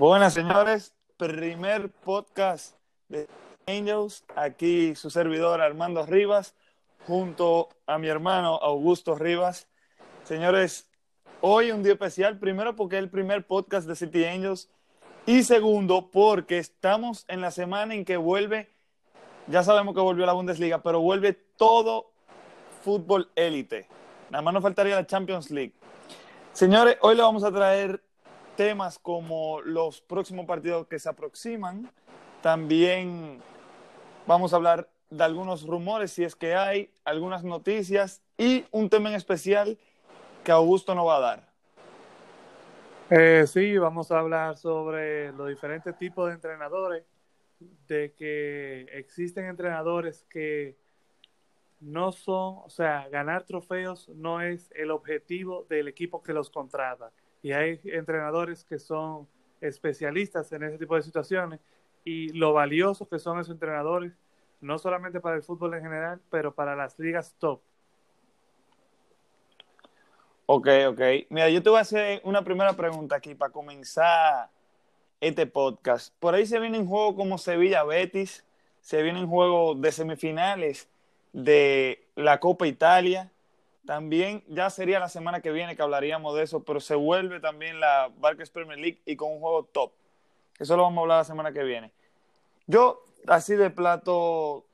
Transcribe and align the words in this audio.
Buenas 0.00 0.32
señores, 0.32 0.94
primer 1.18 1.90
podcast 1.90 2.74
de 3.10 3.28
Angels, 3.66 4.24
aquí 4.34 4.94
su 4.94 5.10
servidor 5.10 5.60
Armando 5.60 6.06
Rivas, 6.06 6.54
junto 7.06 7.68
a 7.86 7.98
mi 7.98 8.08
hermano 8.08 8.54
Augusto 8.62 9.14
Rivas. 9.14 9.68
Señores, 10.24 10.88
hoy 11.42 11.70
un 11.70 11.82
día 11.82 11.92
especial, 11.92 12.38
primero 12.38 12.74
porque 12.76 12.96
es 12.96 13.02
el 13.02 13.10
primer 13.10 13.46
podcast 13.46 13.86
de 13.86 13.94
City 13.94 14.24
Angels 14.24 14.70
y 15.26 15.42
segundo 15.42 16.10
porque 16.10 16.56
estamos 16.56 17.26
en 17.28 17.42
la 17.42 17.50
semana 17.50 17.94
en 17.94 18.06
que 18.06 18.16
vuelve, 18.16 18.70
ya 19.48 19.62
sabemos 19.62 19.94
que 19.94 20.00
volvió 20.00 20.24
la 20.24 20.32
Bundesliga, 20.32 20.82
pero 20.82 21.02
vuelve 21.02 21.34
todo 21.34 22.10
fútbol 22.82 23.30
élite. 23.34 23.86
Nada 24.30 24.40
más 24.40 24.54
nos 24.54 24.62
faltaría 24.62 24.94
la 24.94 25.06
Champions 25.06 25.50
League. 25.50 25.74
Señores, 26.54 26.96
hoy 27.02 27.16
le 27.16 27.22
vamos 27.22 27.44
a 27.44 27.52
traer 27.52 28.02
temas 28.60 28.98
como 28.98 29.62
los 29.62 30.02
próximos 30.02 30.44
partidos 30.44 30.86
que 30.86 30.98
se 30.98 31.08
aproximan. 31.08 31.90
También 32.42 33.40
vamos 34.26 34.52
a 34.52 34.56
hablar 34.56 34.86
de 35.08 35.24
algunos 35.24 35.66
rumores, 35.66 36.12
si 36.12 36.24
es 36.24 36.36
que 36.36 36.54
hay, 36.54 36.90
algunas 37.06 37.42
noticias 37.42 38.20
y 38.36 38.66
un 38.70 38.90
tema 38.90 39.08
en 39.08 39.14
especial 39.14 39.78
que 40.44 40.52
Augusto 40.52 40.94
nos 40.94 41.06
va 41.06 41.16
a 41.16 41.20
dar. 41.20 41.48
Eh, 43.08 43.46
sí, 43.46 43.78
vamos 43.78 44.12
a 44.12 44.18
hablar 44.18 44.58
sobre 44.58 45.32
los 45.32 45.48
diferentes 45.48 45.96
tipos 45.96 46.28
de 46.28 46.34
entrenadores, 46.34 47.04
de 47.88 48.12
que 48.12 48.82
existen 48.92 49.46
entrenadores 49.46 50.26
que 50.28 50.76
no 51.80 52.12
son, 52.12 52.58
o 52.62 52.68
sea, 52.68 53.08
ganar 53.08 53.44
trofeos 53.44 54.10
no 54.10 54.42
es 54.42 54.70
el 54.72 54.90
objetivo 54.90 55.64
del 55.70 55.88
equipo 55.88 56.22
que 56.22 56.34
los 56.34 56.50
contrata 56.50 57.10
y 57.42 57.52
hay 57.52 57.80
entrenadores 57.84 58.64
que 58.64 58.78
son 58.78 59.26
especialistas 59.60 60.50
en 60.52 60.62
ese 60.64 60.78
tipo 60.78 60.96
de 60.96 61.02
situaciones 61.02 61.60
y 62.04 62.30
lo 62.32 62.52
valiosos 62.52 63.08
que 63.08 63.18
son 63.18 63.38
esos 63.38 63.52
entrenadores, 63.52 64.12
no 64.60 64.78
solamente 64.78 65.20
para 65.20 65.36
el 65.36 65.42
fútbol 65.42 65.74
en 65.74 65.82
general, 65.82 66.20
pero 66.30 66.54
para 66.54 66.74
las 66.76 66.98
ligas 66.98 67.34
top. 67.38 67.60
Ok, 70.46 70.68
ok. 70.88 71.00
Mira, 71.28 71.48
yo 71.48 71.62
te 71.62 71.70
voy 71.70 71.78
a 71.78 71.82
hacer 71.82 72.20
una 72.24 72.42
primera 72.42 72.72
pregunta 72.72 73.16
aquí 73.16 73.34
para 73.34 73.52
comenzar 73.52 74.50
este 75.20 75.46
podcast. 75.46 76.12
Por 76.18 76.34
ahí 76.34 76.44
se 76.44 76.58
vienen 76.58 76.86
juegos 76.86 77.14
como 77.14 77.38
Sevilla 77.38 77.84
Betis, 77.84 78.44
se 78.80 79.02
vienen 79.02 79.28
juegos 79.28 79.80
de 79.80 79.92
semifinales 79.92 80.88
de 81.32 82.04
la 82.16 82.40
Copa 82.40 82.66
Italia. 82.66 83.30
También 83.90 84.44
ya 84.46 84.70
sería 84.70 85.00
la 85.00 85.08
semana 85.08 85.40
que 85.40 85.50
viene 85.50 85.74
que 85.74 85.82
hablaríamos 85.82 86.36
de 86.36 86.44
eso, 86.44 86.62
pero 86.62 86.78
se 86.78 86.94
vuelve 86.94 87.40
también 87.40 87.80
la 87.80 88.08
Barclays 88.18 88.48
Premier 88.48 88.78
League 88.78 89.00
y 89.04 89.16
con 89.16 89.32
un 89.32 89.40
juego 89.40 89.64
top. 89.64 89.90
Eso 90.60 90.76
lo 90.76 90.84
vamos 90.84 90.98
a 90.98 91.00
hablar 91.00 91.18
la 91.18 91.24
semana 91.24 91.52
que 91.52 91.64
viene. 91.64 91.90
Yo, 92.68 93.02
así 93.26 93.56
de 93.56 93.68
plato 93.68 94.64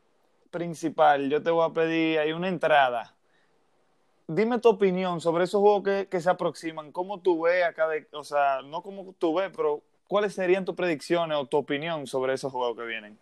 principal, 0.50 1.30
yo 1.30 1.42
te 1.42 1.50
voy 1.50 1.64
a 1.64 1.72
pedir 1.72 2.18
ahí 2.18 2.32
una 2.32 2.48
entrada. 2.48 3.14
Dime 4.28 4.58
tu 4.58 4.68
opinión 4.68 5.22
sobre 5.22 5.44
esos 5.44 5.62
juegos 5.62 5.84
que, 5.84 6.08
que 6.10 6.20
se 6.20 6.28
aproximan. 6.28 6.92
¿Cómo 6.92 7.18
tú 7.18 7.40
ves 7.40 7.64
acá? 7.64 7.88
De, 7.88 8.06
o 8.12 8.22
sea, 8.22 8.60
no 8.66 8.82
como 8.82 9.14
tú 9.18 9.34
ves, 9.36 9.50
pero 9.56 9.80
¿cuáles 10.08 10.34
serían 10.34 10.66
tus 10.66 10.74
predicciones 10.74 11.38
o 11.38 11.46
tu 11.46 11.56
opinión 11.56 12.06
sobre 12.06 12.34
esos 12.34 12.52
juegos 12.52 12.76
que 12.76 12.84
vienen? 12.84 13.18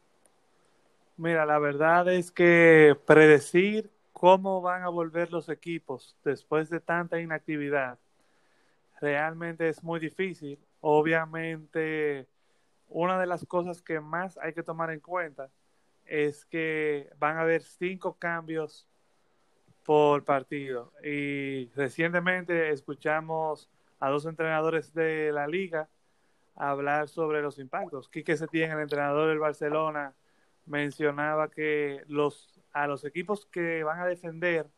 Mira, 1.17 1.47
la 1.47 1.61
verdad 1.61 2.13
es 2.13 2.33
que 2.33 2.97
predecir 3.07 3.94
cómo 4.25 4.63
van 4.63 4.85
a 4.85 4.89
volver 4.89 5.31
los 5.31 5.51
equipos 5.51 6.17
después 6.25 6.71
de 6.71 6.81
tanta 6.81 7.21
inactividad 7.21 7.99
realmente 8.99 9.69
es 9.69 9.85
muy 9.85 10.01
difícil. 10.01 10.59
Obviamente, 10.81 12.27
una 12.89 13.21
de 13.21 13.27
las 13.27 13.45
cosas 13.45 13.83
que 13.83 14.01
más 14.01 14.39
hay 14.39 14.55
que 14.55 14.63
tomar 14.63 14.91
en 14.93 15.01
cuenta 15.01 15.51
es 16.07 16.47
que 16.47 17.11
van 17.19 17.37
a 17.37 17.43
haber 17.43 17.61
cinco 17.65 18.17
cambios 18.19 18.89
por 19.85 20.25
partido. 20.25 20.95
Y 21.05 21.67
recientemente 21.77 22.71
escuchamos 22.71 23.69
a 24.01 24.09
dos 24.09 24.25
entrenadores 24.25 24.95
de 24.95 25.33
la 25.33 25.47
liga 25.47 25.87
hablar 26.57 27.09
sobre 27.11 27.43
los 27.43 27.59
impactos. 27.59 28.09
Quique 28.09 28.39
Setién, 28.39 28.71
el 28.71 28.81
entrenador 28.81 29.29
del 29.29 29.39
Barcelona, 29.39 30.15
mencionaba 30.65 31.51
que 31.51 32.05
los 32.09 32.54
a 32.75 32.87
los 32.87 33.05
equipos 33.05 33.47
que 33.47 33.83
van 33.85 34.01
a 34.01 34.07
defender 34.07 34.69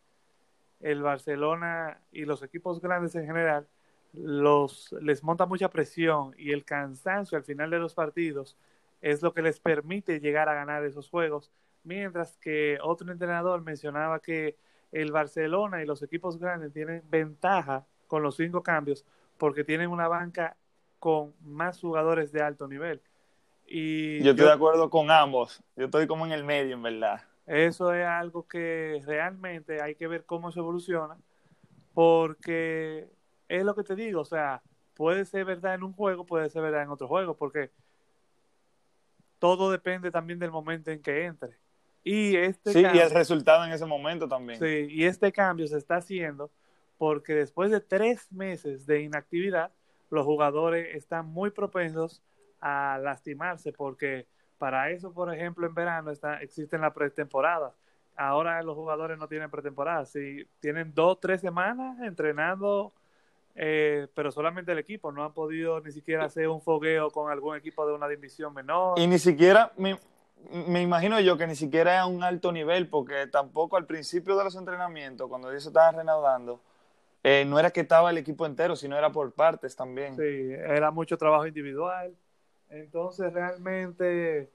el 0.80 1.02
Barcelona 1.02 2.00
y 2.12 2.26
los 2.26 2.42
equipos 2.42 2.80
grandes 2.80 3.14
en 3.16 3.26
general, 3.26 3.66
los, 4.12 4.94
les 5.00 5.24
monta 5.24 5.46
mucha 5.46 5.70
presión 5.70 6.34
y 6.38 6.52
el 6.52 6.64
cansancio 6.64 7.36
al 7.36 7.44
final 7.44 7.70
de 7.70 7.78
los 7.78 7.94
partidos 7.94 8.56
es 9.00 9.22
lo 9.22 9.32
que 9.32 9.42
les 9.42 9.60
permite 9.60 10.20
llegar 10.20 10.48
a 10.48 10.54
ganar 10.54 10.84
esos 10.84 11.08
juegos, 11.08 11.50
mientras 11.84 12.36
que 12.38 12.78
otro 12.82 13.10
entrenador 13.10 13.62
mencionaba 13.62 14.20
que 14.20 14.56
el 14.92 15.12
Barcelona 15.12 15.82
y 15.82 15.86
los 15.86 16.02
equipos 16.02 16.38
grandes 16.38 16.72
tienen 16.72 17.02
ventaja 17.08 17.86
con 18.06 18.22
los 18.22 18.36
cinco 18.36 18.62
cambios 18.62 19.04
porque 19.38 19.64
tienen 19.64 19.90
una 19.90 20.08
banca 20.08 20.56
con 20.98 21.34
más 21.40 21.80
jugadores 21.80 22.32
de 22.32 22.42
alto 22.42 22.68
nivel. 22.68 23.00
Y 23.66 24.22
yo 24.22 24.30
estoy 24.30 24.44
yo, 24.44 24.46
de 24.46 24.52
acuerdo 24.52 24.90
con 24.90 25.10
ambos, 25.10 25.62
yo 25.76 25.86
estoy 25.86 26.06
como 26.06 26.24
en 26.24 26.32
el 26.32 26.44
medio, 26.44 26.74
en 26.74 26.82
verdad. 26.82 27.20
Eso 27.46 27.94
es 27.94 28.04
algo 28.04 28.46
que 28.46 29.00
realmente 29.06 29.80
hay 29.80 29.94
que 29.94 30.08
ver 30.08 30.24
cómo 30.24 30.50
se 30.50 30.58
evoluciona, 30.58 31.16
porque 31.94 33.08
es 33.48 33.64
lo 33.64 33.74
que 33.74 33.84
te 33.84 33.94
digo, 33.94 34.20
o 34.20 34.24
sea, 34.24 34.62
puede 34.94 35.24
ser 35.24 35.44
verdad 35.44 35.74
en 35.74 35.84
un 35.84 35.92
juego, 35.92 36.26
puede 36.26 36.50
ser 36.50 36.62
verdad 36.62 36.82
en 36.82 36.90
otro 36.90 37.06
juego, 37.06 37.36
porque 37.36 37.70
todo 39.38 39.70
depende 39.70 40.10
también 40.10 40.38
del 40.38 40.50
momento 40.50 40.90
en 40.90 41.00
que 41.00 41.24
entre. 41.24 41.56
Y 42.02 42.36
este 42.36 42.72
sí, 42.72 42.82
cambio, 42.82 43.00
y 43.00 43.04
el 43.04 43.10
resultado 43.10 43.64
en 43.64 43.72
ese 43.72 43.86
momento 43.86 44.28
también. 44.28 44.58
Sí, 44.58 44.86
y 44.88 45.04
este 45.04 45.32
cambio 45.32 45.66
se 45.66 45.76
está 45.76 45.96
haciendo 45.96 46.50
porque 46.98 47.34
después 47.34 47.70
de 47.70 47.80
tres 47.80 48.30
meses 48.32 48.86
de 48.86 49.02
inactividad, 49.02 49.72
los 50.10 50.24
jugadores 50.24 50.94
están 50.94 51.26
muy 51.26 51.50
propensos 51.50 52.22
a 52.60 52.98
lastimarse 53.02 53.72
porque 53.72 54.26
para 54.58 54.90
eso, 54.90 55.12
por 55.12 55.34
ejemplo, 55.34 55.66
en 55.66 55.74
verano 55.74 56.10
está, 56.10 56.40
existen 56.42 56.80
las 56.80 56.92
pretemporadas. 56.92 57.72
Ahora 58.16 58.62
los 58.62 58.74
jugadores 58.74 59.18
no 59.18 59.28
tienen 59.28 59.50
pretemporada. 59.50 60.06
Si 60.06 60.46
tienen 60.60 60.92
dos, 60.94 61.20
tres 61.20 61.40
semanas 61.40 62.00
entrenando, 62.00 62.92
eh, 63.54 64.08
pero 64.14 64.30
solamente 64.30 64.72
el 64.72 64.78
equipo. 64.78 65.12
No 65.12 65.24
han 65.24 65.32
podido 65.32 65.80
ni 65.80 65.92
siquiera 65.92 66.24
hacer 66.24 66.48
un 66.48 66.60
fogueo 66.60 67.10
con 67.10 67.30
algún 67.30 67.56
equipo 67.56 67.86
de 67.86 67.94
una 67.94 68.08
división 68.08 68.54
menor. 68.54 68.98
Y 68.98 69.06
ni 69.06 69.18
siquiera, 69.18 69.72
me, 69.76 69.98
me 70.50 70.80
imagino 70.80 71.20
yo 71.20 71.36
que 71.36 71.46
ni 71.46 71.56
siquiera 71.56 72.00
a 72.00 72.06
un 72.06 72.22
alto 72.22 72.52
nivel, 72.52 72.88
porque 72.88 73.26
tampoco 73.26 73.76
al 73.76 73.86
principio 73.86 74.36
de 74.36 74.44
los 74.44 74.56
entrenamientos, 74.56 75.28
cuando 75.28 75.50
ellos 75.50 75.66
estaban 75.66 75.94
reanudando, 75.94 76.60
eh, 77.22 77.44
no 77.44 77.58
era 77.58 77.70
que 77.70 77.80
estaba 77.80 78.10
el 78.10 78.18
equipo 78.18 78.46
entero, 78.46 78.76
sino 78.76 78.96
era 78.96 79.10
por 79.10 79.32
partes 79.32 79.74
también. 79.74 80.16
Sí, 80.16 80.52
era 80.52 80.90
mucho 80.90 81.18
trabajo 81.18 81.46
individual. 81.46 82.14
Entonces, 82.70 83.32
realmente 83.32 84.50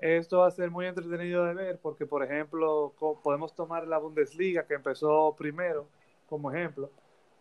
esto 0.00 0.38
va 0.38 0.46
a 0.46 0.50
ser 0.50 0.70
muy 0.70 0.86
entretenido 0.86 1.44
de 1.44 1.54
ver 1.54 1.78
porque, 1.80 2.06
por 2.06 2.22
ejemplo, 2.22 2.92
podemos 3.22 3.54
tomar 3.54 3.86
la 3.86 3.98
Bundesliga 3.98 4.64
que 4.66 4.74
empezó 4.74 5.34
primero 5.36 5.86
como 6.28 6.52
ejemplo. 6.52 6.90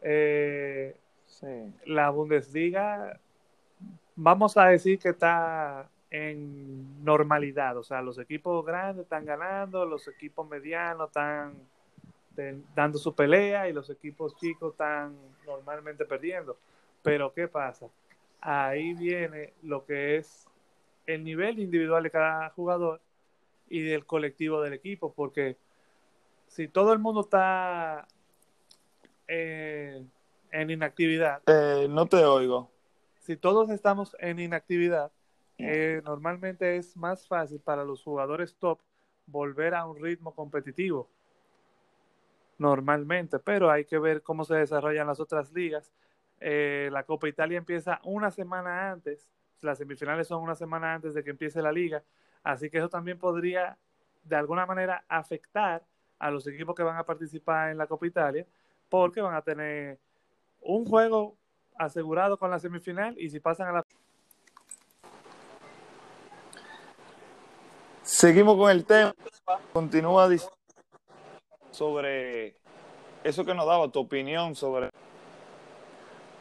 Eh, 0.01 0.95
sí. 1.27 1.73
La 1.85 2.09
Bundesliga, 2.09 3.19
vamos 4.15 4.57
a 4.57 4.65
decir 4.65 4.97
que 4.99 5.09
está 5.09 5.89
en 6.09 7.03
normalidad, 7.03 7.77
o 7.77 7.83
sea, 7.83 8.01
los 8.01 8.17
equipos 8.17 8.65
grandes 8.65 9.03
están 9.03 9.25
ganando, 9.25 9.85
los 9.85 10.07
equipos 10.07 10.47
medianos 10.47 11.09
están 11.09 11.53
dando 12.75 12.97
su 12.97 13.13
pelea 13.13 13.67
y 13.67 13.73
los 13.73 13.89
equipos 13.89 14.35
chicos 14.37 14.71
están 14.73 15.15
normalmente 15.45 16.05
perdiendo. 16.05 16.57
Pero 17.01 17.33
¿qué 17.33 17.47
pasa? 17.47 17.87
Ahí 18.41 18.93
viene 18.93 19.53
lo 19.63 19.85
que 19.85 20.17
es 20.17 20.47
el 21.05 21.23
nivel 21.23 21.59
individual 21.59 22.03
de 22.03 22.11
cada 22.11 22.49
jugador 22.51 23.01
y 23.69 23.81
del 23.81 24.05
colectivo 24.05 24.61
del 24.61 24.73
equipo, 24.73 25.13
porque 25.13 25.57
si 26.47 26.67
todo 26.67 26.93
el 26.93 26.99
mundo 26.99 27.21
está 27.21 28.07
eh, 29.27 30.03
en 30.51 30.69
inactividad. 30.69 31.41
Eh, 31.47 31.87
no 31.89 32.05
te 32.05 32.23
oigo. 32.23 32.71
Si 33.19 33.35
todos 33.35 33.69
estamos 33.69 34.15
en 34.19 34.39
inactividad, 34.39 35.11
eh, 35.57 36.01
normalmente 36.05 36.77
es 36.77 36.95
más 36.95 37.27
fácil 37.27 37.59
para 37.59 37.83
los 37.83 38.03
jugadores 38.03 38.55
top 38.55 38.79
volver 39.25 39.75
a 39.75 39.85
un 39.85 40.01
ritmo 40.01 40.33
competitivo. 40.33 41.09
Normalmente, 42.57 43.39
pero 43.39 43.69
hay 43.69 43.85
que 43.85 43.99
ver 43.99 44.23
cómo 44.23 44.45
se 44.45 44.55
desarrollan 44.55 45.07
las 45.07 45.19
otras 45.19 45.51
ligas 45.51 45.91
eh, 46.39 46.89
la 46.91 47.03
Copa 47.03 47.27
Italia 47.27 47.57
empieza 47.57 47.99
una 48.03 48.29
semana 48.31 48.91
antes, 48.91 49.27
las 49.61 49.79
semifinales 49.79 50.27
son 50.27 50.43
una 50.43 50.55
semana 50.55 50.93
antes 50.93 51.13
de 51.13 51.23
que 51.23 51.31
empiece 51.31 51.61
la 51.61 51.71
liga, 51.71 52.03
así 52.43 52.69
que 52.69 52.77
eso 52.77 52.89
también 52.89 53.17
podría 53.17 53.77
de 54.23 54.35
alguna 54.35 54.65
manera 54.65 55.03
afectar 55.07 55.83
a 56.19 56.29
los 56.29 56.45
equipos 56.47 56.75
que 56.75 56.83
van 56.83 56.97
a 56.97 57.05
participar 57.05 57.71
en 57.71 57.77
la 57.77 57.87
Copa 57.87 58.05
Italia, 58.05 58.45
porque 58.89 59.21
van 59.21 59.35
a 59.35 59.41
tener 59.41 59.99
un 60.61 60.85
juego 60.85 61.35
asegurado 61.77 62.37
con 62.37 62.51
la 62.51 62.59
semifinal 62.59 63.15
y 63.19 63.29
si 63.29 63.39
pasan 63.39 63.69
a 63.69 63.71
la... 63.73 63.85
Seguimos 68.03 68.57
con 68.57 68.71
el 68.71 68.85
tema, 68.85 69.13
continúa 69.73 70.29
sobre 71.71 72.55
eso 73.23 73.45
que 73.45 73.53
nos 73.53 73.67
daba 73.67 73.91
tu 73.91 73.99
opinión 73.99 74.55
sobre 74.55 74.89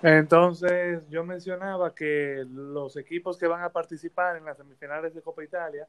entonces, 0.08 1.02
yo 1.08 1.24
mencionaba 1.24 1.92
que 1.92 2.46
los 2.48 2.96
equipos 2.96 3.36
que 3.36 3.48
van 3.48 3.64
a 3.64 3.70
participar 3.70 4.36
en 4.36 4.44
las 4.44 4.56
semifinales 4.56 5.12
de 5.12 5.20
Copa 5.20 5.42
Italia 5.42 5.88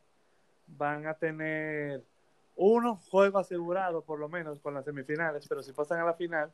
van 0.66 1.06
a 1.06 1.14
tener 1.14 2.02
uno 2.56 2.96
juego 2.96 3.38
asegurado, 3.38 4.02
por 4.02 4.18
lo 4.18 4.28
menos, 4.28 4.60
con 4.60 4.74
las 4.74 4.86
semifinales, 4.86 5.48
pero 5.48 5.62
si 5.62 5.72
pasan 5.72 6.00
a 6.00 6.04
la 6.04 6.16
final, 6.16 6.52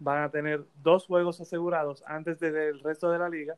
van 0.00 0.24
a 0.24 0.30
tener 0.32 0.64
dos 0.82 1.06
juegos 1.06 1.40
asegurados 1.40 2.02
antes 2.04 2.40
del 2.40 2.80
resto 2.80 3.08
de 3.12 3.18
la 3.20 3.28
liga, 3.28 3.54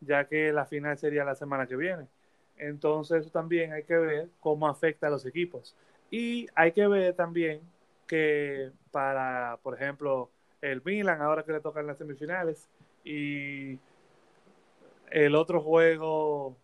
ya 0.00 0.24
que 0.24 0.52
la 0.52 0.66
final 0.66 0.98
sería 0.98 1.24
la 1.24 1.36
semana 1.36 1.68
que 1.68 1.76
viene. 1.76 2.08
Entonces, 2.56 3.30
también 3.30 3.72
hay 3.72 3.84
que 3.84 3.98
ver 3.98 4.30
cómo 4.40 4.66
afecta 4.66 5.06
a 5.06 5.10
los 5.10 5.24
equipos. 5.26 5.76
Y 6.10 6.48
hay 6.56 6.72
que 6.72 6.88
ver 6.88 7.14
también 7.14 7.60
que 8.08 8.72
para, 8.90 9.60
por 9.62 9.74
ejemplo, 9.74 10.28
el 10.60 10.82
Milan, 10.84 11.22
ahora 11.22 11.44
que 11.44 11.52
le 11.52 11.60
tocan 11.60 11.86
las 11.86 11.98
semifinales, 11.98 12.68
y 13.06 13.78
el 15.12 15.36
otro 15.36 15.60
juego 15.60 16.56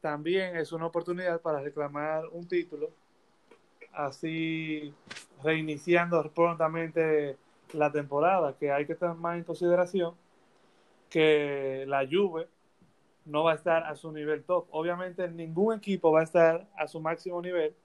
también 0.00 0.56
es 0.56 0.72
una 0.72 0.86
oportunidad 0.86 1.40
para 1.40 1.60
reclamar 1.60 2.26
un 2.32 2.48
título, 2.48 2.90
así 3.92 4.92
reiniciando 5.44 6.28
prontamente 6.34 7.36
la 7.72 7.92
temporada, 7.92 8.56
que 8.58 8.72
hay 8.72 8.84
que 8.84 8.96
tomar 8.96 9.36
en 9.36 9.44
consideración 9.44 10.16
que 11.08 11.84
la 11.86 12.04
Juve 12.04 12.48
no 13.24 13.44
va 13.44 13.52
a 13.52 13.54
estar 13.54 13.84
a 13.84 13.94
su 13.94 14.10
nivel 14.10 14.42
top. 14.42 14.66
Obviamente 14.72 15.28
ningún 15.28 15.76
equipo 15.76 16.10
va 16.10 16.20
a 16.20 16.24
estar 16.24 16.66
a 16.76 16.88
su 16.88 16.98
máximo 16.98 17.40
nivel, 17.40 17.76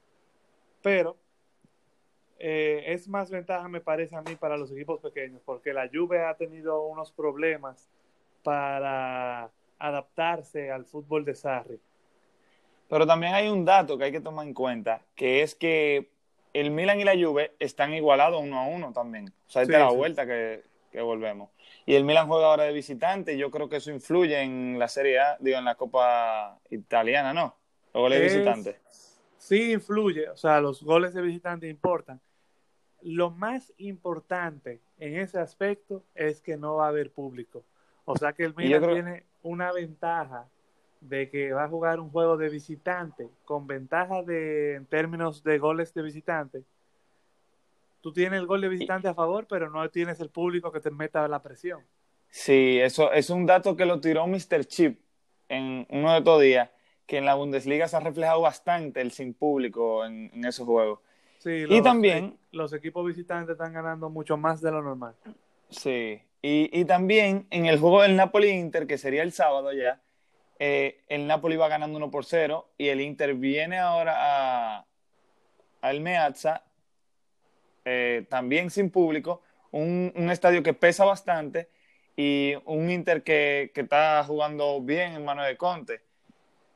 pero 0.82 1.16
eh, 2.40 2.84
es 2.88 3.08
más 3.08 3.32
ventaja, 3.32 3.68
me 3.68 3.82
parece 3.82 4.16
a 4.16 4.22
mí, 4.22 4.36
para 4.36 4.58
los 4.58 4.72
equipos 4.72 5.00
pequeños, 5.00 5.42
porque 5.46 5.74
la 5.74 5.90
Juve 5.92 6.24
ha 6.24 6.36
tenido 6.36 6.86
unos 6.86 7.12
problemas 7.12 7.90
para 8.44 9.50
adaptarse 9.80 10.72
al 10.72 10.86
fútbol 10.86 11.26
de 11.26 11.36
Sarri. 11.36 11.80
Pero 12.90 13.06
también 13.06 13.34
hay 13.34 13.50
un 13.50 13.66
dato 13.66 13.98
que 13.98 14.06
hay 14.06 14.12
que 14.12 14.22
tomar 14.22 14.48
en 14.48 14.54
cuenta, 14.54 15.02
que 15.16 15.42
es 15.42 15.56
que 15.56 16.10
el 16.54 16.72
Milan 16.72 17.00
y 17.00 17.04
la 17.04 17.16
Juve 17.16 17.54
están 17.60 17.94
igualados 17.94 18.42
uno 18.42 18.60
a 18.60 18.68
uno 18.68 18.94
también. 18.94 19.28
O 19.48 19.50
sea, 19.50 19.64
es 19.64 19.70
la 19.70 19.90
vuelta 19.90 20.26
que, 20.26 20.64
volvemos. 21.02 21.52
Y 21.86 21.94
el 21.94 22.04
Milan 22.04 22.28
juega 22.28 22.48
ahora 22.48 22.64
de 22.64 22.74
visitante 22.74 23.38
yo 23.38 23.52
creo 23.52 23.70
que 23.70 23.76
eso 23.76 23.92
influye 23.92 24.42
en 24.42 24.80
la 24.80 24.88
Serie 24.88 25.20
A, 25.20 25.38
digo, 25.40 25.58
en 25.58 25.66
la 25.66 25.76
Copa 25.76 26.60
Italiana, 26.72 27.34
¿no? 27.34 27.56
Los 27.94 28.02
goles 28.02 28.20
de 28.20 28.26
visitante. 28.26 28.80
Sí, 29.38 29.74
influye. 29.74 30.30
O 30.30 30.38
sea, 30.38 30.60
los 30.60 30.82
goles 30.84 31.14
de 31.14 31.22
visitante 31.22 31.68
importan. 31.68 32.20
Lo 33.10 33.32
más 33.32 33.72
importante 33.78 34.82
en 35.00 35.18
ese 35.18 35.40
aspecto 35.40 36.04
es 36.14 36.42
que 36.42 36.58
no 36.58 36.76
va 36.76 36.88
a 36.88 36.90
haber 36.90 37.10
público. 37.10 37.64
O 38.04 38.18
sea 38.18 38.34
que 38.34 38.44
el 38.44 38.54
Milan 38.54 38.82
tiene 38.82 39.24
una 39.44 39.72
ventaja 39.72 40.50
de 41.00 41.30
que 41.30 41.54
va 41.54 41.64
a 41.64 41.70
jugar 41.70 42.02
un 42.02 42.10
juego 42.10 42.36
de 42.36 42.50
visitante 42.50 43.30
con 43.46 43.66
ventaja 43.66 44.24
de 44.24 44.76
en 44.76 44.86
términos 44.88 45.42
de 45.42 45.58
goles 45.58 45.94
de 45.94 46.02
visitante. 46.02 46.64
Tú 48.02 48.12
tienes 48.12 48.42
el 48.42 48.46
gol 48.46 48.60
de 48.60 48.68
visitante 48.68 49.08
a 49.08 49.14
favor, 49.14 49.48
pero 49.48 49.70
no 49.70 49.90
tienes 49.90 50.20
el 50.20 50.30
público 50.30 50.74
que 50.74 50.82
te 50.82 50.92
meta 50.92 51.26
la 51.30 51.42
presión. 51.42 51.80
Sí, 52.30 52.78
eso 52.82 53.14
es 53.14 53.30
un 53.30 53.46
dato 53.46 53.78
que 53.78 53.86
lo 53.86 54.02
tiró 54.02 54.28
Mr. 54.28 54.66
Chip 54.66 55.00
en 55.48 55.88
uno 55.92 56.12
de 56.12 56.18
estos 56.18 56.42
días, 56.42 56.70
que 57.06 57.20
en 57.20 57.26
la 57.26 57.36
Bundesliga 57.36 57.88
se 57.88 57.96
ha 57.96 58.02
reflejado 58.02 58.42
bastante 58.42 59.00
el 59.00 59.12
sin 59.12 59.34
público 59.34 60.04
en, 60.04 60.30
en 60.34 60.44
esos 60.44 60.66
juegos. 60.66 61.00
Sí, 61.40 61.66
y 61.70 61.82
también 61.82 62.38
los 62.52 62.74
equipos 62.74 63.06
visitantes 63.06 63.54
están 63.54 63.74
ganando 63.74 64.10
mucho 64.10 64.38
más 64.38 64.62
de 64.62 64.72
lo 64.72 64.82
normal. 64.82 65.16
Sí, 65.70 66.22
y, 66.42 66.70
y 66.80 66.86
también 66.86 67.48
en 67.50 67.66
el 67.66 67.80
juego 67.80 68.02
del 68.02 68.16
Napoli-Inter, 68.16 68.88
que 68.88 68.98
sería 68.98 69.24
el 69.24 69.32
sábado 69.32 69.72
ya, 69.74 70.02
eh, 70.60 71.04
el 71.08 71.28
Napoli 71.28 71.56
va 71.56 71.68
ganando 71.68 71.98
1 71.98 72.10
por 72.10 72.26
0 72.26 72.70
y 72.78 72.88
el 72.88 73.02
Inter 73.02 73.36
viene 73.36 73.78
ahora 73.78 74.16
a, 74.18 74.86
al 75.82 76.02
Meazza, 76.02 76.64
eh, 77.86 78.26
también 78.30 78.72
sin 78.72 78.90
público, 78.90 79.44
un, 79.72 80.12
un, 80.16 80.32
estadio 80.32 80.64
que 80.64 80.74
pesa 80.74 81.06
bastante 81.06 81.70
y 82.16 82.56
un 82.66 82.90
Inter 82.90 83.22
que, 83.24 83.72
que, 83.74 83.82
está 83.82 84.24
jugando 84.24 84.82
bien 84.82 85.14
en 85.14 85.26
mano 85.26 85.44
de 85.44 85.58
Conte. 85.58 86.02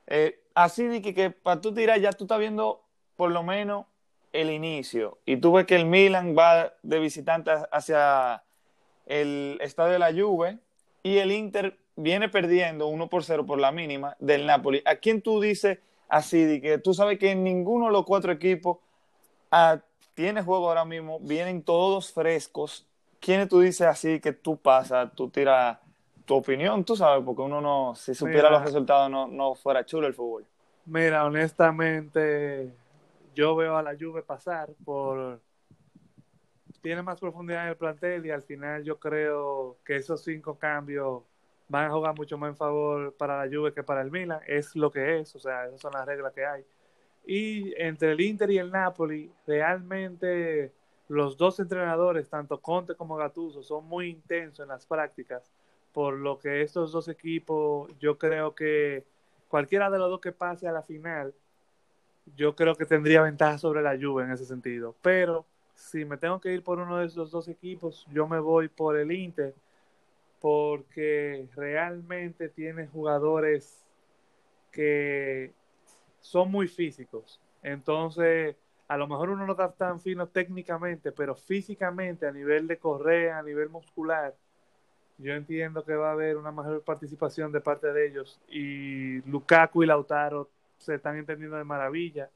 Eh, 0.06 0.44
así 0.54 1.02
que, 1.02 1.14
que 1.16 1.32
para 1.32 1.60
tú 1.60 1.74
tirar 1.74 2.00
ya 2.00 2.12
tú 2.12 2.26
estás 2.26 2.40
viendo 2.40 2.84
por 3.16 3.32
lo 3.32 3.42
menos 3.42 3.86
el 4.34 4.50
inicio 4.50 5.18
y 5.26 5.38
tú 5.38 5.54
ves 5.54 5.66
que 5.66 5.76
el 5.76 5.86
Milan 5.86 6.36
va 6.38 6.74
de 6.84 7.00
visitante 7.00 7.52
hacia 7.72 8.44
el 9.06 9.58
estadio 9.62 9.94
de 9.94 10.00
la 10.00 10.14
Juve 10.14 10.58
y 11.04 11.18
el 11.18 11.32
Inter 11.32 11.78
viene 11.96 12.30
perdiendo 12.30 12.88
1 12.88 13.10
por 13.10 13.24
0 13.24 13.46
por 13.46 13.60
la 13.60 13.72
mínima 13.72 14.16
del 14.20 14.46
Napoli. 14.46 14.82
¿A 14.86 14.96
quién 14.96 15.22
tú 15.22 15.42
dices 15.42 15.80
así 16.08 16.44
de 16.44 16.62
que 16.62 16.78
tú 16.78 16.94
sabes 16.94 17.20
que 17.20 17.36
ninguno 17.36 17.88
de 17.88 17.92
los 17.92 18.06
cuatro 18.06 18.32
equipos 18.32 18.78
ah, 19.52 19.80
tiene 20.14 20.42
juego 20.42 20.70
ahora 20.70 20.86
mismo, 20.86 21.20
vienen 21.20 21.64
todos 21.64 22.12
frescos? 22.14 22.88
¿Quién 23.20 23.48
tú 23.48 23.60
dices 23.60 23.88
así 23.88 24.20
que 24.20 24.34
tú 24.34 24.58
pasas, 24.58 25.12
tú 25.14 25.30
tiras 25.30 25.78
tu 26.26 26.36
opinión, 26.36 26.84
tú 26.84 26.96
sabes, 26.96 27.24
porque 27.26 27.42
uno 27.42 27.62
no, 27.62 27.94
si 27.96 28.16
supiera 28.16 28.50
los 28.50 28.64
resultados 28.64 29.12
no, 29.12 29.28
no 29.28 29.54
fuera 29.54 29.86
chulo 29.86 30.08
el 30.08 30.14
fútbol? 30.14 30.46
Mira, 30.86 31.26
honestamente, 31.26 32.72
yo 33.34 33.56
veo 33.56 33.78
a 33.78 33.84
la 33.84 33.96
Juve 34.00 34.24
pasar 34.24 34.70
por 34.84 35.42
tiene 36.82 37.02
más 37.02 37.20
profundidad 37.20 37.64
en 37.64 37.70
el 37.70 37.78
plantel 37.78 38.26
y 38.26 38.32
al 38.32 38.42
final 38.42 38.84
yo 38.84 39.00
creo 39.00 39.78
que 39.86 39.98
esos 39.98 40.24
cinco 40.24 40.58
cambios 40.58 41.24
van 41.70 41.86
a 41.86 41.92
jugar 41.92 42.16
mucho 42.16 42.38
más 42.38 42.50
en 42.50 42.58
favor 42.58 43.16
para 43.16 43.46
la 43.46 43.56
Juve 43.56 43.74
que 43.74 43.84
para 43.84 44.02
el 44.02 44.12
Milan, 44.12 44.42
es 44.48 44.76
lo 44.76 44.92
que 44.92 45.20
es, 45.20 45.36
o 45.36 45.40
sea, 45.40 45.68
esas 45.68 45.80
son 45.80 45.94
las 45.94 46.06
reglas 46.06 46.34
que 46.34 46.46
hay. 46.46 46.66
Y 47.26 47.74
entre 47.82 48.12
el 48.12 48.22
Inter 48.22 48.52
y 48.52 48.58
el 48.58 48.72
Napoli, 48.72 49.32
realmente 49.46 50.74
los 51.08 51.38
dos 51.38 51.60
entrenadores, 51.60 52.30
tanto 52.30 52.60
Conte 52.60 52.96
como 52.96 53.16
Gattuso, 53.16 53.64
son 53.64 53.86
muy 53.86 54.10
intensos 54.10 54.64
en 54.64 54.70
las 54.70 54.86
prácticas, 54.86 55.52
por 55.94 56.16
lo 56.16 56.40
que 56.40 56.62
estos 56.62 56.92
dos 56.92 57.08
equipos, 57.08 57.92
yo 58.00 58.18
creo 58.18 58.56
que 58.56 59.06
cualquiera 59.48 59.90
de 59.90 60.00
los 60.00 60.10
dos 60.10 60.22
que 60.22 60.32
pase 60.32 60.68
a 60.68 60.72
la 60.72 60.82
final 60.82 61.34
yo 62.36 62.56
creo 62.56 62.76
que 62.76 62.86
tendría 62.86 63.22
ventaja 63.22 63.58
sobre 63.58 63.82
la 63.82 63.98
Juve 64.00 64.24
en 64.24 64.32
ese 64.32 64.46
sentido. 64.46 64.96
Pero 65.02 65.46
si 65.76 66.06
me 66.06 66.18
tengo 66.18 66.40
que 66.40 66.54
ir 66.54 66.64
por 66.64 66.80
uno 66.80 66.98
de 66.98 67.08
esos 67.08 67.32
dos 67.32 67.48
equipos, 67.48 68.06
yo 68.12 68.28
me 68.28 68.40
voy 68.40 68.68
por 68.68 68.98
el 68.98 69.12
Inter, 69.12 69.54
porque 70.40 71.48
realmente 71.56 72.50
tiene 72.50 72.88
jugadores 72.88 73.86
que 74.72 75.52
son 76.20 76.52
muy 76.52 76.68
físicos. 76.68 77.40
Entonces, 77.62 78.56
a 78.88 78.98
lo 78.98 79.08
mejor 79.08 79.30
uno 79.30 79.46
no 79.46 79.54
está 79.54 79.72
tan 79.72 80.00
fino 80.00 80.28
técnicamente, 80.28 81.12
pero 81.12 81.36
físicamente, 81.36 82.28
a 82.28 82.32
nivel 82.32 82.68
de 82.68 82.78
correa, 82.78 83.40
a 83.40 83.44
nivel 83.44 83.70
muscular, 83.70 84.34
yo 85.18 85.34
entiendo 85.34 85.86
que 85.86 85.96
va 85.96 86.10
a 86.10 86.14
haber 86.14 86.38
una 86.38 86.52
mayor 86.52 86.82
participación 86.82 87.52
de 87.52 87.62
parte 87.62 87.94
de 87.94 88.08
ellos. 88.08 88.42
Y 88.50 89.22
Lukaku 89.30 89.84
y 89.84 89.86
Lautaro 89.86 90.50
se 90.82 90.96
están 90.96 91.18
entendiendo 91.18 91.58
de 91.58 91.64
maravilla. 91.64 92.30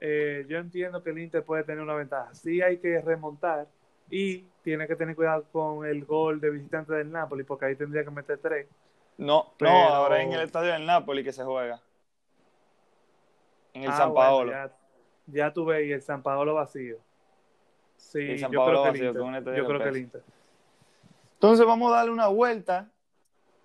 Eh, 0.00 0.44
yo 0.48 0.58
entiendo 0.58 1.02
que 1.02 1.10
el 1.10 1.18
Inter 1.18 1.44
puede 1.44 1.64
tener 1.64 1.82
una 1.82 1.94
ventaja. 1.94 2.34
Sí 2.34 2.60
hay 2.60 2.78
que 2.78 3.00
remontar 3.00 3.66
y 4.10 4.44
tiene 4.62 4.86
que 4.86 4.96
tener 4.96 5.14
cuidado 5.14 5.44
con 5.52 5.86
el 5.86 6.04
gol 6.04 6.40
de 6.40 6.50
visitante 6.50 6.92
del 6.94 7.10
Napoli, 7.10 7.44
porque 7.44 7.66
ahí 7.66 7.76
tendría 7.76 8.04
que 8.04 8.10
meter 8.10 8.38
tres. 8.38 8.66
No, 9.16 9.52
no, 9.60 9.68
ahora 9.68 10.22
en 10.22 10.32
el 10.32 10.40
estadio 10.40 10.72
del 10.72 10.84
Napoli 10.84 11.22
que 11.22 11.32
se 11.32 11.44
juega. 11.44 11.80
En 13.72 13.84
el 13.84 13.90
ah, 13.90 13.96
San 13.96 14.12
Paolo. 14.12 14.52
ya, 15.26 15.52
tuve 15.52 15.86
y 15.86 15.92
el 15.92 16.02
San 16.02 16.22
Paolo 16.22 16.54
vacío. 16.54 16.98
Sí, 17.96 18.36
yo, 18.36 18.48
creo 18.48 18.82
que, 18.82 18.88
el 18.90 19.06
Inter, 19.06 19.56
yo 19.56 19.66
creo 19.66 19.78
que 19.80 19.88
el 19.88 19.96
Inter. 19.96 20.22
Entonces 21.34 21.64
vamos 21.64 21.92
a 21.92 21.96
darle 21.96 22.10
una 22.10 22.26
vuelta 22.26 22.90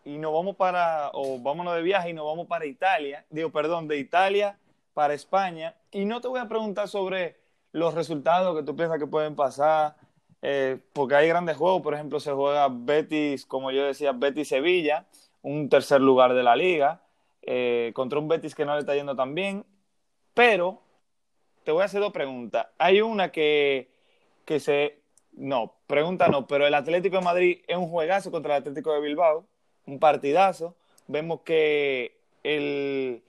y 0.09 0.17
nos 0.17 0.33
vamos 0.33 0.55
para, 0.55 1.11
o 1.13 1.37
vámonos 1.39 1.75
de 1.75 1.83
viaje 1.83 2.09
y 2.09 2.13
nos 2.13 2.25
vamos 2.25 2.47
para 2.47 2.65
Italia, 2.65 3.25
digo, 3.29 3.51
perdón, 3.51 3.87
de 3.87 3.99
Italia 3.99 4.57
para 4.95 5.13
España. 5.13 5.75
Y 5.91 6.05
no 6.05 6.19
te 6.19 6.27
voy 6.27 6.39
a 6.39 6.47
preguntar 6.47 6.87
sobre 6.87 7.37
los 7.73 7.93
resultados 7.93 8.57
que 8.57 8.63
tú 8.63 8.75
piensas 8.75 8.97
que 8.97 9.05
pueden 9.05 9.35
pasar, 9.35 9.95
eh, 10.41 10.79
porque 10.93 11.13
hay 11.13 11.27
grandes 11.27 11.57
juegos, 11.57 11.83
por 11.83 11.93
ejemplo, 11.93 12.19
se 12.19 12.31
juega 12.31 12.67
Betis, 12.71 13.45
como 13.45 13.69
yo 13.69 13.85
decía, 13.85 14.11
Betis-Sevilla, 14.11 15.05
un 15.43 15.69
tercer 15.69 16.01
lugar 16.01 16.33
de 16.33 16.41
la 16.41 16.55
liga, 16.55 17.03
eh, 17.43 17.91
contra 17.93 18.17
un 18.17 18.27
Betis 18.27 18.55
que 18.55 18.65
no 18.65 18.73
le 18.73 18.79
está 18.79 18.95
yendo 18.95 19.15
tan 19.15 19.35
bien, 19.35 19.63
pero 20.33 20.81
te 21.63 21.71
voy 21.71 21.83
a 21.83 21.85
hacer 21.85 22.01
dos 22.01 22.11
preguntas. 22.11 22.65
Hay 22.79 23.01
una 23.01 23.31
que, 23.31 23.91
que 24.43 24.59
se... 24.59 25.03
No, 25.33 25.75
pregunta 25.85 26.27
no, 26.29 26.47
pero 26.47 26.65
el 26.65 26.73
Atlético 26.73 27.17
de 27.17 27.23
Madrid 27.23 27.61
es 27.67 27.77
un 27.77 27.89
juegazo 27.89 28.31
contra 28.31 28.55
el 28.55 28.61
Atlético 28.61 28.91
de 28.91 29.01
Bilbao 29.01 29.45
un 29.89 29.99
partidazo. 29.99 30.75
Vemos 31.07 31.41
que 31.41 32.15
el, 32.43 33.23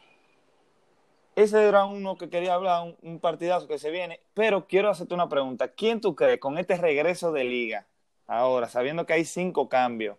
ese 1.36 1.66
era 1.66 1.84
uno 1.84 2.16
que 2.16 2.28
quería 2.28 2.54
hablar, 2.54 2.94
un, 3.02 3.18
partidazo 3.18 3.66
que 3.66 3.78
se 3.78 3.90
viene, 3.90 4.20
pero 4.34 4.66
quiero 4.66 4.90
hacerte 4.90 5.14
una 5.14 5.28
pregunta. 5.28 5.68
¿Quién 5.68 6.00
tú 6.00 6.14
crees 6.14 6.38
con 6.38 6.58
este 6.58 6.76
regreso 6.76 7.32
de 7.32 7.44
liga, 7.44 7.86
ahora, 8.26 8.68
sabiendo 8.68 9.06
que 9.06 9.14
hay 9.14 9.24
cinco 9.24 9.68
cambios 9.68 10.18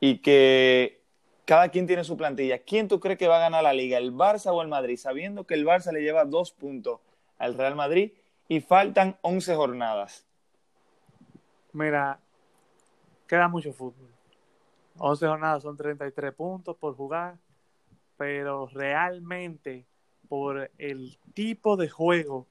y 0.00 0.18
que 0.18 1.00
cada 1.44 1.68
quien 1.68 1.86
tiene 1.86 2.04
su 2.04 2.16
plantilla, 2.16 2.60
¿quién 2.60 2.88
tú 2.88 3.00
crees 3.00 3.18
que 3.18 3.28
va 3.28 3.36
a 3.36 3.40
ganar 3.40 3.62
la 3.62 3.72
liga, 3.72 3.98
el 3.98 4.14
Barça 4.14 4.52
o 4.52 4.62
el 4.62 4.68
Madrid, 4.68 4.96
sabiendo 4.96 5.44
que 5.44 5.54
el 5.54 5.66
Barça 5.66 5.92
le 5.92 6.00
lleva 6.00 6.24
dos 6.24 6.52
puntos 6.52 7.00
al 7.38 7.54
Real 7.54 7.74
Madrid 7.74 8.12
y 8.48 8.60
faltan 8.60 9.18
11 9.22 9.54
jornadas? 9.56 10.24
Mira, 11.72 12.18
queda 13.26 13.48
mucho 13.48 13.72
fútbol. 13.72 14.19
11 15.02 15.26
jornadas 15.26 15.62
son 15.62 15.78
33 15.78 16.34
puntos 16.34 16.76
por 16.76 16.94
jugar, 16.94 17.38
pero 18.18 18.66
realmente 18.66 19.86
por 20.28 20.70
el 20.76 21.18
tipo 21.32 21.78
de 21.78 21.88
juego, 21.88 22.46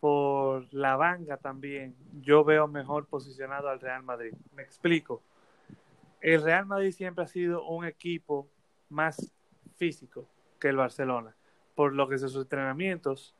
por 0.00 0.66
la 0.74 0.96
banca 0.96 1.38
también, 1.38 1.96
yo 2.20 2.44
veo 2.44 2.68
mejor 2.68 3.06
posicionado 3.06 3.70
al 3.70 3.80
Real 3.80 4.02
Madrid. 4.02 4.34
Me 4.54 4.62
explico. 4.62 5.22
El 6.20 6.42
Real 6.42 6.66
Madrid 6.66 6.92
siempre 6.92 7.24
ha 7.24 7.26
sido 7.26 7.66
un 7.66 7.86
equipo 7.86 8.46
más 8.90 9.32
físico 9.76 10.26
que 10.60 10.68
el 10.68 10.76
Barcelona, 10.76 11.34
por 11.74 11.94
lo 11.94 12.06
que 12.06 12.18
sus 12.18 12.36
entrenamientos, 12.36 13.34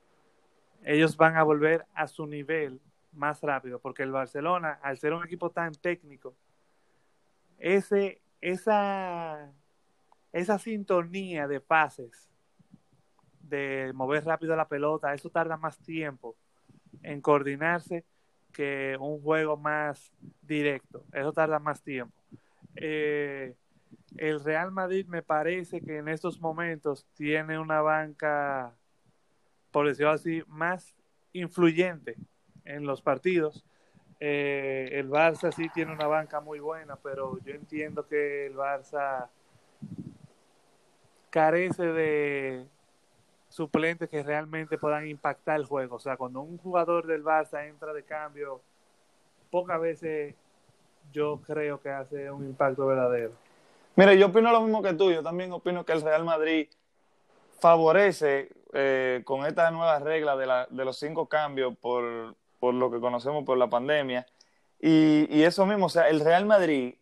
ellos 0.84 1.18
van 1.18 1.36
a 1.36 1.42
volver 1.42 1.84
a 1.94 2.06
su 2.06 2.26
nivel 2.26 2.80
más 3.12 3.42
rápido, 3.42 3.78
porque 3.78 4.02
el 4.02 4.10
Barcelona, 4.10 4.78
al 4.82 4.96
ser 4.96 5.12
un 5.12 5.22
equipo 5.22 5.50
tan 5.50 5.72
técnico, 5.74 6.34
ese, 7.64 8.20
esa, 8.42 9.50
esa 10.32 10.58
sintonía 10.58 11.48
de 11.48 11.60
pases, 11.60 12.28
de 13.40 13.90
mover 13.94 14.26
rápido 14.26 14.54
la 14.54 14.68
pelota, 14.68 15.14
eso 15.14 15.30
tarda 15.30 15.56
más 15.56 15.78
tiempo 15.78 16.36
en 17.02 17.22
coordinarse 17.22 18.04
que 18.52 18.98
un 19.00 19.22
juego 19.22 19.56
más 19.56 20.12
directo, 20.42 21.06
eso 21.14 21.32
tarda 21.32 21.58
más 21.58 21.82
tiempo. 21.82 22.14
Eh, 22.76 23.56
el 24.18 24.44
Real 24.44 24.70
Madrid 24.70 25.06
me 25.06 25.22
parece 25.22 25.80
que 25.80 25.96
en 25.96 26.08
estos 26.08 26.38
momentos 26.40 27.06
tiene 27.14 27.58
una 27.58 27.80
banca, 27.80 28.76
por 29.70 29.88
decirlo 29.88 30.10
así, 30.10 30.42
más 30.48 30.94
influyente 31.32 32.16
en 32.66 32.84
los 32.84 33.00
partidos. 33.00 33.64
Eh, 34.20 34.90
el 34.92 35.10
Barça 35.10 35.52
sí 35.52 35.68
tiene 35.74 35.92
una 35.92 36.06
banca 36.06 36.40
muy 36.40 36.60
buena, 36.60 36.96
pero 36.96 37.38
yo 37.44 37.54
entiendo 37.54 38.06
que 38.06 38.46
el 38.46 38.56
Barça 38.56 39.28
carece 41.30 41.84
de 41.84 42.66
suplentes 43.48 44.08
que 44.08 44.22
realmente 44.22 44.78
puedan 44.78 45.06
impactar 45.06 45.56
el 45.56 45.66
juego. 45.66 45.96
O 45.96 46.00
sea, 46.00 46.16
cuando 46.16 46.40
un 46.40 46.58
jugador 46.58 47.06
del 47.06 47.24
Barça 47.24 47.66
entra 47.68 47.92
de 47.92 48.04
cambio, 48.04 48.60
pocas 49.50 49.80
veces 49.80 50.34
yo 51.12 51.40
creo 51.46 51.80
que 51.80 51.90
hace 51.90 52.30
un 52.30 52.44
impacto 52.44 52.86
verdadero. 52.86 53.32
Mira, 53.96 54.14
yo 54.14 54.26
opino 54.26 54.50
lo 54.50 54.60
mismo 54.60 54.82
que 54.82 54.94
tú. 54.94 55.12
Yo 55.12 55.22
también 55.22 55.52
opino 55.52 55.84
que 55.84 55.92
el 55.92 56.02
Real 56.02 56.24
Madrid 56.24 56.68
favorece 57.60 58.50
eh, 58.72 59.22
con 59.24 59.46
esta 59.46 59.70
nueva 59.70 59.98
regla 60.00 60.36
de, 60.36 60.46
la, 60.46 60.66
de 60.68 60.84
los 60.84 60.98
cinco 60.98 61.26
cambios 61.26 61.76
por, 61.78 62.34
por 62.64 62.72
lo 62.72 62.90
que 62.90 62.98
conocemos 62.98 63.44
por 63.44 63.58
la 63.58 63.68
pandemia. 63.68 64.24
Y, 64.80 65.42
eso 65.42 65.66
mismo, 65.66 65.84
o 65.84 65.88
sea, 65.90 66.08
el 66.08 66.20
Real 66.20 66.46
Madrid 66.46 66.94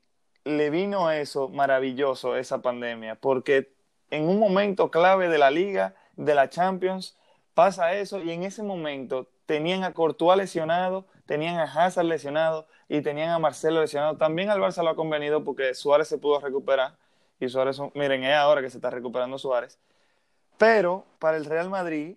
le 0.42 0.70
vino 0.70 1.12
eso 1.12 1.48
maravilloso, 1.50 2.36
esa 2.36 2.62
pandemia, 2.62 3.14
porque 3.14 3.72
en 4.10 4.28
un 4.28 4.40
momento 4.40 4.90
clave 4.90 5.28
de 5.28 5.38
la 5.38 5.52
liga, 5.52 5.94
de 6.16 6.34
la 6.34 6.50
Champions, 6.50 7.16
pasa 7.54 7.92
eso 7.94 8.20
y 8.20 8.32
en 8.32 8.42
ese 8.42 8.64
momento 8.64 9.28
tenían 9.46 9.84
a 9.84 9.94
Courtois 9.94 10.36
lesionado, 10.36 11.06
tenían 11.26 11.56
a 11.58 11.62
Hazard 11.62 12.06
lesionado 12.06 12.66
y 12.88 13.00
tenían 13.00 13.30
a 13.30 13.38
Marcelo 13.38 13.82
lesionado. 13.82 14.16
También 14.16 14.50
al 14.50 14.58
Barça 14.58 14.82
lo 14.82 14.90
ha 14.90 14.96
convenido 14.96 15.44
porque 15.44 15.74
Suárez 15.74 16.08
se 16.08 16.18
pudo 16.18 16.40
recuperar 16.40 16.96
y 17.38 17.48
Suárez, 17.48 17.78
miren, 17.94 18.24
es 18.24 18.34
ahora 18.34 18.62
que 18.62 18.70
se 18.70 18.78
está 18.78 18.90
recuperando 18.90 19.38
Suárez. 19.38 19.78
Pero 20.58 21.04
para 21.20 21.36
el 21.36 21.44
Real 21.44 21.70
Madrid, 21.70 22.16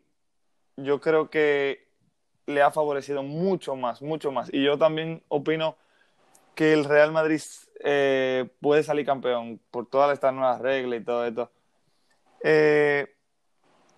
yo 0.78 1.00
creo 1.00 1.30
que 1.30 1.85
le 2.48 2.62
ha 2.62 2.72
favorecido 2.72 3.24
mucho 3.24 3.76
más, 3.76 4.02
mucho 4.02 4.32
más. 4.32 4.54
Y 4.54 4.64
yo 4.64 4.78
también 4.78 5.24
opino 5.28 5.78
que 6.54 6.74
el 6.74 6.86
Real 6.86 7.12
Madrid 7.12 7.42
eh, 7.84 8.48
puede 8.62 8.84
salir 8.84 9.06
campeón 9.06 9.60
por 9.72 9.88
todas 9.88 10.14
estas 10.14 10.34
nuevas 10.34 10.62
reglas 10.62 11.02
y 11.02 11.04
todo 11.04 11.26
esto. 11.26 11.52
Eh, 12.44 13.14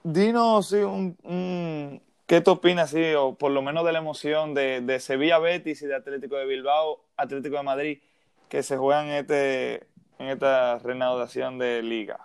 dinos 0.04 0.72
un, 0.72 1.18
un, 1.24 2.02
qué 2.26 2.42
te 2.42 2.50
opinas, 2.50 2.90
sí, 2.92 3.14
o 3.14 3.36
por 3.36 3.52
lo 3.52 3.62
menos 3.62 3.86
de 3.86 3.92
la 3.92 4.00
emoción 4.00 4.54
de, 4.54 4.82
de, 4.82 5.00
Sevilla 5.00 5.38
Betis 5.40 5.82
y 5.82 5.88
de 5.88 5.96
Atlético 5.96 6.38
de 6.38 6.46
Bilbao, 6.46 7.02
Atlético 7.16 7.58
de 7.58 7.64
Madrid, 7.64 8.00
que 8.50 8.64
se 8.64 8.78
juegan 8.78 9.08
en, 9.08 9.14
este, 9.14 9.88
en 10.18 10.28
esta 10.28 10.80
reanudación 10.80 11.60
de 11.60 11.84
liga. 11.84 12.20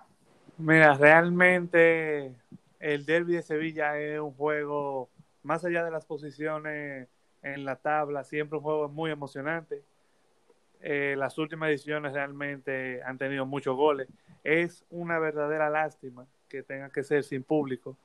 Mira, 0.59 0.95
realmente 0.95 2.33
el 2.79 3.05
derby 3.05 3.35
de 3.35 3.43
Sevilla 3.43 3.99
es 3.99 4.21
un 4.21 4.33
juego 4.33 5.09
más 5.43 5.65
allá 5.65 5.85
de 5.85 5.91
las 5.91 6.07
posiciones 6.07 7.09
en 7.43 7.65
la 7.65 7.77
tabla, 7.77 8.25
siempre 8.25 8.59
un 8.59 8.65
juego 8.65 8.89
muy 8.89 9.11
emocionante. 9.11 9.83
Eh, 10.81 11.15
las 11.17 11.39
últimas 11.39 11.69
ediciones 11.71 12.13
realmente 12.13 13.03
han 13.03 13.19
tenido 13.19 13.47
muchos 13.47 13.77
goles. 13.77 14.09
Es 14.45 14.85
una 14.91 15.19
verdadera 15.19 15.71
lástima 15.71 16.27
que 16.49 16.63
tenga 16.63 16.91
que 16.91 17.03
ser 17.03 17.25
sin 17.25 17.43
público. 17.43 17.97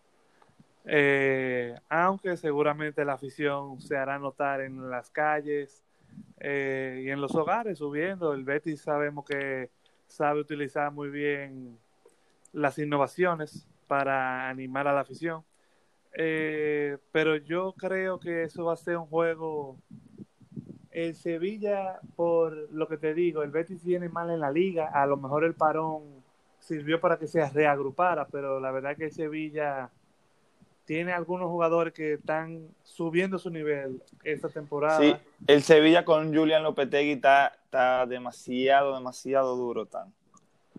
Eh, 0.85 1.75
aunque 1.89 2.37
seguramente 2.37 3.03
la 3.03 3.13
afición 3.13 3.81
se 3.81 3.97
hará 3.97 4.17
notar 4.19 4.61
en 4.61 4.89
las 4.89 5.09
calles 5.09 5.83
eh, 6.39 7.01
y 7.03 7.09
en 7.09 7.19
los 7.19 7.35
hogares 7.35 7.79
subiendo. 7.79 8.33
El 8.33 8.43
Betis 8.43 8.81
sabemos 8.81 9.25
que 9.25 9.69
sabe 10.07 10.39
utilizar 10.39 10.91
muy 10.91 11.09
bien 11.09 11.77
las 12.53 12.77
innovaciones 12.79 13.67
para 13.87 14.47
animar 14.49 14.87
a 14.87 14.93
la 14.93 15.01
afición. 15.01 15.43
Eh, 16.19 16.97
pero 17.11 17.35
yo 17.35 17.73
creo 17.77 18.19
que 18.19 18.43
eso 18.43 18.65
va 18.65 18.73
a 18.73 18.77
ser 18.77 18.97
un 18.97 19.05
juego. 19.05 19.77
El 20.89 21.13
Sevilla, 21.13 21.99
por 22.15 22.71
lo 22.71 22.87
que 22.87 22.97
te 22.97 23.13
digo, 23.13 23.43
el 23.43 23.51
Betis 23.51 23.83
viene 23.83 24.09
mal 24.09 24.31
en 24.31 24.39
la 24.39 24.49
liga. 24.49 24.89
A 24.91 25.05
lo 25.05 25.17
mejor 25.17 25.43
el 25.43 25.53
parón 25.53 26.01
sirvió 26.59 26.99
para 26.99 27.19
que 27.19 27.27
se 27.27 27.47
reagrupara, 27.47 28.25
pero 28.25 28.59
la 28.59 28.71
verdad 28.71 28.97
que 28.97 29.05
el 29.05 29.11
Sevilla 29.11 29.91
tiene 30.85 31.13
algunos 31.13 31.49
jugadores 31.49 31.93
que 31.93 32.13
están 32.13 32.67
subiendo 32.83 33.37
su 33.37 33.51
nivel 33.51 34.01
esta 34.23 34.49
temporada. 34.49 34.99
Sí, 34.99 35.15
el 35.45 35.61
Sevilla 35.61 36.03
con 36.03 36.33
Julian 36.33 36.63
Lopetegui 36.63 37.11
está, 37.11 37.53
está 37.63 38.07
demasiado, 38.07 38.95
demasiado 38.95 39.55
duro. 39.55 39.85
Tan. 39.85 40.11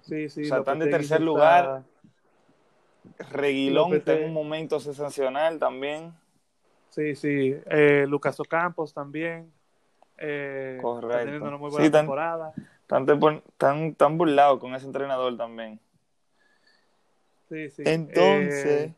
Sí, 0.02 0.28
sí. 0.30 0.42
O 0.42 0.46
sea, 0.46 0.58
están 0.58 0.80
de 0.80 0.88
tercer 0.88 1.20
lugar. 1.20 1.84
Reguilón 3.30 3.94
está 3.94 4.14
en 4.14 4.26
un 4.26 4.32
momento 4.32 4.80
sensacional 4.80 5.58
también. 5.58 6.12
Sí, 6.90 7.14
sí. 7.14 7.56
Eh, 7.70 8.06
Lucas 8.08 8.38
Ocampos 8.40 8.92
también. 8.92 9.52
Eh, 10.16 10.78
Correcto. 10.82 11.10
Está 11.10 11.24
teniendo 11.24 11.48
una 11.48 11.56
muy 11.56 11.70
buena 11.70 11.86
sí, 11.86 11.92
tan, 11.92 12.02
temporada. 12.02 12.52
Tan, 12.86 13.06
tan, 13.56 13.94
tan 13.94 14.18
burlado 14.18 14.58
con 14.58 14.74
ese 14.74 14.86
entrenador 14.86 15.36
también. 15.36 15.78
Sí, 17.48 17.70
sí. 17.70 17.82
Entonces. 17.86 18.90
Eh, 18.90 18.94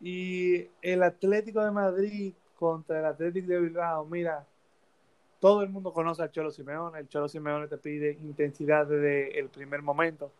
y 0.00 0.68
el 0.82 1.02
Atlético 1.02 1.64
de 1.64 1.70
Madrid 1.70 2.34
contra 2.58 2.98
el 2.98 3.06
Atlético 3.06 3.48
de 3.48 3.60
Bilbao, 3.60 4.04
mira, 4.04 4.46
todo 5.40 5.62
el 5.62 5.68
mundo 5.68 5.92
conoce 5.92 6.22
al 6.22 6.30
Cholo 6.30 6.50
Simeone. 6.50 6.98
El 6.98 7.08
Cholo 7.08 7.28
Simeone 7.28 7.68
te 7.68 7.78
pide 7.78 8.12
intensidad 8.12 8.86
desde 8.86 9.38
el 9.38 9.48
primer 9.48 9.82
momento. 9.82 10.32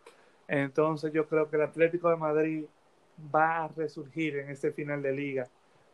Entonces 0.48 1.12
yo 1.12 1.26
creo 1.26 1.48
que 1.48 1.56
el 1.56 1.62
Atlético 1.62 2.10
de 2.10 2.16
Madrid 2.16 2.64
va 3.34 3.64
a 3.64 3.68
resurgir 3.68 4.36
en 4.38 4.50
este 4.50 4.72
final 4.72 5.02
de 5.02 5.12
liga 5.12 5.48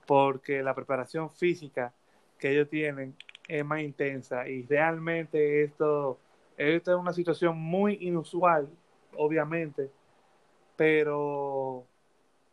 porque 0.06 0.62
la 0.62 0.74
preparación 0.74 1.30
física 1.30 1.92
que 2.38 2.50
ellos 2.52 2.68
tienen 2.68 3.14
es 3.46 3.64
más 3.64 3.80
intensa 3.80 4.48
y 4.48 4.62
realmente 4.62 5.64
esto, 5.64 6.18
esto 6.56 6.92
es 6.92 6.98
una 6.98 7.12
situación 7.12 7.58
muy 7.58 7.98
inusual, 8.00 8.68
obviamente, 9.16 9.90
pero 10.76 11.84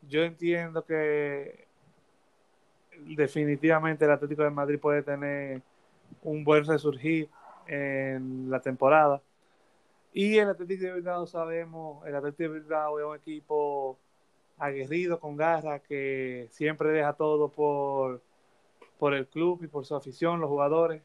yo 0.01 0.23
entiendo 0.23 0.83
que 0.85 1.67
definitivamente 3.05 4.05
el 4.05 4.11
Atlético 4.11 4.43
de 4.43 4.49
Madrid 4.49 4.79
puede 4.79 5.03
tener 5.03 5.61
un 6.23 6.43
buen 6.43 6.65
resurgir 6.65 7.29
en 7.67 8.49
la 8.49 8.59
temporada 8.59 9.21
y 10.19 10.39
el 10.39 10.49
Atlético 10.49 10.83
de 10.83 10.93
Bilbao 10.93 11.27
sabemos, 11.27 12.03
el 12.07 12.15
Atlético 12.15 12.51
de 12.51 12.59
Bilbao 12.59 12.99
es 12.99 13.05
un 13.05 13.15
equipo 13.17 13.99
aguerrido, 14.57 15.19
con 15.19 15.37
garra, 15.37 15.77
que 15.77 16.47
siempre 16.49 16.89
deja 16.89 17.13
todo 17.13 17.49
por, 17.49 18.23
por 18.97 19.13
el 19.13 19.27
club 19.27 19.61
y 19.63 19.67
por 19.67 19.85
su 19.85 19.95
afición, 19.95 20.39
los 20.39 20.49
jugadores. 20.49 21.03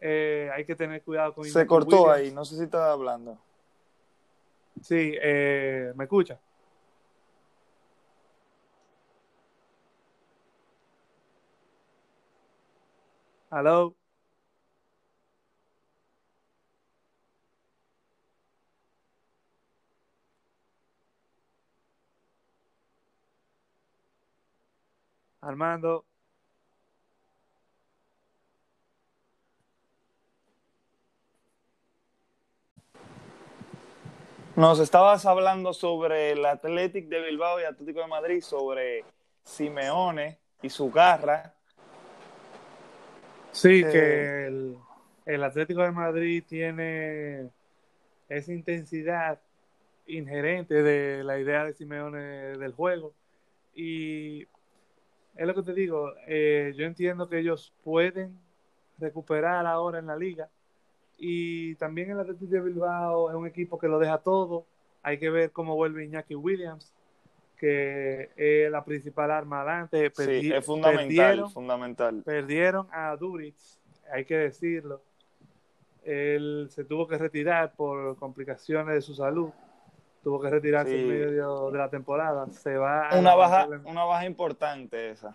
Eh, 0.00 0.50
hay 0.52 0.64
que 0.64 0.74
tener 0.74 1.00
cuidado 1.04 1.32
con... 1.32 1.44
Se 1.44 1.64
cortó 1.64 2.10
ahí, 2.10 2.32
no 2.32 2.44
sé 2.44 2.56
si 2.56 2.64
está 2.64 2.90
hablando. 2.90 3.38
Sí, 4.82 5.14
eh, 5.22 5.92
¿me 5.94 6.02
escucha? 6.02 6.40
Hello. 13.52 13.94
Armando. 25.40 26.04
Nos 34.56 34.80
estabas 34.80 35.24
hablando 35.24 35.72
sobre 35.72 36.32
el 36.32 36.44
Athletic 36.44 37.08
de 37.08 37.20
Bilbao 37.20 37.60
y 37.60 37.64
Atlético 37.64 38.00
de 38.00 38.08
Madrid, 38.08 38.42
sobre 38.42 39.04
Simeone 39.44 40.38
y 40.62 40.68
su 40.68 40.90
garra. 40.90 41.54
Sí, 43.52 43.82
eh, 43.84 43.88
que 43.90 44.46
el, 44.46 44.78
el, 45.26 45.44
Atlético 45.44 45.82
de 45.82 45.92
Madrid 45.92 46.42
tiene 46.46 47.50
esa 48.28 48.52
intensidad 48.52 49.40
inherente 50.08 50.82
de 50.82 51.22
la 51.22 51.38
idea 51.38 51.64
de 51.64 51.74
Simeone 51.74 52.18
del 52.58 52.72
juego. 52.72 53.14
Y 53.74 54.44
es 55.38 55.46
lo 55.46 55.54
que 55.54 55.62
te 55.62 55.72
digo, 55.72 56.12
eh, 56.26 56.74
yo 56.76 56.84
entiendo 56.84 57.28
que 57.28 57.38
ellos 57.38 57.72
pueden 57.84 58.36
recuperar 58.98 59.66
ahora 59.66 60.00
en 60.00 60.06
la 60.06 60.16
liga 60.16 60.50
y 61.16 61.76
también 61.76 62.10
el 62.10 62.18
Atlético 62.18 62.50
de 62.50 62.60
Bilbao 62.60 63.30
es 63.30 63.36
un 63.36 63.46
equipo 63.46 63.78
que 63.78 63.86
lo 63.86 64.00
deja 64.00 64.18
todo. 64.18 64.66
Hay 65.00 65.18
que 65.18 65.30
ver 65.30 65.52
cómo 65.52 65.76
vuelve 65.76 66.04
Iñaki 66.04 66.34
Williams, 66.34 66.92
que 67.56 68.30
es 68.36 68.70
la 68.70 68.84
principal 68.84 69.30
arma 69.30 69.60
adelante. 69.60 70.10
sí, 70.16 70.52
es 70.52 70.64
fundamental, 70.64 71.06
perdieron, 71.06 71.50
fundamental. 71.52 72.22
Perdieron 72.24 72.88
a 72.90 73.14
Duritz, 73.16 73.78
hay 74.12 74.24
que 74.24 74.38
decirlo. 74.38 75.02
Él 76.02 76.66
se 76.70 76.82
tuvo 76.84 77.06
que 77.06 77.16
retirar 77.16 77.74
por 77.76 78.16
complicaciones 78.16 78.92
de 78.92 79.02
su 79.02 79.14
salud. 79.14 79.50
Tuvo 80.22 80.40
que 80.40 80.50
retirarse 80.50 81.00
en 81.00 81.08
medio 81.08 81.70
de 81.70 81.78
la 81.78 81.88
temporada. 81.88 82.46
Se 82.48 82.76
va 82.76 83.10
una 83.18 83.34
baja, 83.34 83.68
una 83.84 84.04
baja 84.04 84.26
importante 84.26 85.10
esa. 85.10 85.34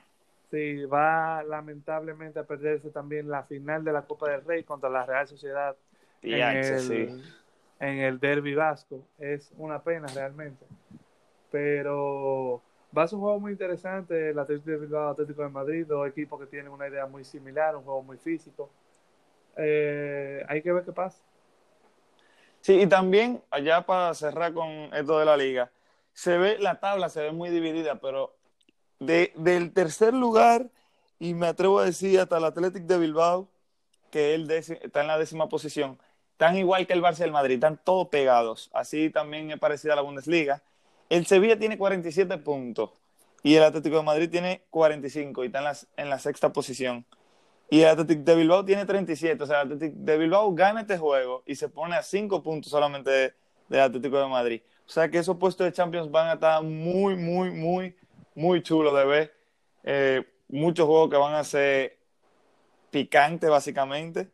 Sí, 0.52 0.86
va 0.86 1.42
lamentablemente 1.42 2.40
a 2.40 2.44
perderse 2.44 2.92
también 2.92 3.28
la 3.28 3.44
final 3.44 3.84
de 3.84 3.92
la 3.92 4.04
Copa 4.04 4.30
del 4.30 4.46
Rey 4.46 4.64
contra 4.64 4.90
la 4.90 5.04
Real 5.06 5.28
Sociedad 5.28 5.76
en, 6.22 6.58
el, 6.58 7.24
en 7.80 8.00
el 8.00 8.20
Derby 8.20 8.54
Vasco. 8.54 9.02
Es 9.18 9.52
una 9.58 9.82
pena 9.82 10.08
realmente. 10.14 10.66
Pero 11.50 12.62
va 12.96 13.04
a 13.04 13.08
ser 13.08 13.16
un 13.16 13.24
juego 13.24 13.40
muy 13.40 13.52
interesante. 13.54 14.30
El 14.30 14.38
Atlético 14.38 14.72
de 14.72 14.78
Bilbao, 14.78 15.10
Atlético 15.10 15.42
de 15.42 15.50
Madrid, 15.50 15.86
dos 15.88 16.08
equipos 16.08 16.40
que 16.40 16.46
tienen 16.46 16.72
una 16.72 16.88
idea 16.88 17.08
muy 17.08 17.24
similar, 17.24 17.76
un 17.76 17.84
juego 17.84 18.04
muy 18.04 18.18
físico. 18.18 18.70
Eh, 19.58 20.46
hay 20.48 20.62
que 20.62 20.72
ver 20.72 20.84
qué 20.84 20.92
pasa. 20.92 21.20
Sí, 22.64 22.80
y 22.80 22.88
también, 22.88 23.44
allá 23.52 23.86
para 23.86 24.14
cerrar 24.14 24.54
con 24.54 24.70
esto 24.94 25.20
de 25.20 25.26
la 25.26 25.36
liga, 25.36 25.70
se 26.14 26.38
ve, 26.38 26.58
la 26.60 26.80
tabla 26.80 27.10
se 27.10 27.22
ve 27.22 27.34
muy 27.34 27.50
dividida, 27.50 28.00
pero 28.00 28.38
del 29.00 29.74
tercer 29.74 30.14
lugar, 30.14 30.70
y 31.20 31.34
me 31.34 31.48
atrevo 31.48 31.80
a 31.80 31.86
decir 31.86 32.18
hasta 32.22 32.38
el 32.38 32.46
Athletic 32.46 32.84
de 32.84 32.98
Bilbao, 32.98 33.50
que 34.12 34.34
él 34.34 34.50
está 34.50 35.02
en 35.02 35.08
la 35.08 35.18
décima 35.18 35.50
posición, 35.50 36.00
tan 36.38 36.56
igual 36.56 36.88
que 36.88 36.94
el 36.94 37.02
Barça 37.02 37.20
y 37.20 37.24
el 37.24 37.34
Madrid, 37.34 37.56
están 37.56 37.82
todos 37.84 38.08
pegados. 38.08 38.70
Así 38.74 39.10
también 39.10 39.52
es 39.52 39.60
parecida 39.60 39.92
a 39.92 39.96
la 39.98 40.02
Bundesliga. 40.02 40.64
El 41.10 41.26
Sevilla 41.26 41.60
tiene 41.60 41.78
47 41.78 42.38
puntos 42.38 42.92
y 43.44 43.56
el 43.56 43.64
Atlético 43.64 43.98
de 43.98 44.04
Madrid 44.04 44.30
tiene 44.30 44.62
45 44.70 45.44
y 45.44 45.48
está 45.48 45.58
en, 45.58 45.66
las, 45.66 45.88
en 45.98 46.10
la 46.10 46.18
sexta 46.18 46.54
posición. 46.54 47.06
Y 47.74 47.82
el 47.82 47.88
Atlético 47.88 48.22
de 48.22 48.36
Bilbao 48.36 48.64
tiene 48.64 48.86
37. 48.86 49.44
O 49.44 49.48
sea, 49.48 49.62
el 49.62 49.74
Atlético 49.74 49.96
de 49.98 50.18
Bilbao 50.20 50.54
gana 50.54 50.82
este 50.82 50.96
juego 50.96 51.42
y 51.48 51.56
se 51.56 51.70
pone 51.70 51.96
a 51.96 52.04
5 52.04 52.44
puntos 52.44 52.70
solamente 52.70 53.34
del 53.68 53.80
Atlético 53.80 54.20
de 54.20 54.28
Madrid. 54.28 54.62
O 54.86 54.90
sea 54.92 55.10
que 55.10 55.18
esos 55.18 55.38
puestos 55.38 55.66
de 55.66 55.74
Champions 55.74 56.12
van 56.12 56.28
a 56.28 56.34
estar 56.34 56.62
muy, 56.62 57.16
muy, 57.16 57.50
muy 57.50 57.96
muy 58.36 58.62
chulo 58.62 58.94
de 58.94 59.06
ver. 59.06 59.34
Eh, 59.84 60.24
muchos 60.50 60.86
juegos 60.86 61.10
que 61.10 61.18
van 61.18 61.34
a 61.34 61.44
ser 61.44 61.98
picantes, 62.92 63.50
básicamente. 63.50 64.30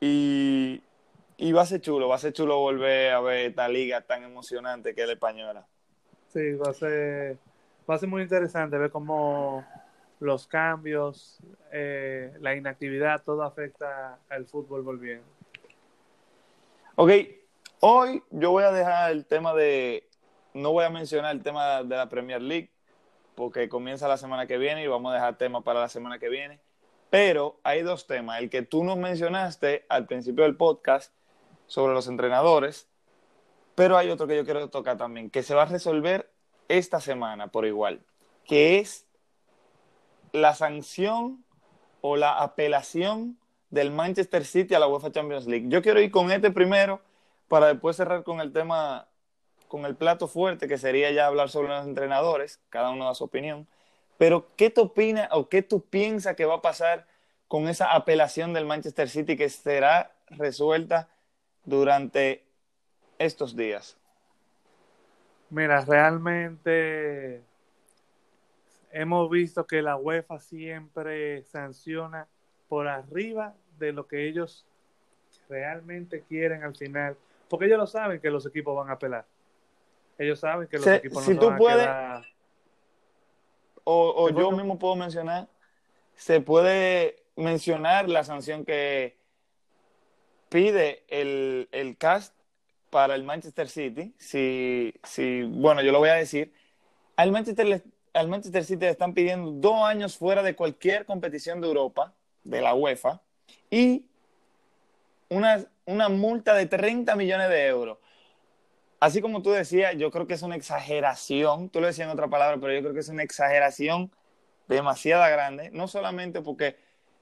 Y, 0.00 0.82
y, 1.36 1.52
va 1.52 1.60
a 1.60 1.66
ser 1.66 1.82
chulo, 1.82 2.08
va 2.08 2.14
a 2.14 2.18
ser 2.18 2.32
chulo 2.32 2.60
volver 2.60 3.12
a 3.12 3.20
ver 3.20 3.50
esta 3.50 3.68
liga 3.68 4.00
tan 4.00 4.22
emocionante 4.22 4.94
que 4.94 5.02
es 5.02 5.06
la 5.06 5.12
española. 5.12 5.66
Sí, 6.32 6.54
va 6.54 6.70
a 6.70 6.72
ser, 6.72 7.36
va 7.88 7.96
a 7.96 7.98
ser 7.98 8.08
muy 8.08 8.22
interesante 8.22 8.78
ver 8.78 8.90
cómo 8.90 9.66
los 10.20 10.46
cambios, 10.46 11.38
eh, 11.72 12.32
la 12.40 12.54
inactividad, 12.54 13.22
todo 13.22 13.42
afecta 13.42 14.18
al 14.28 14.46
fútbol 14.46 14.82
volviendo. 14.82 15.24
Ok, 16.96 17.10
hoy 17.80 18.22
yo 18.30 18.50
voy 18.52 18.64
a 18.64 18.72
dejar 18.72 19.10
el 19.10 19.26
tema 19.26 19.52
de, 19.54 20.08
no 20.52 20.72
voy 20.72 20.84
a 20.84 20.90
mencionar 20.90 21.34
el 21.34 21.42
tema 21.42 21.82
de 21.82 21.96
la 21.96 22.08
Premier 22.08 22.40
League, 22.40 22.70
porque 23.34 23.68
comienza 23.68 24.06
la 24.06 24.16
semana 24.16 24.46
que 24.46 24.58
viene 24.58 24.84
y 24.84 24.86
vamos 24.86 25.10
a 25.10 25.14
dejar 25.14 25.36
tema 25.36 25.62
para 25.62 25.80
la 25.80 25.88
semana 25.88 26.18
que 26.18 26.28
viene. 26.28 26.60
Pero 27.10 27.60
hay 27.64 27.82
dos 27.82 28.06
temas. 28.06 28.40
El 28.40 28.50
que 28.50 28.62
tú 28.62 28.84
nos 28.84 28.96
mencionaste 28.96 29.86
al 29.88 30.06
principio 30.06 30.44
del 30.44 30.56
podcast 30.56 31.12
sobre 31.66 31.94
los 31.94 32.08
entrenadores, 32.08 32.88
pero 33.74 33.96
hay 33.96 34.10
otro 34.10 34.26
que 34.26 34.36
yo 34.36 34.44
quiero 34.44 34.68
tocar 34.70 34.96
también, 34.96 35.30
que 35.30 35.42
se 35.42 35.54
va 35.54 35.62
a 35.62 35.66
resolver 35.66 36.30
esta 36.68 37.00
semana 37.00 37.48
por 37.48 37.66
igual, 37.66 38.00
que 38.44 38.78
es 38.78 39.03
la 40.34 40.52
sanción 40.54 41.44
o 42.00 42.16
la 42.16 42.42
apelación 42.42 43.38
del 43.70 43.92
Manchester 43.92 44.44
City 44.44 44.74
a 44.74 44.80
la 44.80 44.88
UEFA 44.88 45.12
Champions 45.12 45.46
League. 45.46 45.66
Yo 45.68 45.80
quiero 45.80 46.00
ir 46.00 46.10
con 46.10 46.32
este 46.32 46.50
primero 46.50 47.00
para 47.48 47.68
después 47.68 47.96
cerrar 47.96 48.24
con 48.24 48.40
el 48.40 48.52
tema 48.52 49.06
con 49.68 49.86
el 49.86 49.94
plato 49.96 50.28
fuerte, 50.28 50.68
que 50.68 50.76
sería 50.76 51.10
ya 51.12 51.26
hablar 51.26 51.50
sobre 51.50 51.68
los 51.68 51.86
entrenadores, 51.86 52.60
cada 52.68 52.90
uno 52.90 53.06
da 53.06 53.14
su 53.14 53.24
opinión. 53.24 53.66
Pero, 54.18 54.48
¿qué 54.56 54.70
te 54.70 54.80
opinas 54.80 55.28
o 55.32 55.48
qué 55.48 55.62
tú 55.62 55.82
piensas 55.82 56.36
que 56.36 56.44
va 56.44 56.56
a 56.56 56.62
pasar 56.62 57.06
con 57.48 57.68
esa 57.68 57.92
apelación 57.92 58.52
del 58.52 58.66
Manchester 58.66 59.08
City 59.08 59.36
que 59.36 59.48
será 59.48 60.12
resuelta 60.30 61.08
durante 61.64 62.44
estos 63.18 63.56
días? 63.56 63.96
Mira, 65.50 65.80
realmente 65.84 67.42
hemos 68.94 69.28
visto 69.28 69.66
que 69.66 69.82
la 69.82 69.96
UEFA 69.96 70.38
siempre 70.38 71.42
sanciona 71.42 72.28
por 72.68 72.86
arriba 72.86 73.54
de 73.78 73.92
lo 73.92 74.06
que 74.06 74.28
ellos 74.28 74.64
realmente 75.48 76.22
quieren 76.22 76.62
al 76.62 76.76
final, 76.76 77.16
porque 77.48 77.66
ellos 77.66 77.78
lo 77.78 77.86
saben 77.88 78.20
que 78.20 78.30
los 78.30 78.46
equipos 78.46 78.76
van 78.76 78.88
a 78.88 78.92
apelar. 78.92 79.26
Ellos 80.16 80.38
saben 80.38 80.68
que 80.68 80.78
los 80.78 80.86
equipos 80.86 81.26
no 81.26 81.34
si 81.34 81.38
tú 81.38 81.56
puedes, 81.58 81.88
O, 83.82 84.30
yo 84.30 84.52
mismo 84.52 84.78
puedo 84.78 84.94
mencionar, 84.94 85.48
se 86.14 86.40
puede 86.40 87.24
mencionar 87.34 88.08
la 88.08 88.22
sanción 88.22 88.64
que 88.64 89.18
pide 90.48 91.02
el, 91.08 91.68
el 91.72 91.96
cast 91.98 92.32
para 92.90 93.16
el 93.16 93.24
Manchester 93.24 93.68
City. 93.68 94.14
Si, 94.18 94.94
si, 95.02 95.42
bueno, 95.42 95.82
yo 95.82 95.90
lo 95.90 95.98
voy 95.98 96.10
a 96.10 96.14
decir. 96.14 96.54
Al 97.16 97.32
Manchester, 97.32 97.82
al 98.14 98.28
Manchester 98.28 98.64
City 98.64 98.86
le 98.86 98.90
están 98.90 99.12
pidiendo 99.12 99.50
dos 99.50 99.82
años 99.82 100.16
fuera 100.16 100.42
de 100.42 100.56
cualquier 100.56 101.04
competición 101.04 101.60
de 101.60 101.66
Europa, 101.66 102.14
de 102.42 102.62
la 102.62 102.74
UEFA, 102.74 103.20
y 103.70 104.06
una, 105.28 105.64
una 105.84 106.08
multa 106.08 106.54
de 106.54 106.66
30 106.66 107.14
millones 107.16 107.48
de 107.50 107.66
euros 107.66 107.98
así 109.04 109.20
como 109.20 109.42
tú 109.42 109.50
decías, 109.50 109.94
yo 109.96 110.10
creo 110.10 110.26
que 110.26 110.32
es 110.32 110.40
una 110.40 110.56
exageración, 110.56 111.68
tú 111.68 111.78
lo 111.78 111.86
decías 111.86 112.06
en 112.06 112.12
otra 112.12 112.28
palabra, 112.28 112.58
pero 112.58 112.72
yo 112.72 112.80
creo 112.80 112.94
que 112.94 113.00
es 113.00 113.08
una 113.10 113.22
exageración 113.22 114.10
demasiado 114.66 115.22
grande, 115.30 115.70
no 115.72 115.88
solamente 115.88 116.40
porque 116.40 116.76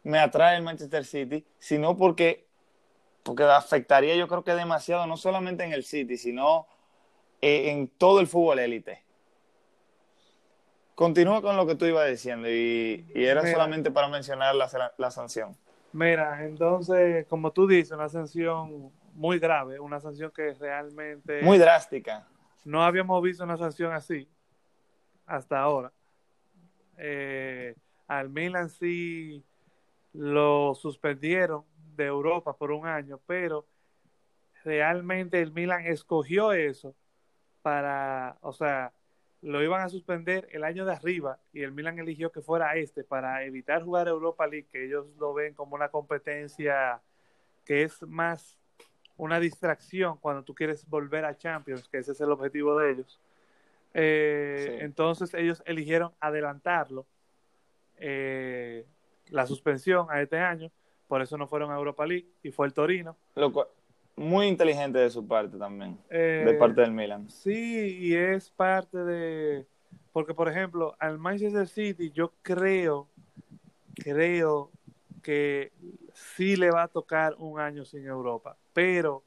me 0.04 0.20
atrae 0.20 0.56
el 0.56 0.62
Manchester 0.62 1.04
City, 1.04 1.44
sino 1.58 1.96
porque, 1.96 2.46
porque 3.24 3.42
afectaría 3.42 4.14
yo 4.14 4.28
creo 4.28 4.44
que 4.44 4.54
demasiado, 4.54 5.08
no 5.08 5.16
solamente 5.16 5.64
en 5.64 5.72
el 5.72 5.82
City, 5.82 6.16
sino 6.16 6.68
eh, 7.40 7.70
en 7.70 7.88
todo 7.88 8.20
el 8.20 8.28
fútbol 8.28 8.60
élite. 8.60 9.02
Continúa 10.94 11.40
con 11.40 11.56
lo 11.56 11.66
que 11.66 11.74
tú 11.74 11.86
ibas 11.86 12.08
diciendo 12.08 12.48
y, 12.50 13.04
era 13.14 13.46
solamente 13.46 13.90
para 13.90 14.08
mencionar 14.08 14.54
la, 14.54 14.92
la 14.98 15.10
sanción. 15.10 15.56
Mira, 15.92 16.44
entonces, 16.44 17.26
como 17.26 17.52
tú 17.52 17.66
dices, 17.66 17.92
una 17.92 18.08
sanción 18.08 18.92
muy 19.14 19.38
grave, 19.38 19.78
una 19.78 20.00
sanción 20.00 20.30
que 20.30 20.54
realmente... 20.54 21.42
Muy 21.42 21.58
drástica. 21.58 22.26
No 22.64 22.82
habíamos 22.82 23.22
visto 23.22 23.44
una 23.44 23.56
sanción 23.56 23.92
así 23.92 24.28
hasta 25.26 25.60
ahora. 25.60 25.92
Eh, 26.96 27.74
al 28.06 28.28
Milan 28.28 28.70
sí 28.70 29.44
lo 30.12 30.74
suspendieron 30.74 31.64
de 31.96 32.06
Europa 32.06 32.54
por 32.54 32.70
un 32.70 32.86
año, 32.86 33.20
pero 33.26 33.66
realmente 34.64 35.40
el 35.40 35.52
Milan 35.52 35.86
escogió 35.86 36.52
eso 36.52 36.94
para, 37.62 38.36
o 38.40 38.52
sea, 38.52 38.92
lo 39.42 39.62
iban 39.62 39.82
a 39.82 39.88
suspender 39.88 40.48
el 40.52 40.62
año 40.62 40.84
de 40.84 40.92
arriba 40.92 41.38
y 41.52 41.62
el 41.62 41.72
Milan 41.72 41.98
eligió 41.98 42.30
que 42.30 42.40
fuera 42.40 42.76
este 42.76 43.02
para 43.02 43.44
evitar 43.44 43.82
jugar 43.82 44.06
Europa 44.06 44.46
League, 44.46 44.68
que 44.70 44.86
ellos 44.86 45.06
lo 45.18 45.34
ven 45.34 45.52
como 45.54 45.74
una 45.74 45.88
competencia 45.88 47.00
que 47.64 47.82
es 47.82 48.02
más 48.02 48.56
una 49.16 49.40
distracción 49.40 50.16
cuando 50.18 50.42
tú 50.44 50.54
quieres 50.54 50.88
volver 50.88 51.24
a 51.24 51.36
Champions, 51.36 51.88
que 51.88 51.98
ese 51.98 52.12
es 52.12 52.20
el 52.20 52.30
objetivo 52.30 52.78
de 52.78 52.92
ellos. 52.92 53.20
Eh, 53.94 54.78
entonces 54.80 55.34
ellos 55.34 55.62
eligieron 55.66 56.12
adelantarlo, 56.20 57.04
eh, 57.98 58.86
la 59.28 59.46
suspensión 59.46 60.06
a 60.08 60.22
este 60.22 60.38
año, 60.38 60.70
por 61.08 61.20
eso 61.20 61.36
no 61.36 61.48
fueron 61.48 61.72
a 61.72 61.76
Europa 61.76 62.06
League 62.06 62.28
y 62.42 62.52
fue 62.52 62.66
el 62.66 62.72
Torino. 62.72 63.16
Muy 64.22 64.46
inteligente 64.46 64.98
de 64.98 65.10
su 65.10 65.26
parte 65.26 65.58
también, 65.58 65.98
de 66.08 66.50
eh, 66.50 66.56
parte 66.58 66.80
del 66.80 66.92
Milan. 66.92 67.28
Sí, 67.28 67.98
y 68.00 68.14
es 68.14 68.50
parte 68.50 68.98
de, 68.98 69.66
porque 70.12 70.34
por 70.34 70.48
ejemplo, 70.48 70.94
al 70.98 71.18
Manchester 71.18 71.68
City 71.68 72.10
yo 72.10 72.32
creo, 72.42 73.08
creo 73.94 74.70
que 75.22 75.72
sí 76.14 76.56
le 76.56 76.70
va 76.70 76.84
a 76.84 76.88
tocar 76.88 77.34
un 77.38 77.60
año 77.60 77.84
sin 77.84 78.06
Europa, 78.06 78.56
pero 78.72 79.22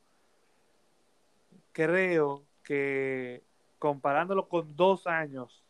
creo 1.71 2.43
que 2.63 3.43
comparándolo 3.79 4.47
con 4.47 4.75
dos 4.75 5.07
años, 5.07 5.63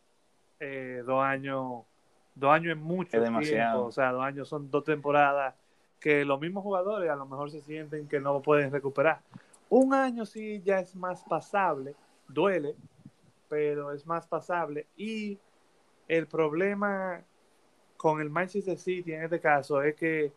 eh, 0.60 1.04
dos 1.06 1.24
años, 1.24 1.84
dos 2.36 2.52
años 2.52 2.78
es 2.78 2.82
mucho 2.82 3.20
demasiado. 3.20 3.86
o 3.86 3.92
sea, 3.92 4.12
dos 4.12 4.24
años 4.24 4.48
son 4.48 4.70
dos 4.70 4.84
temporadas 4.84 5.56
que 6.06 6.24
los 6.24 6.40
mismos 6.40 6.62
jugadores 6.62 7.10
a 7.10 7.16
lo 7.16 7.26
mejor 7.26 7.50
se 7.50 7.62
sienten 7.62 8.08
que 8.08 8.20
no 8.20 8.40
pueden 8.40 8.72
recuperar. 8.72 9.22
Un 9.70 9.92
año 9.92 10.24
sí 10.24 10.62
ya 10.64 10.80
es 10.80 10.96
más 10.96 11.24
pasable, 11.24 11.96
duele, 12.28 12.76
pero 13.50 13.92
es 13.92 14.06
más 14.06 14.28
pasable 14.28 14.86
y 14.96 15.40
el 16.08 16.28
problema 16.28 17.24
con 17.98 18.22
el 18.22 18.30
Manchester 18.30 18.78
City 18.78 19.14
en 19.14 19.24
este 19.24 19.40
caso 19.40 19.82
es 19.82 19.96
que 19.96 20.32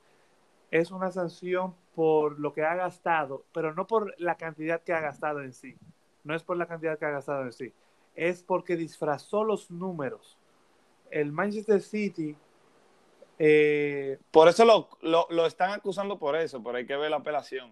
es 0.71 0.91
una 0.91 1.11
sanción 1.11 1.75
por 1.95 2.41
lo 2.41 2.55
que 2.55 2.63
ha 2.65 2.75
gastado, 2.75 3.45
pero 3.53 3.75
no 3.75 3.87
por 3.87 4.15
la 4.19 4.37
cantidad 4.37 4.81
que 4.81 4.95
ha 4.95 5.01
gastado 5.01 5.43
en 5.43 5.53
sí 5.53 5.77
no 6.25 6.35
es 6.35 6.43
por 6.43 6.57
la 6.57 6.65
cantidad 6.65 6.99
que 6.99 7.05
ha 7.05 7.11
gastado 7.11 7.43
en 7.43 7.53
sí, 7.53 7.75
es 8.15 8.43
porque 8.43 8.75
disfrazó 8.75 9.45
los 9.45 9.71
números. 9.71 10.39
El 11.11 11.31
Manchester 11.31 11.83
City... 11.83 12.35
Eh, 13.39 14.19
por 14.31 14.49
eso 14.49 14.65
lo, 14.65 14.89
lo, 15.31 15.47
están 15.47 15.71
acusando 15.71 16.19
por 16.19 16.37
eso, 16.37 16.63
pero 16.63 16.79
hay 16.79 16.87
que 16.87 16.97
ver 16.97 17.11
la 17.11 17.19
apelación. 17.19 17.71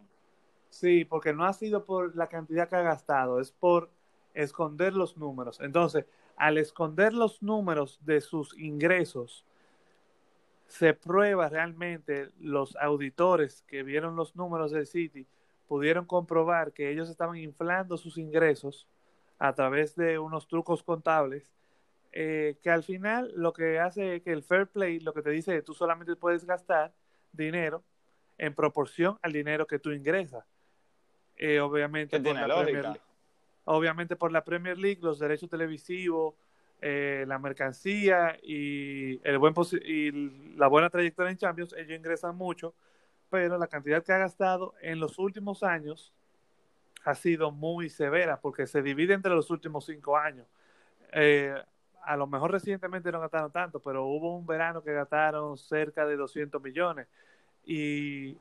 Sí, 0.70 1.05
porque 1.05 1.33
no 1.33 1.44
ha 1.44 1.52
sido 1.52 1.85
por 1.85 2.14
la 2.16 2.29
cantidad 2.29 2.68
que 2.68 2.76
ha 2.76 2.83
gastado, 2.83 3.40
es 3.40 3.50
por 3.50 3.90
esconder 4.35 4.92
los 4.92 5.16
números. 5.16 5.61
Entonces, 5.61 6.05
al 6.37 6.59
esconder 6.59 7.12
los 7.12 7.42
números 7.42 7.98
de 8.02 8.20
sus 8.20 8.57
ingresos, 8.59 9.44
se 10.66 10.94
prueba 10.94 11.48
realmente 11.48 12.31
los 12.40 12.76
auditores 12.76 13.62
que 13.66 13.83
vieron 13.83 14.16
los 14.16 14.37
números 14.37 14.72
del 14.72 14.87
City 14.87 15.26
pudieron 15.68 16.05
comprobar 16.05 16.72
que 16.72 16.90
ellos 16.90 17.09
estaban 17.09 17.37
inflando 17.37 17.96
sus 17.96 18.18
ingresos 18.18 18.87
a 19.38 19.52
través 19.55 19.96
de 19.96 20.18
unos 20.18 20.46
trucos 20.48 20.83
contables, 20.83 21.50
eh, 22.18 22.57
que 22.62 22.70
al 22.70 22.83
final 22.83 23.31
lo 23.37 23.52
que 23.52 23.79
hace 23.79 24.22
que 24.22 24.33
el 24.33 24.42
fair 24.42 24.66
play, 24.68 25.00
lo 25.00 25.12
que 25.12 25.20
te 25.20 25.29
dice, 25.29 25.52
es 25.52 25.59
que 25.59 25.66
tú 25.66 25.74
solamente 25.74 26.16
puedes 26.16 26.46
gastar 26.46 26.94
dinero 27.31 27.85
en 28.38 28.55
proporción 28.55 29.18
al 29.20 29.33
dinero 29.33 29.66
que 29.66 29.79
tú 29.79 29.90
ingresas. 29.92 30.46
Eh, 31.37 31.61
obviamente, 31.61 32.18
por 32.18 32.35
la 32.35 32.46
Premier 32.57 32.85
League, 32.85 33.00
obviamente 33.64 34.16
por 34.16 34.33
la 34.33 34.44
Premier 34.44 34.79
League, 34.79 35.00
los 35.02 35.18
derechos 35.18 35.50
televisivos, 35.50 36.35
eh, 36.81 37.26
la 37.29 37.38
mercancía 37.38 38.38
y, 38.42 39.20
el 39.22 39.37
buen 39.37 39.52
y 39.85 40.57
la 40.57 40.68
buena 40.68 40.88
trayectoria 40.88 41.33
en 41.33 41.37
Champions, 41.37 41.74
ellos 41.74 41.98
ingresan 41.98 42.35
mucho 42.35 42.74
pero 43.29 43.59
la 43.59 43.66
cantidad 43.66 44.02
que 44.02 44.12
ha 44.12 44.18
gastado 44.18 44.74
en 44.81 45.00
los 45.00 45.18
últimos 45.18 45.62
años 45.62 46.14
ha 47.05 47.14
sido 47.14 47.50
muy 47.50 47.90
severa 47.90 48.40
porque 48.40 48.66
se 48.66 48.83
divide 48.83 49.14
entre 49.14 49.35
los 49.35 49.50
últimos 49.50 49.85
cinco 49.85 50.16
años. 50.16 50.46
Eh, 51.12 51.55
a 52.07 52.16
lo 52.16 52.27
mejor 52.27 52.53
recientemente 52.53 53.11
no 53.11 53.21
gastaron 53.21 53.51
tanto, 53.51 53.81
pero 53.81 54.07
hubo 54.07 54.37
un 54.37 54.47
verano 54.47 54.83
que 54.83 54.92
gastaron 54.92 55.59
cerca 55.59 56.07
de 56.07 56.16
200 56.16 56.62
millones. 56.62 57.09
Y 57.64 58.38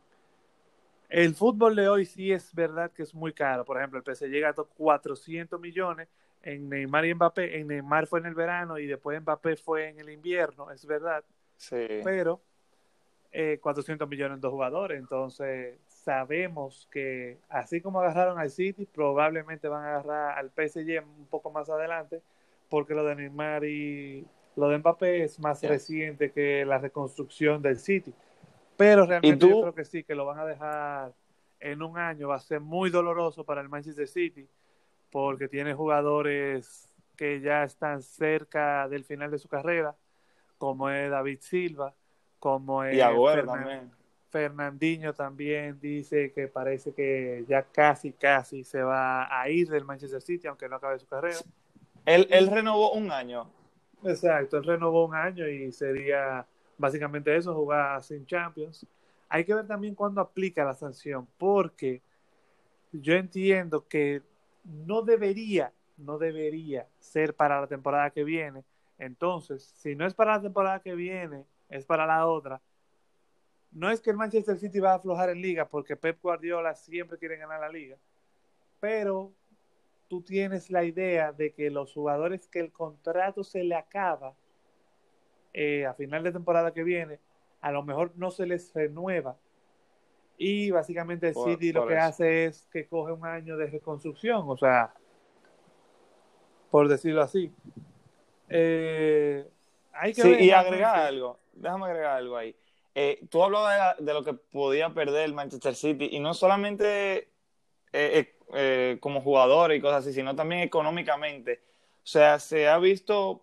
el 1.10 1.34
fútbol 1.34 1.76
de 1.76 1.90
hoy 1.90 2.06
sí 2.06 2.32
es 2.32 2.54
verdad 2.54 2.92
que 2.92 3.04
es 3.04 3.14
muy 3.14 3.34
caro. 3.34 3.66
Por 3.66 3.78
ejemplo, 3.78 4.00
el 4.00 4.16
PSG 4.16 4.40
gastó 4.40 4.66
400 4.66 5.60
millones 5.60 6.08
en 6.44 6.70
Neymar 6.70 7.06
y 7.06 7.16
Mbappé. 7.16 7.60
En 7.60 7.68
Neymar 7.68 8.06
fue 8.06 8.20
en 8.20 8.28
el 8.28 8.36
verano 8.36 8.78
y 8.78 8.86
después 8.86 9.20
Mbappé 9.20 9.56
fue 9.56 9.90
en 9.90 10.00
el 10.00 10.12
invierno, 10.12 10.70
es 10.70 10.86
verdad. 10.86 11.24
Sí. 11.58 12.02
Pero 12.04 12.42
400 13.62 14.06
eh, 14.06 14.10
millones 14.10 14.36
en 14.36 14.42
dos 14.42 14.52
jugadores. 14.52 15.00
Entonces, 15.00 15.80
sabemos 15.88 16.88
que 16.92 17.40
así 17.50 17.82
como 17.82 18.00
agarraron 18.00 18.38
al 18.40 18.52
City, 18.52 18.86
probablemente 18.86 19.68
van 19.68 19.84
a 19.84 19.90
agarrar 19.96 20.38
al 20.38 20.52
PSG 20.52 21.04
un 21.04 21.26
poco 21.26 21.50
más 21.50 21.70
adelante, 21.70 22.22
porque 22.76 22.94
lo 22.94 23.06
de 23.06 23.16
Neymar 23.16 23.64
y 23.64 24.28
lo 24.58 24.68
de 24.68 24.80
Mbappé 24.80 25.24
es 25.24 25.40
más 25.40 25.64
reciente 25.64 26.34
que 26.34 26.66
la 26.66 26.78
reconstrucción 26.78 27.62
del 27.62 27.80
City. 27.80 28.14
Pero 28.76 29.06
realmente 29.06 29.48
yo 29.48 29.62
creo 29.62 29.74
que 29.74 29.86
sí, 29.86 30.04
que 30.04 30.14
lo 30.14 30.26
van 30.26 30.40
a 30.40 30.46
dejar 30.46 31.14
en 31.62 31.82
un 31.82 31.98
año. 31.98 32.28
Va 32.28 32.36
a 32.36 32.40
ser 32.42 32.60
muy 32.60 32.90
doloroso 32.90 33.46
para 33.46 33.62
el 33.62 33.70
Manchester 33.70 34.10
City, 34.10 34.46
porque 35.10 35.48
tiene 35.48 35.74
jugadores 35.74 36.94
que 37.16 37.40
ya 37.40 37.64
están 37.64 38.02
cerca 38.02 38.90
del 38.90 39.06
final 39.06 39.32
de 39.32 39.38
su 39.38 39.48
carrera, 39.48 39.96
como 40.58 40.90
es 40.90 41.10
David 41.10 41.38
Silva 41.40 41.96
como 42.40 42.86
y 42.86 43.00
también. 43.00 43.90
Fernandinho 44.32 45.14
también 45.14 45.80
dice 45.80 46.34
que 46.34 46.50
parece 46.50 46.92
que 46.92 47.46
ya 47.48 47.64
casi, 47.64 48.12
casi 48.12 48.66
se 48.66 48.84
va 48.84 49.30
a 49.32 49.50
ir 49.50 49.70
del 49.70 49.86
Manchester 49.86 50.22
City, 50.22 50.48
aunque 50.48 50.68
no 50.68 50.76
acabe 50.76 51.00
su 51.00 51.08
carrera. 51.08 51.40
Él, 52.06 52.48
renovó 52.48 52.94
un 52.94 53.12
año. 53.12 53.50
Exacto, 54.04 54.58
él 54.58 54.64
renovó 54.64 55.06
un 55.06 55.16
año 55.16 55.48
y 55.48 55.72
sería 55.72 56.46
básicamente 56.78 57.36
eso, 57.36 57.54
jugar 57.54 58.04
sin 58.04 58.26
Champions. 58.26 58.86
Hay 59.30 59.44
que 59.44 59.54
ver 59.54 59.68
también 59.68 59.96
cuándo 59.96 60.22
aplica 60.22 60.64
la 60.64 60.76
sanción, 60.76 61.28
porque 61.38 62.02
yo 62.92 63.16
entiendo 63.16 63.88
que 63.88 64.22
no 64.64 65.02
debería, 65.02 65.72
no 65.98 66.18
debería 66.18 66.88
ser 67.00 67.34
para 67.34 67.60
la 67.62 67.68
temporada 67.68 68.10
que 68.12 68.24
viene. 68.24 68.64
Entonces, 68.98 69.64
si 69.64 69.96
no 69.96 70.06
es 70.06 70.14
para 70.14 70.38
la 70.38 70.42
temporada 70.42 70.80
que 70.80 70.96
viene, 70.96 71.46
es 71.70 71.86
para 71.86 72.06
la 72.06 72.28
otra. 72.28 72.62
No 73.72 73.90
es 73.92 74.00
que 74.00 74.12
el 74.12 74.18
Manchester 74.18 74.58
City 74.58 74.80
va 74.80 74.94
a 74.94 74.96
aflojar 74.96 75.30
en 75.30 75.42
liga 75.42 75.68
porque 75.68 75.98
Pep 75.98 76.22
Guardiola 76.22 76.76
siempre 76.76 77.18
quiere 77.18 77.38
ganar 77.38 77.60
la 77.60 77.70
liga, 77.70 77.98
pero 78.80 79.34
tú 80.08 80.22
tienes 80.22 80.70
la 80.70 80.84
idea 80.84 81.32
de 81.32 81.54
que 81.54 81.70
los 81.70 81.94
jugadores 81.94 82.48
que 82.48 82.60
el 82.60 82.72
contrato 82.72 83.44
se 83.44 83.64
le 83.64 83.76
acaba 83.76 84.34
eh, 85.54 85.86
a 85.86 85.94
final 85.94 86.24
de 86.24 86.32
temporada 86.32 86.74
que 86.74 86.84
viene, 86.84 87.20
a 87.62 87.72
lo 87.72 87.84
mejor 87.84 88.12
no 88.16 88.32
se 88.32 88.46
les 88.46 88.74
renueva. 88.74 89.38
Y 90.38 90.70
básicamente 90.72 91.30
el 91.30 91.36
City 91.36 91.72
lo 91.72 91.88
que 91.88 91.98
hace 91.98 92.46
es 92.46 92.68
que 92.72 92.88
coge 92.88 93.14
un 93.14 93.26
año 93.26 93.56
de 93.56 93.68
reconstrucción, 93.68 94.44
o 94.48 94.58
sea, 94.58 94.94
por 96.70 96.90
decirlo 96.90 97.22
así. 97.22 97.54
Eh, 98.50 99.48
hay 99.94 100.14
que 100.14 100.22
sí, 100.22 100.36
y 100.42 100.52
agregar 100.52 101.00
algo 101.00 101.40
déjame 101.56 101.86
agregar 101.86 102.18
algo 102.18 102.38
ahí. 102.38 102.56
Eh, 102.94 103.26
tú 103.30 103.44
hablabas 103.44 103.98
de, 103.98 104.14
lo 104.14 104.24
que 104.24 104.34
podía 104.34 104.94
perder 104.94 105.26
el 105.26 105.34
Manchester 105.34 105.76
City 105.76 106.10
y 106.12 106.20
no 106.20 106.34
solamente 106.34 107.30
eh, 107.92 108.35
eh, 108.54 108.98
como 109.00 109.22
jugador 109.22 109.74
y 109.74 109.82
cosas 109.82 110.06
así, 110.06 110.14
sino 110.14 110.36
también 110.36 110.62
económicamente. 110.62 111.62
O 112.04 112.08
sea, 112.08 112.40
se 112.40 112.68
ha 112.68 112.78
visto 112.78 113.42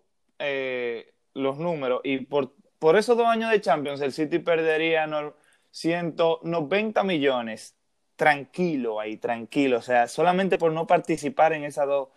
los 1.35 1.57
números 1.57 2.01
y 2.03 2.17
por, 2.19 2.51
por 2.79 2.97
esos 2.97 3.15
dos 3.15 3.27
años 3.27 3.49
de 3.49 3.61
Champions 3.61 4.01
el 4.01 4.11
City 4.11 4.39
perdería 4.39 5.07
no, 5.07 5.33
190 5.71 7.03
millones. 7.03 7.75
Tranquilo 8.15 8.99
ahí, 8.99 9.17
tranquilo. 9.17 9.77
O 9.77 9.81
sea, 9.81 10.07
solamente 10.07 10.57
por 10.57 10.71
no 10.71 10.85
participar 10.85 11.53
en 11.53 11.63
esas 11.63 11.87
dos 11.87 12.09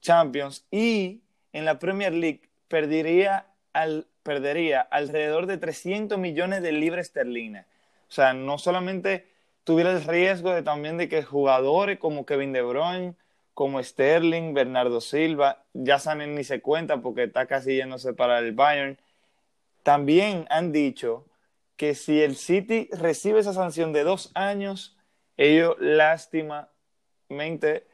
Champions 0.00 0.66
y 0.70 1.22
en 1.52 1.64
la 1.64 1.78
Premier 1.78 2.12
League 2.12 2.42
perdería 2.68 3.46
al 3.72 4.06
perdería 4.22 4.80
alrededor 4.80 5.46
de 5.46 5.56
300 5.56 6.18
millones 6.18 6.62
de 6.62 6.72
libras 6.72 7.06
esterlinas. 7.06 7.66
O 8.08 8.12
sea, 8.12 8.34
no 8.34 8.58
solamente 8.58 9.26
tuviera 9.64 9.92
el 9.92 10.04
riesgo 10.04 10.52
de 10.52 10.62
también 10.62 10.98
de 10.98 11.08
que 11.08 11.22
jugadores 11.22 11.98
como 11.98 12.26
Kevin 12.26 12.52
De 12.52 12.62
Bruyne, 12.62 13.14
como 13.54 13.82
Sterling, 13.82 14.54
Bernardo 14.54 15.00
Silva, 15.00 15.64
ya 15.74 15.98
saben 15.98 16.34
ni 16.34 16.44
se 16.44 16.62
cuenta 16.62 17.00
porque 17.00 17.24
está 17.24 17.46
casi 17.46 17.76
yéndose 17.76 18.14
para 18.14 18.38
el 18.38 18.52
Bayern. 18.52 18.98
También 19.82 20.46
han 20.50 20.72
dicho 20.72 21.26
que 21.76 21.94
si 21.94 22.22
el 22.22 22.36
City 22.36 22.88
recibe 22.92 23.40
esa 23.40 23.52
sanción 23.52 23.92
de 23.92 24.04
dos 24.04 24.30
años, 24.34 24.96
ellos 25.36 25.76
lástimamente 25.78 27.86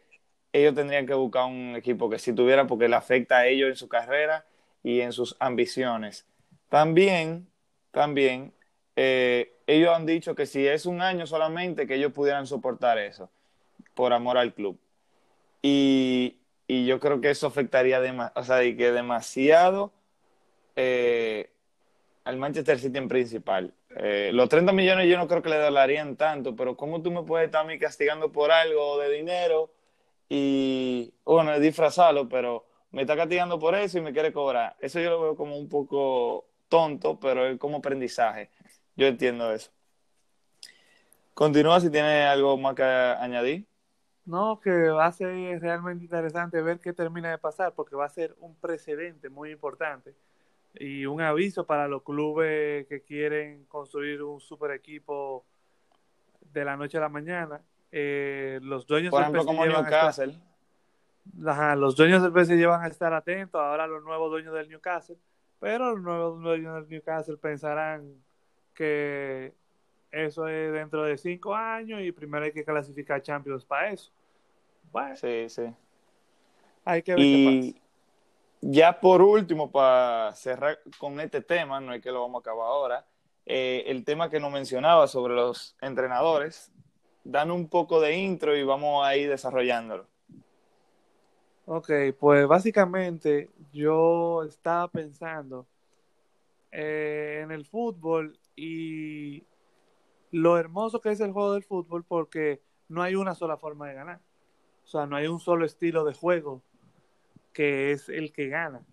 ellos 0.52 0.74
tendrían 0.74 1.06
que 1.06 1.14
buscar 1.14 1.46
un 1.46 1.76
equipo 1.76 2.08
que 2.08 2.18
sí 2.18 2.32
tuviera 2.32 2.66
porque 2.66 2.88
le 2.88 2.96
afecta 2.96 3.38
a 3.38 3.46
ellos 3.46 3.68
en 3.68 3.76
su 3.76 3.88
carrera 3.88 4.46
y 4.82 5.00
en 5.00 5.12
sus 5.12 5.36
ambiciones. 5.38 6.26
También, 6.68 7.48
también, 7.90 8.54
eh, 8.96 9.55
ellos 9.66 9.94
han 9.94 10.06
dicho 10.06 10.34
que 10.34 10.46
si 10.46 10.66
es 10.66 10.86
un 10.86 11.00
año 11.00 11.26
solamente, 11.26 11.86
que 11.86 11.96
ellos 11.96 12.12
pudieran 12.12 12.46
soportar 12.46 12.98
eso, 12.98 13.30
por 13.94 14.12
amor 14.12 14.38
al 14.38 14.54
club. 14.54 14.78
Y, 15.62 16.36
y 16.66 16.86
yo 16.86 17.00
creo 17.00 17.20
que 17.20 17.30
eso 17.30 17.46
afectaría 17.46 18.00
o 18.34 18.44
sea, 18.44 18.60
que 18.60 18.92
demasiado 18.92 19.92
eh, 20.76 21.50
al 22.24 22.36
Manchester 22.36 22.78
City 22.78 22.98
en 22.98 23.08
principal. 23.08 23.72
Eh, 23.96 24.30
los 24.32 24.48
30 24.48 24.72
millones 24.72 25.08
yo 25.08 25.16
no 25.16 25.26
creo 25.26 25.42
que 25.42 25.48
le 25.48 25.56
dolerían 25.56 26.16
tanto, 26.16 26.54
pero 26.54 26.76
¿cómo 26.76 27.00
tú 27.02 27.10
me 27.10 27.22
puedes 27.22 27.46
estar 27.46 27.64
a 27.64 27.68
mí 27.68 27.78
castigando 27.78 28.30
por 28.30 28.50
algo 28.50 28.98
de 28.98 29.10
dinero 29.10 29.70
y, 30.28 31.14
bueno, 31.24 31.58
disfrazarlo, 31.58 32.28
pero 32.28 32.66
me 32.90 33.02
está 33.02 33.16
castigando 33.16 33.58
por 33.58 33.74
eso 33.74 33.98
y 33.98 34.02
me 34.02 34.12
quiere 34.12 34.32
cobrar? 34.32 34.76
Eso 34.80 35.00
yo 35.00 35.10
lo 35.10 35.22
veo 35.22 35.36
como 35.36 35.56
un 35.56 35.68
poco 35.68 36.46
tonto, 36.68 37.18
pero 37.18 37.46
es 37.46 37.58
como 37.58 37.78
aprendizaje. 37.78 38.50
Yo 38.96 39.06
entiendo 39.06 39.52
eso. 39.52 39.70
Continúa 41.34 41.80
si 41.80 41.90
tiene 41.90 42.24
algo 42.24 42.56
más 42.56 42.74
que 42.74 42.82
añadir. 42.82 43.66
No, 44.24 44.58
que 44.58 44.70
va 44.88 45.06
a 45.06 45.12
ser 45.12 45.60
realmente 45.60 46.04
interesante 46.04 46.60
ver 46.60 46.80
qué 46.80 46.92
termina 46.92 47.30
de 47.30 47.38
pasar, 47.38 47.74
porque 47.74 47.94
va 47.94 48.06
a 48.06 48.08
ser 48.10 48.34
un 48.40 48.56
precedente 48.56 49.28
muy 49.28 49.52
importante 49.52 50.14
y 50.74 51.06
un 51.06 51.20
aviso 51.20 51.64
para 51.66 51.88
los 51.88 52.02
clubes 52.02 52.86
que 52.86 53.02
quieren 53.02 53.64
construir 53.66 54.22
un 54.22 54.40
super 54.40 54.72
equipo 54.72 55.44
de 56.52 56.64
la 56.64 56.76
noche 56.76 56.98
a 56.98 57.02
la 57.02 57.08
mañana. 57.08 57.60
Eh, 57.92 58.58
los 58.62 58.86
dueños 58.86 59.10
Por 59.10 59.22
ejemplo, 59.22 59.44
como 59.44 59.64
Newcastle. 59.64 60.34
ajá, 61.46 61.76
los 61.76 61.96
dueños 61.96 62.22
del 62.22 62.32
PSG 62.32 62.66
van 62.66 62.82
a 62.82 62.88
estar 62.88 63.12
atentos, 63.14 63.60
ahora 63.60 63.86
los 63.86 64.02
nuevos 64.02 64.30
dueños 64.30 64.54
del 64.54 64.68
Newcastle, 64.68 65.16
pero 65.60 65.92
los 65.92 66.00
nuevos 66.02 66.42
dueños 66.42 66.74
del 66.74 66.88
Newcastle 66.88 67.36
pensarán 67.36 68.25
que 68.76 69.52
eso 70.12 70.46
es 70.46 70.72
dentro 70.72 71.02
de 71.02 71.18
cinco 71.18 71.54
años 71.54 72.00
y 72.02 72.12
primero 72.12 72.44
hay 72.44 72.52
que 72.52 72.64
clasificar 72.64 73.20
Champions 73.22 73.64
para 73.64 73.90
eso. 73.90 74.12
Bueno, 74.92 75.16
sí, 75.16 75.48
sí. 75.48 75.74
Hay 76.84 77.02
que 77.02 77.14
ver 77.14 77.20
qué 77.20 77.72
pasa. 77.72 77.86
Ya 78.60 79.00
por 79.00 79.20
último, 79.22 79.70
para 79.70 80.32
cerrar 80.34 80.78
con 80.98 81.20
este 81.20 81.40
tema, 81.40 81.80
no 81.80 81.92
es 81.92 82.02
que 82.02 82.10
lo 82.10 82.22
vamos 82.22 82.40
a 82.40 82.40
acabar 82.40 82.66
ahora, 82.66 83.06
eh, 83.44 83.84
el 83.86 84.04
tema 84.04 84.30
que 84.30 84.40
nos 84.40 84.52
mencionaba 84.52 85.06
sobre 85.06 85.34
los 85.34 85.76
entrenadores, 85.80 86.72
dan 87.22 87.50
un 87.50 87.68
poco 87.68 88.00
de 88.00 88.16
intro 88.16 88.56
y 88.56 88.62
vamos 88.62 89.06
a 89.06 89.16
ir 89.16 89.28
desarrollándolo. 89.28 90.06
Ok, 91.66 91.90
pues 92.18 92.46
básicamente 92.46 93.50
yo 93.72 94.44
estaba 94.44 94.88
pensando 94.88 95.66
eh, 96.70 97.40
en 97.42 97.50
el 97.50 97.64
fútbol 97.66 98.38
y 98.56 99.44
lo 100.30 100.58
hermoso 100.58 101.00
que 101.00 101.10
es 101.10 101.20
el 101.20 101.32
juego 101.32 101.52
del 101.52 101.62
fútbol 101.62 102.04
porque 102.04 102.62
no 102.88 103.02
hay 103.02 103.14
una 103.14 103.34
sola 103.34 103.56
forma 103.56 103.88
de 103.88 103.94
ganar. 103.94 104.20
O 104.84 104.88
sea, 104.88 105.06
no 105.06 105.16
hay 105.16 105.26
un 105.26 105.40
solo 105.40 105.64
estilo 105.64 106.04
de 106.04 106.14
juego 106.14 106.62
que 107.52 107.92
es 107.92 108.08
el 108.08 108.32
que 108.32 108.48
gana. 108.48 108.84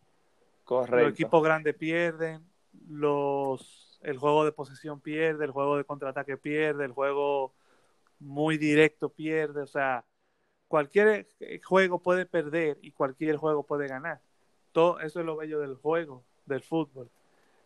Correcto. 0.63 0.97
Los 0.97 1.11
equipos 1.11 1.43
grandes 1.43 1.75
pierden, 1.75 2.45
los, 2.87 3.99
el 4.01 4.17
juego 4.17 4.45
de 4.45 4.51
posesión 4.51 5.01
pierde, 5.01 5.45
el 5.45 5.51
juego 5.51 5.77
de 5.77 5.83
contraataque 5.83 6.37
pierde, 6.37 6.85
el 6.85 6.91
juego 6.91 7.53
muy 8.19 8.57
directo 8.57 9.09
pierde. 9.09 9.61
O 9.61 9.67
sea, 9.67 10.05
cualquier 10.67 11.27
juego 11.63 11.99
puede 11.99 12.25
perder 12.25 12.79
y 12.81 12.91
cualquier 12.91 13.37
juego 13.37 13.63
puede 13.63 13.87
ganar. 13.87 14.21
Todo 14.71 14.99
eso 14.99 15.19
es 15.19 15.25
lo 15.25 15.35
bello 15.35 15.59
del 15.59 15.75
juego, 15.75 16.23
del 16.45 16.63
fútbol. 16.63 17.09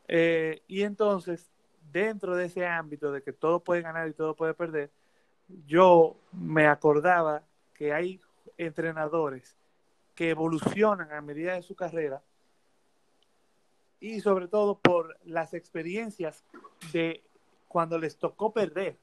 Eh, 0.08 0.64
y 0.68 0.82
entonces, 0.82 1.52
dentro 1.92 2.36
de 2.36 2.46
ese 2.46 2.66
ámbito 2.66 3.12
de 3.12 3.22
que 3.22 3.34
todo 3.34 3.60
puede 3.60 3.82
ganar 3.82 4.08
y 4.08 4.14
todo 4.14 4.36
puede 4.36 4.54
perder, 4.54 4.92
yo 5.66 6.18
me 6.32 6.68
acordaba 6.68 7.44
que 7.74 7.94
hay 7.94 8.20
entrenadores 8.58 9.56
que 10.16 10.32
evolucionan 10.32 11.12
a 11.12 11.22
medida 11.22 11.54
de 11.54 11.62
su 11.62 11.76
carrera 11.76 12.22
y 14.00 14.20
sobre 14.20 14.48
todo 14.48 14.78
por 14.80 15.18
las 15.26 15.54
experiencias 15.54 16.44
de 16.92 17.24
cuando 17.68 17.98
les 17.98 18.18
tocó 18.18 18.52
perder. 18.52 18.98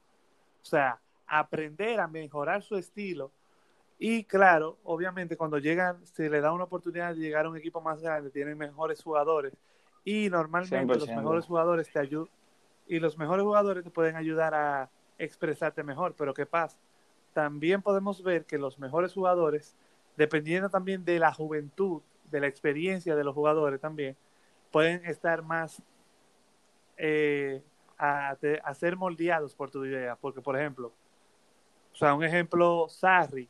O 0.61 0.65
sea, 0.65 0.99
aprender 1.27 1.99
a 1.99 2.07
mejorar 2.07 2.63
su 2.63 2.75
estilo. 2.75 3.31
Y 3.97 4.23
claro, 4.25 4.77
obviamente 4.83 5.37
cuando 5.37 5.57
llegan, 5.57 6.05
se 6.05 6.29
le 6.29 6.41
da 6.41 6.51
una 6.51 6.65
oportunidad 6.65 7.13
de 7.13 7.21
llegar 7.21 7.45
a 7.45 7.49
un 7.49 7.57
equipo 7.57 7.81
más 7.81 8.01
grande, 8.01 8.29
tienen 8.29 8.57
mejores 8.57 9.01
jugadores. 9.01 9.53
Y 10.03 10.29
normalmente 10.29 10.95
los 10.95 11.07
mejores 11.07 11.45
jugadores 11.45 11.91
te 11.91 11.99
ayudan. 11.99 12.29
Y 12.87 12.99
los 12.99 13.17
mejores 13.17 13.43
jugadores 13.43 13.83
te 13.83 13.89
pueden 13.89 14.15
ayudar 14.15 14.53
a 14.53 14.89
expresarte 15.17 15.83
mejor. 15.83 16.13
Pero 16.17 16.33
¿qué 16.33 16.45
pasa? 16.45 16.77
También 17.33 17.81
podemos 17.81 18.23
ver 18.23 18.45
que 18.45 18.57
los 18.57 18.79
mejores 18.79 19.13
jugadores 19.13 19.75
dependiendo 20.15 20.69
también 20.69 21.03
de 21.03 21.19
la 21.19 21.33
juventud, 21.33 22.01
de 22.31 22.39
la 22.39 22.47
experiencia 22.47 23.15
de 23.15 23.23
los 23.23 23.33
jugadores 23.33 23.79
también, 23.79 24.15
pueden 24.71 25.05
estar 25.05 25.41
más 25.41 25.81
eh, 26.97 27.61
a, 27.97 28.35
ser 28.73 28.95
moldeados 28.95 29.53
por 29.55 29.71
tu 29.71 29.85
idea. 29.85 30.15
Porque, 30.15 30.41
por 30.41 30.57
ejemplo, 30.57 30.91
o 31.93 31.95
sea, 31.95 32.13
un 32.13 32.23
ejemplo, 32.23 32.87
Sarri, 32.89 33.49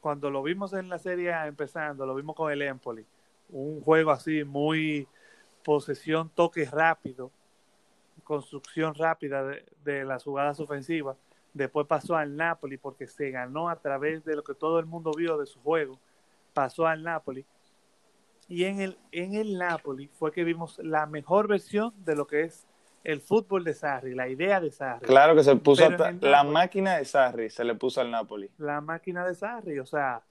cuando 0.00 0.30
lo 0.30 0.42
vimos 0.42 0.72
en 0.74 0.88
la 0.88 0.98
serie 0.98 1.32
empezando, 1.46 2.04
lo 2.06 2.14
vimos 2.14 2.36
con 2.36 2.52
el 2.52 2.62
Empoli, 2.62 3.06
un 3.50 3.80
juego 3.80 4.10
así 4.10 4.44
muy 4.44 5.08
posesión, 5.64 6.28
toque 6.28 6.66
rápido, 6.66 7.30
construcción 8.24 8.94
rápida 8.94 9.44
de, 9.44 9.64
de 9.84 10.04
las 10.04 10.24
jugadas 10.24 10.58
ofensivas 10.58 11.16
Después 11.54 11.86
pasó 11.86 12.16
al 12.16 12.36
Napoli 12.36 12.76
porque 12.76 13.06
se 13.06 13.30
ganó 13.30 13.68
a 13.68 13.76
través 13.76 14.24
de 14.24 14.34
lo 14.34 14.42
que 14.42 14.54
todo 14.54 14.80
el 14.80 14.86
mundo 14.86 15.12
vio 15.16 15.38
de 15.38 15.46
su 15.46 15.60
juego. 15.60 16.00
Pasó 16.52 16.88
al 16.88 17.04
Napoli. 17.04 17.46
Y 18.48 18.64
en 18.64 18.80
el, 18.80 18.98
en 19.12 19.34
el 19.34 19.56
Napoli 19.56 20.08
fue 20.08 20.32
que 20.32 20.42
vimos 20.42 20.78
la 20.82 21.06
mejor 21.06 21.46
versión 21.46 21.94
de 22.04 22.16
lo 22.16 22.26
que 22.26 22.42
es 22.42 22.66
el 23.04 23.20
fútbol 23.20 23.62
de 23.62 23.72
Sarri, 23.72 24.14
la 24.14 24.28
idea 24.28 24.60
de 24.60 24.72
Sarri. 24.72 25.06
Claro 25.06 25.36
que 25.36 25.44
se 25.44 25.54
puso 25.56 25.88
la 26.20 26.42
máquina 26.42 26.96
de 26.96 27.04
Sarri, 27.04 27.50
se 27.50 27.62
le 27.62 27.76
puso 27.76 28.00
al 28.00 28.10
Napoli. 28.10 28.50
La 28.58 28.80
máquina 28.80 29.24
de 29.24 29.34
Sarri, 29.34 29.78
o 29.78 29.86
sea, 29.86 30.22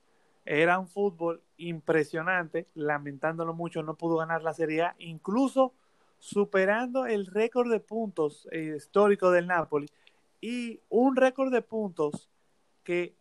era 0.43 0.77
un 0.77 0.88
fútbol 0.88 1.41
impresionante, 1.58 2.67
lamentándolo 2.75 3.53
mucho, 3.53 3.82
no 3.82 3.95
pudo 3.95 4.17
ganar 4.17 4.43
la 4.43 4.53
Serie 4.53 4.82
A, 4.82 4.95
incluso 4.99 5.73
superando 6.23 7.05
el 7.05 7.25
récord 7.25 7.69
de 7.69 7.81
puntos 7.81 8.47
eh, 8.53 8.75
histórico 8.77 9.29
del 9.29 9.45
Napoli, 9.45 9.89
y 10.39 10.79
un 10.88 11.17
récord 11.17 11.51
de 11.51 11.62
puntos 11.62 12.29
que 12.81 13.13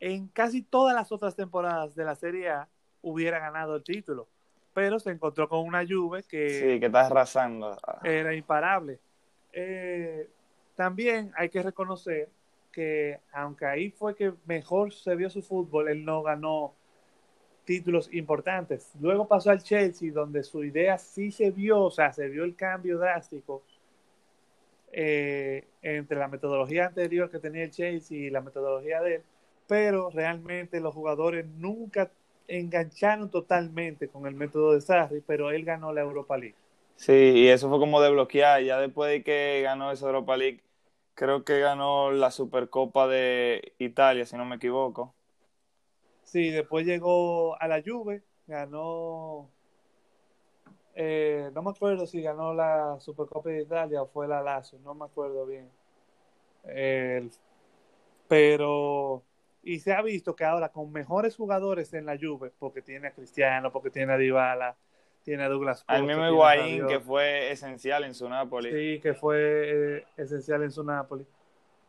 en 0.00 0.26
casi 0.26 0.60
todas 0.60 0.92
las 0.92 1.12
otras 1.12 1.36
temporadas 1.36 1.94
de 1.94 2.04
la 2.04 2.16
Serie 2.16 2.50
A 2.50 2.68
hubiera 3.00 3.38
ganado 3.38 3.76
el 3.76 3.84
título. 3.84 4.26
Pero 4.74 4.98
se 4.98 5.12
encontró 5.12 5.48
con 5.48 5.60
una 5.60 5.86
Juve 5.86 6.24
que... 6.24 6.48
Sí, 6.48 6.80
que 6.80 6.86
está 6.86 7.06
arrasando. 7.06 7.78
Era 8.02 8.34
imparable. 8.34 8.98
Eh, 9.52 10.28
también 10.74 11.32
hay 11.36 11.48
que 11.48 11.62
reconocer 11.62 12.28
que 12.72 13.20
aunque 13.32 13.66
ahí 13.66 13.90
fue 13.92 14.16
que 14.16 14.32
mejor 14.46 14.92
se 14.92 15.14
vio 15.14 15.30
su 15.30 15.42
fútbol, 15.42 15.88
él 15.88 16.04
no 16.04 16.24
ganó 16.24 16.74
títulos 17.64 18.12
importantes. 18.12 18.90
Luego 19.00 19.28
pasó 19.28 19.50
al 19.50 19.62
Chelsea, 19.62 20.12
donde 20.12 20.42
su 20.42 20.64
idea 20.64 20.98
sí 20.98 21.30
se 21.30 21.50
vio, 21.50 21.82
o 21.82 21.90
sea, 21.90 22.12
se 22.12 22.28
vio 22.28 22.44
el 22.44 22.56
cambio 22.56 22.98
drástico 22.98 23.62
eh, 24.92 25.64
entre 25.82 26.18
la 26.18 26.28
metodología 26.28 26.86
anterior 26.86 27.30
que 27.30 27.38
tenía 27.38 27.64
el 27.64 27.70
Chelsea 27.70 28.18
y 28.18 28.30
la 28.30 28.42
metodología 28.42 29.00
de 29.00 29.16
él, 29.16 29.22
pero 29.66 30.10
realmente 30.10 30.80
los 30.80 30.94
jugadores 30.94 31.46
nunca 31.46 32.10
engancharon 32.46 33.30
totalmente 33.30 34.08
con 34.08 34.26
el 34.26 34.34
método 34.34 34.74
de 34.74 34.80
Sarri, 34.82 35.22
pero 35.26 35.50
él 35.50 35.64
ganó 35.64 35.92
la 35.92 36.02
Europa 36.02 36.36
League. 36.36 36.56
Sí, 36.96 37.12
y 37.12 37.48
eso 37.48 37.68
fue 37.68 37.78
como 37.78 38.00
de 38.00 38.10
bloquear, 38.10 38.62
ya 38.62 38.78
después 38.78 39.10
de 39.10 39.22
que 39.24 39.60
ganó 39.62 39.90
esa 39.90 40.06
Europa 40.06 40.36
League, 40.36 40.62
creo 41.14 41.44
que 41.44 41.58
ganó 41.60 42.12
la 42.12 42.30
Supercopa 42.30 43.08
de 43.08 43.74
Italia, 43.78 44.26
si 44.26 44.36
no 44.36 44.44
me 44.44 44.56
equivoco. 44.56 45.16
Sí, 46.24 46.50
después 46.50 46.86
llegó 46.86 47.60
a 47.60 47.68
la 47.68 47.82
Juve, 47.84 48.22
ganó 48.46 49.50
eh, 50.94 51.50
no 51.54 51.62
me 51.62 51.70
acuerdo 51.70 52.06
si 52.06 52.20
ganó 52.20 52.52
la 52.52 52.98
Supercopa 53.00 53.48
de 53.48 53.62
Italia 53.62 54.02
o 54.02 54.06
fue 54.06 54.28
la 54.28 54.42
Lazio, 54.42 54.78
no 54.80 54.94
me 54.94 55.06
acuerdo 55.06 55.46
bien. 55.46 55.70
pero, 58.28 59.22
y 59.62 59.78
se 59.80 59.92
ha 59.92 60.02
visto 60.02 60.36
que 60.36 60.44
ahora 60.44 60.70
con 60.70 60.92
mejores 60.92 61.36
jugadores 61.36 61.92
en 61.94 62.06
la 62.06 62.18
Juve, 62.20 62.52
porque 62.58 62.82
tiene 62.82 63.08
a 63.08 63.12
Cristiano, 63.12 63.72
porque 63.72 63.90
tiene 63.90 64.12
a 64.12 64.18
Dybala, 64.18 64.76
tiene 65.22 65.44
a 65.44 65.48
Douglas 65.48 65.84
Al 65.86 66.04
mismo 66.04 66.26
Higuaín, 66.26 66.86
que 66.86 67.00
fue 67.00 67.50
esencial 67.50 68.04
en 68.04 68.14
su 68.14 68.28
Napoli. 68.28 68.70
Sí, 68.70 69.00
que 69.00 69.14
fue 69.14 69.98
eh, 69.98 70.04
esencial 70.16 70.62
en 70.62 70.72
su 70.72 70.84
Napoli. 70.84 71.24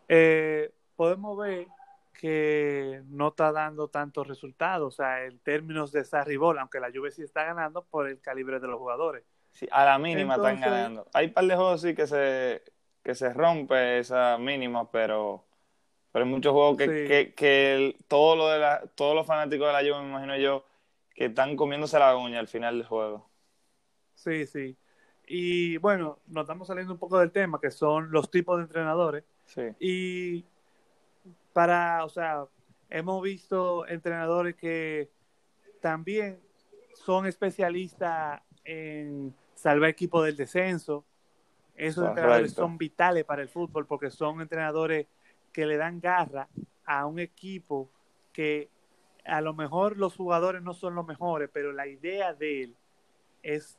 Eh, 0.08 0.72
podemos 0.96 1.38
ver 1.38 1.68
que 2.14 3.02
no 3.08 3.30
está 3.30 3.52
dando 3.52 3.88
tantos 3.88 4.28
resultados, 4.28 4.94
o 4.94 4.96
sea, 4.96 5.26
en 5.26 5.40
términos 5.40 5.92
de 5.92 6.06
Sarribol, 6.06 6.60
aunque 6.60 6.80
la 6.80 6.92
Juve 6.94 7.12
sí 7.12 7.24
está 7.24 7.44
ganando 7.44 7.84
por 7.84 8.08
el 8.08 8.22
calibre 8.22 8.60
de 8.60 8.68
los 8.68 8.80
jugadores. 8.80 9.24
Sí, 9.52 9.68
a 9.72 9.86
la 9.86 10.00
mínima 10.00 10.36
están 10.36 10.60
ganando. 10.60 11.08
Hay 11.14 11.28
un 11.28 11.34
par 11.34 11.46
de 11.46 11.56
juegos 11.56 11.82
sí 11.82 11.94
que 11.94 12.08
se, 12.08 12.64
que 13.04 13.16
se 13.16 13.34
rompe 13.34 14.00
esa 14.00 14.38
mínima, 14.38 14.90
pero, 14.90 15.44
pero 16.12 16.26
hay 16.26 16.32
muchos 16.32 16.54
juegos 16.54 16.78
que, 16.78 17.34
que, 17.36 17.96
todo 18.08 18.36
lo 18.36 18.50
de 18.50 18.60
la, 18.60 18.84
todos 18.96 19.16
los 19.16 19.28
fanáticos 19.28 19.68
de 19.68 19.74
la 19.74 19.80
Juve, 19.80 20.04
me 20.04 20.10
imagino 20.10 20.38
yo, 20.38 20.66
que 21.14 21.26
están 21.26 21.56
comiéndose 21.56 22.00
la 22.00 22.16
uña 22.16 22.40
al 22.40 22.48
final 22.48 22.78
del 22.78 22.88
juego. 22.88 23.30
Sí, 24.16 24.46
sí. 24.46 24.78
Y 25.28 25.78
bueno, 25.78 26.20
nos 26.28 26.44
estamos 26.44 26.68
saliendo 26.68 26.94
un 26.94 27.00
poco 27.00 27.20
del 27.20 27.32
tema, 27.32 27.60
que 27.60 27.72
son 27.72 28.12
los 28.12 28.30
tipos 28.30 28.58
de 28.58 28.64
entrenadores. 28.64 29.24
Sí. 29.46 29.62
Y 29.80 30.46
para, 31.54 32.04
o 32.04 32.10
sea, 32.10 32.46
hemos 32.90 33.22
visto 33.22 33.88
entrenadores 33.88 34.56
que 34.56 35.10
también 35.80 36.40
son 36.96 37.26
especialistas 37.26 38.42
en 38.66 39.36
salvar 39.56 39.90
equipos 39.90 40.26
del 40.26 40.36
descenso. 40.36 41.06
Esos 41.76 42.08
entrenadores 42.08 42.54
son 42.54 42.78
vitales 42.78 43.24
para 43.24 43.42
el 43.42 43.50
fútbol 43.50 43.88
porque 43.88 44.12
son 44.12 44.42
entrenadores 44.42 45.08
que 45.52 45.66
le 45.66 45.78
dan 45.78 46.00
garra 46.00 46.48
a 46.86 47.06
un 47.06 47.20
equipo 47.20 47.90
que 48.32 48.70
a 49.26 49.42
lo 49.42 49.54
mejor 49.54 49.98
los 49.98 50.16
jugadores 50.16 50.62
no 50.62 50.74
son 50.74 50.96
los 50.96 51.06
mejores, 51.06 51.50
pero 51.52 51.72
la 51.72 51.88
idea 51.88 52.34
de 52.34 52.64
él 52.64 52.76
es 53.42 53.78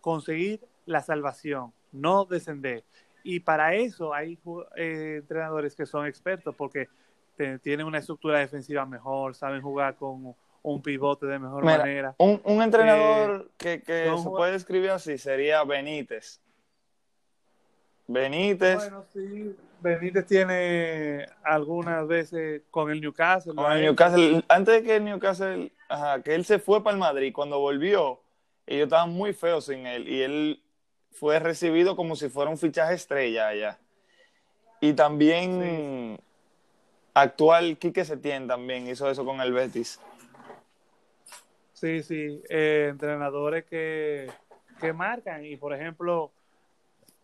conseguir 0.00 0.60
la 0.86 1.00
salvación, 1.00 1.72
no 1.92 2.24
descender. 2.24 2.84
Y 3.24 3.40
para 3.40 3.74
eso 3.74 4.14
hay 4.14 4.38
eh, 4.76 5.16
entrenadores 5.22 5.74
que 5.74 5.86
son 5.86 6.06
expertos 6.06 6.54
porque 6.54 6.88
tienen 7.62 7.86
una 7.86 7.98
estructura 7.98 8.38
defensiva 8.38 8.86
mejor, 8.86 9.34
saben 9.34 9.60
jugar 9.60 9.96
con 9.96 10.36
un 10.62 10.82
pivote 10.82 11.26
de 11.26 11.38
mejor 11.38 11.64
manera. 11.64 12.14
Un, 12.18 12.40
un 12.44 12.62
entrenador 12.62 13.46
eh, 13.46 13.50
que, 13.56 13.82
que 13.82 14.12
se 14.16 14.28
puede 14.28 14.52
describir 14.52 14.90
así 14.90 15.18
sería 15.18 15.64
Benítez. 15.64 16.40
Benítez. 18.06 18.76
Bueno, 18.76 19.04
sí. 19.12 19.56
Benítez 19.80 20.26
tiene 20.26 21.26
algunas 21.42 22.06
veces 22.06 22.62
con 22.70 22.90
el 22.90 23.00
Newcastle. 23.00 23.54
Con 23.54 23.72
el 23.72 23.82
Newcastle. 23.82 24.44
Antes 24.48 24.74
de 24.74 24.82
que 24.82 24.96
el 24.96 25.04
Newcastle, 25.04 25.72
ajá, 25.88 26.22
que 26.22 26.34
él 26.34 26.44
se 26.44 26.58
fue 26.58 26.82
para 26.84 26.94
el 26.94 27.00
Madrid, 27.00 27.32
cuando 27.34 27.58
volvió, 27.58 28.20
ellos 28.66 28.84
estaban 28.84 29.10
muy 29.10 29.32
feos 29.32 29.66
sin 29.66 29.86
él. 29.86 30.08
Y 30.08 30.22
él 30.22 30.63
fue 31.14 31.38
recibido 31.38 31.96
como 31.96 32.16
si 32.16 32.28
fuera 32.28 32.50
un 32.50 32.58
fichaje 32.58 32.94
estrella 32.94 33.48
allá. 33.48 33.78
Y 34.80 34.92
también 34.92 36.18
actual 37.14 37.78
Quique 37.78 38.04
Setién 38.04 38.46
también 38.46 38.86
hizo 38.88 39.08
eso 39.08 39.24
con 39.24 39.40
el 39.40 39.52
Betis. 39.52 40.00
Sí, 41.72 42.02
sí, 42.02 42.42
eh, 42.48 42.88
entrenadores 42.90 43.64
que, 43.64 44.30
que 44.80 44.92
marcan 44.92 45.44
y 45.44 45.56
por 45.56 45.72
ejemplo 45.72 46.32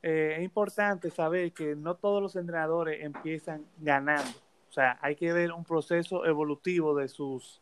eh, 0.02 0.34
es 0.38 0.42
importante 0.42 1.10
saber 1.10 1.52
que 1.52 1.74
no 1.74 1.96
todos 1.96 2.22
los 2.22 2.36
entrenadores 2.36 3.04
empiezan 3.04 3.66
ganando. 3.78 4.30
O 4.68 4.72
sea, 4.72 4.98
hay 5.02 5.16
que 5.16 5.32
ver 5.32 5.52
un 5.52 5.64
proceso 5.64 6.24
evolutivo 6.24 6.94
de 6.94 7.08
sus 7.08 7.60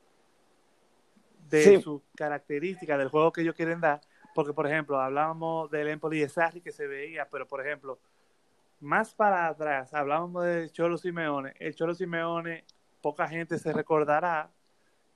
de 1.49 1.81
sus 1.81 2.03
características 2.15 2.99
del 2.99 3.09
juego 3.09 3.33
que 3.33 3.41
ellos 3.41 3.55
quieren 3.55 3.81
dar 3.81 4.03
porque, 4.39 4.53
por 4.53 4.69
ejemplo, 4.69 5.01
hablábamos 5.01 5.69
del 5.69 5.89
Empoli 5.89 6.21
de 6.21 6.29
Sarri 6.29 6.61
que 6.61 6.71
se 6.71 6.87
veía, 6.87 7.29
pero, 7.29 7.49
por 7.49 7.61
ejemplo, 7.61 7.99
más 8.79 9.13
para 9.13 9.49
atrás, 9.49 9.93
hablábamos 9.93 10.45
de 10.45 10.71
Cholo 10.71 10.97
Simeone. 10.97 11.55
El 11.59 11.75
Cholo 11.75 11.93
Simeone, 11.93 12.63
poca 13.03 13.27
gente 13.27 13.59
se 13.59 13.73
recordará 13.73 14.49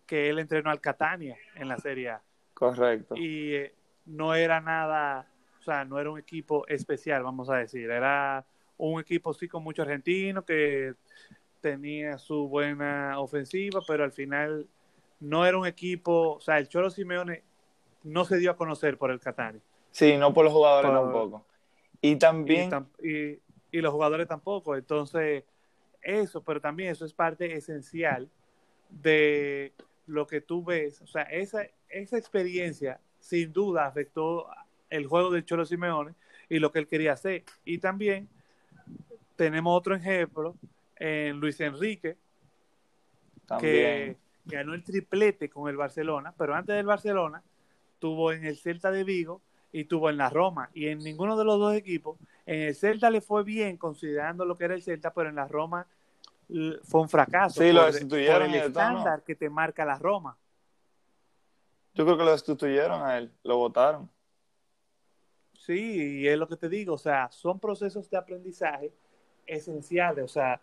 que 0.07 0.29
él 0.29 0.41
entrenó 0.41 0.71
al 0.71 0.81
Catania 0.81 1.37
en 1.55 1.69
la 1.69 1.79
Serie 1.79 2.11
A. 2.11 2.23
Correcto. 2.53 3.15
Y 3.17 3.55
eh, 3.55 3.75
no 4.07 4.35
era 4.35 4.61
nada, 4.61 5.29
o 5.61 5.63
sea, 5.63 5.85
no 5.85 6.01
era 6.01 6.11
un 6.11 6.19
equipo 6.19 6.67
especial, 6.67 7.23
vamos 7.23 7.49
a 7.49 7.59
decir. 7.59 7.93
Era 7.93 8.45
un 8.77 9.01
equipo 9.01 9.33
sí 9.33 9.47
con 9.47 9.63
mucho 9.63 9.83
argentino 9.83 10.45
que 10.45 10.95
tenía 11.61 12.19
su 12.19 12.49
buena 12.49 13.21
ofensiva, 13.21 13.83
pero 13.87 14.03
al 14.03 14.11
final 14.11 14.67
no 15.21 15.47
era 15.47 15.57
un 15.57 15.67
equipo, 15.69 16.33
o 16.33 16.41
sea, 16.41 16.59
el 16.59 16.67
Cholo 16.67 16.91
Simeone 16.91 17.52
no 18.05 18.25
se 18.25 18.39
dio 18.39 18.51
a 18.51 18.57
conocer 18.57 18.99
por 18.99 19.11
el 19.11 19.21
Catania. 19.21 19.61
Sí, 19.91 20.17
no 20.17 20.33
por 20.33 20.45
los 20.45 20.53
jugadores 20.53 20.91
tampoco. 20.91 21.45
Y 22.01 22.17
también... 22.17 22.71
Y, 23.03 23.39
y, 23.71 23.81
los 23.81 23.93
jugadores 23.93 24.27
tampoco. 24.29 24.77
Entonces, 24.77 25.45
eso, 26.03 26.43
pero 26.43 26.61
también 26.61 26.91
eso 26.91 27.05
es 27.05 27.13
parte 27.13 27.55
esencial 27.55 28.29
de 28.91 29.73
lo 30.07 30.27
que 30.27 30.41
tú 30.41 30.65
ves. 30.65 31.01
O 31.03 31.07
sea, 31.07 31.23
esa, 31.23 31.67
esa 31.89 32.19
experiencia 32.19 33.01
sin 33.21 33.53
duda 33.53 33.87
afectó 33.87 34.49
el 34.91 35.07
juego 35.07 35.31
del 35.31 35.45
Cholo 35.45 35.65
Simeone 35.65 36.15
y 36.49 36.59
lo 36.59 36.71
que 36.73 36.81
él 36.81 36.87
quería 36.87 37.13
hacer. 37.13 37.45
Y 37.65 37.79
también 37.79 38.29
tenemos 39.37 39.77
otro 39.77 39.95
ejemplo 39.95 40.57
en 40.97 41.41
Luis 41.41 41.61
Enrique, 41.61 42.17
que 43.59 44.17
ganó 44.45 44.75
el 44.75 44.83
triplete 44.83 45.49
con 45.49 45.69
el 45.69 45.77
Barcelona, 45.77 46.35
pero 46.37 46.55
antes 46.55 46.75
del 46.75 46.87
Barcelona 46.87 47.43
tuvo 48.03 48.33
en 48.33 48.45
el 48.45 48.57
Celta 48.57 48.91
de 48.91 49.05
Vigo 49.05 49.43
y 49.71 49.85
tuvo 49.85 50.11
en 50.11 50.17
la 50.17 50.29
Roma. 50.29 50.69
Y 50.75 50.89
en 50.89 50.99
ninguno 50.99 51.37
de 51.37 51.45
los 51.45 51.61
dos 51.61 51.73
equipos, 51.77 52.19
en 52.47 52.63
el 52.63 52.75
Celta 52.75 53.09
le 53.11 53.21
fue 53.21 53.45
bien 53.45 53.77
considerando 53.77 54.45
lo 54.45 54.59
que 54.59 54.65
era 54.65 54.75
el 54.75 54.83
Celta, 54.83 55.15
pero 55.15 55.29
en 55.29 55.37
la 55.37 55.47
Roma 55.47 55.87
fue 56.83 57.01
un 57.01 57.09
fracaso. 57.09 57.63
Sí, 57.63 57.71
lo 57.71 57.87
destituyeron. 57.87 58.49
Por 58.49 58.57
el 58.57 58.63
estándar 58.67 59.23
que 59.23 59.37
te 59.37 59.49
marca 59.49 59.85
la 59.85 59.99
Roma. 59.99 60.37
Yo 61.95 62.05
creo 62.05 62.19
que 62.19 62.25
lo 62.25 62.33
destituyeron 62.33 63.03
a 63.03 63.19
él, 63.19 63.31
lo 63.45 63.59
votaron. 63.59 64.11
Sí, 65.57 66.23
y 66.23 66.27
es 66.27 66.37
lo 66.37 66.49
que 66.49 66.57
te 66.57 66.69
digo, 66.69 66.95
o 66.95 66.99
sea, 66.99 67.31
son 67.31 67.61
procesos 67.61 68.11
de 68.11 68.17
aprendizaje 68.17 68.93
esenciales, 69.47 70.25
o 70.25 70.29
sea, 70.29 70.61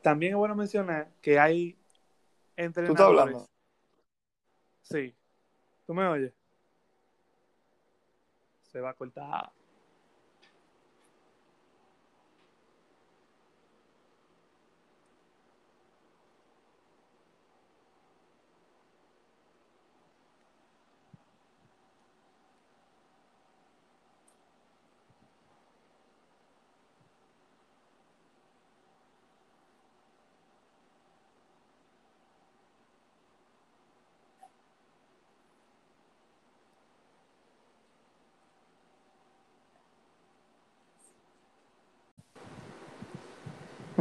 también 0.00 0.34
es 0.34 0.36
bueno 0.36 0.54
mencionar 0.54 1.08
que 1.20 1.40
hay 1.40 1.76
entrenadores. 2.56 2.86
¿Tú 2.86 2.92
estás 2.92 3.06
hablando? 3.08 3.48
Sí. 4.82 5.12
¿Tú 5.86 5.94
me 5.94 6.06
oyes? 6.06 6.32
Se 8.62 8.80
va 8.80 8.90
a 8.90 8.94
cortar. 8.94 9.50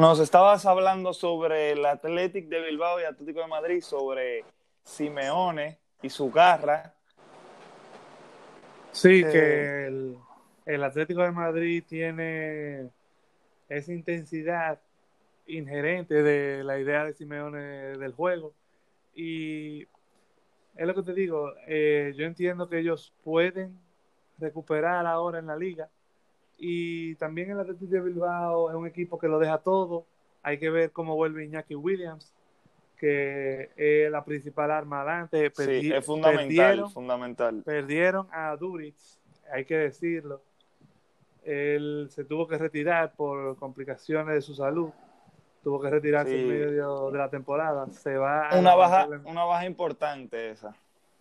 Nos 0.04 0.20
estabas 0.20 0.66
hablando 0.66 1.14
sobre 1.14 1.72
el 1.72 1.86
Athletic 1.86 2.50
de 2.50 2.60
Bilbao 2.60 3.00
y 3.00 3.06
Atlético 3.06 3.40
de 3.40 3.48
Madrid, 3.48 3.82
sobre 3.82 4.44
Simeone 4.84 5.80
y 6.02 6.10
su 6.10 6.30
garra. 6.30 6.94
Sí, 8.92 9.22
eh, 9.26 9.30
que 9.32 9.88
el, 9.88 10.18
el, 10.66 10.84
Atlético 10.84 11.22
de 11.22 11.32
Madrid 11.32 11.86
tiene 11.88 12.90
esa 13.70 13.94
intensidad 13.94 14.78
inherente 15.48 16.22
de 16.22 16.66
la 16.66 16.78
idea 16.80 17.06
de 17.06 17.14
Simeone 17.14 17.62
del 17.98 18.12
juego. 18.12 18.54
Y 19.16 19.84
es 20.76 20.86
lo 20.86 20.94
que 20.96 21.04
te 21.04 21.14
digo, 21.14 21.54
eh, 21.66 22.14
yo 22.18 22.26
entiendo 22.26 22.68
que 22.68 22.80
ellos 22.80 23.14
pueden 23.24 23.80
recuperar 24.38 25.08
ahora 25.08 25.40
en 25.40 25.48
la 25.48 25.56
liga 25.56 25.90
y 26.66 27.16
también 27.16 27.52
el 27.52 27.60
Atlético 27.60 27.92
de 27.92 28.00
Bilbao 28.00 28.70
es 28.70 28.76
un 28.78 28.88
equipo 28.88 29.20
que 29.20 29.28
lo 29.28 29.38
deja 29.38 29.58
todo. 29.58 30.06
Hay 30.42 30.58
que 30.60 30.70
ver 30.70 30.94
cómo 30.94 31.14
vuelve 31.14 31.44
Iñaki 31.44 31.76
Williams, 31.76 32.34
que 32.96 33.72
es 33.76 34.10
la 34.10 34.24
principal 34.24 34.72
arma 34.72 35.02
adelante. 35.02 35.52
sí, 35.54 35.92
es 35.94 36.06
fundamental, 36.06 36.48
perdieron, 36.48 36.92
fundamental. 36.92 37.64
Perdieron 37.66 38.28
a 38.32 38.56
Duritz, 38.56 39.20
hay 39.52 39.66
que 39.66 39.78
decirlo. 39.78 40.42
Él 41.44 42.08
se 42.10 42.24
tuvo 42.24 42.48
que 42.48 42.58
retirar 42.58 43.14
por 43.14 43.58
complicaciones 43.58 44.34
de 44.34 44.42
su 44.42 44.56
salud. 44.56 44.90
Tuvo 45.66 45.82
que 45.82 45.90
retirarse 45.90 46.40
en 46.40 46.48
medio 46.48 47.12
de 47.12 47.18
la 47.18 47.30
temporada. 47.30 47.90
Se 47.90 48.16
va 48.16 48.52
una 48.58 48.74
baja, 48.76 49.10
una 49.26 49.44
baja 49.44 49.66
importante 49.66 50.52
esa. 50.52 50.74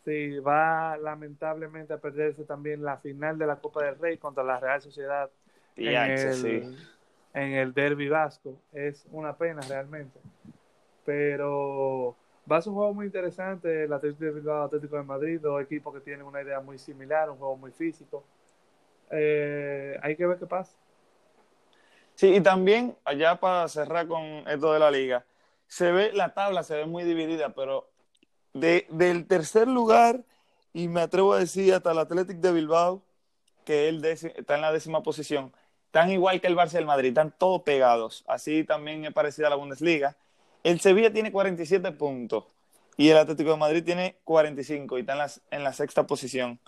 Sí, 0.04 0.38
va 0.40 0.96
lamentablemente 0.96 1.92
a 1.92 1.98
perderse 1.98 2.44
también 2.44 2.82
la 2.82 2.96
final 2.96 3.38
de 3.38 3.46
la 3.46 3.56
Copa 3.56 3.84
del 3.84 3.98
Rey 3.98 4.18
contra 4.18 4.42
la 4.42 4.58
Real 4.58 4.80
Sociedad. 4.82 5.30
en 5.76 5.94
el, 5.94 6.76
en 7.34 7.52
el 7.52 7.72
derby 7.72 8.08
vasco. 8.08 8.56
Es 8.72 9.06
una 9.12 9.36
pena 9.36 9.60
realmente. 9.62 10.18
Pero 11.04 12.16
va 12.50 12.56
a 12.56 12.62
ser 12.62 12.70
un 12.70 12.76
juego 12.76 12.94
muy 12.94 13.06
interesante, 13.06 13.84
el 13.84 13.92
Atlético 13.92 14.24
de 14.24 14.30
Bilbao, 14.32 14.64
Atlético 14.64 14.96
de 14.96 15.02
Madrid, 15.04 15.40
dos 15.40 15.62
equipos 15.62 15.94
que 15.94 16.00
tienen 16.00 16.26
una 16.26 16.42
idea 16.42 16.60
muy 16.60 16.78
similar, 16.78 17.30
un 17.30 17.38
juego 17.38 17.56
muy 17.56 17.70
físico. 17.70 18.24
Eh, 19.10 19.98
hay 20.02 20.16
que 20.16 20.26
ver 20.26 20.38
qué 20.38 20.46
pasa. 20.46 20.76
Sí, 22.14 22.34
y 22.34 22.40
también, 22.40 22.96
allá 23.04 23.36
para 23.36 23.68
cerrar 23.68 24.06
con 24.06 24.22
esto 24.22 24.72
de 24.72 24.78
la 24.78 24.90
liga, 24.90 25.24
se 25.66 25.90
ve, 25.92 26.12
la 26.12 26.34
tabla 26.34 26.62
se 26.62 26.76
ve 26.76 26.86
muy 26.86 27.04
dividida, 27.04 27.54
pero 27.54 27.91
de, 28.54 28.86
del 28.90 29.26
tercer 29.26 29.68
lugar, 29.68 30.24
y 30.72 30.88
me 30.88 31.00
atrevo 31.00 31.34
a 31.34 31.38
decir 31.38 31.74
hasta 31.74 31.92
el 31.92 31.98
Atlético 31.98 32.40
de 32.40 32.52
Bilbao, 32.52 33.02
que 33.64 33.88
él 33.88 34.04
está 34.04 34.54
en 34.54 34.60
la 34.60 34.72
décima 34.72 35.02
posición, 35.02 35.52
tan 35.90 36.10
igual 36.10 36.40
que 36.40 36.46
el 36.46 36.56
Barça 36.56 36.72
del 36.72 36.86
Madrid, 36.86 37.08
están 37.08 37.34
todos 37.36 37.62
pegados. 37.62 38.24
Así 38.26 38.64
también 38.64 39.04
es 39.04 39.12
parecida 39.12 39.48
a 39.48 39.50
la 39.50 39.56
Bundesliga. 39.56 40.16
El 40.64 40.80
Sevilla 40.80 41.12
tiene 41.12 41.30
47 41.30 41.92
puntos 41.92 42.44
y 42.96 43.08
el 43.10 43.18
Atlético 43.18 43.50
de 43.50 43.56
Madrid 43.56 43.84
tiene 43.84 44.16
45 44.24 44.98
y 44.98 45.00
está 45.02 45.14
en 45.14 45.30
en 45.50 45.64
la 45.64 45.72
sexta 45.72 46.06
posición. 46.06 46.58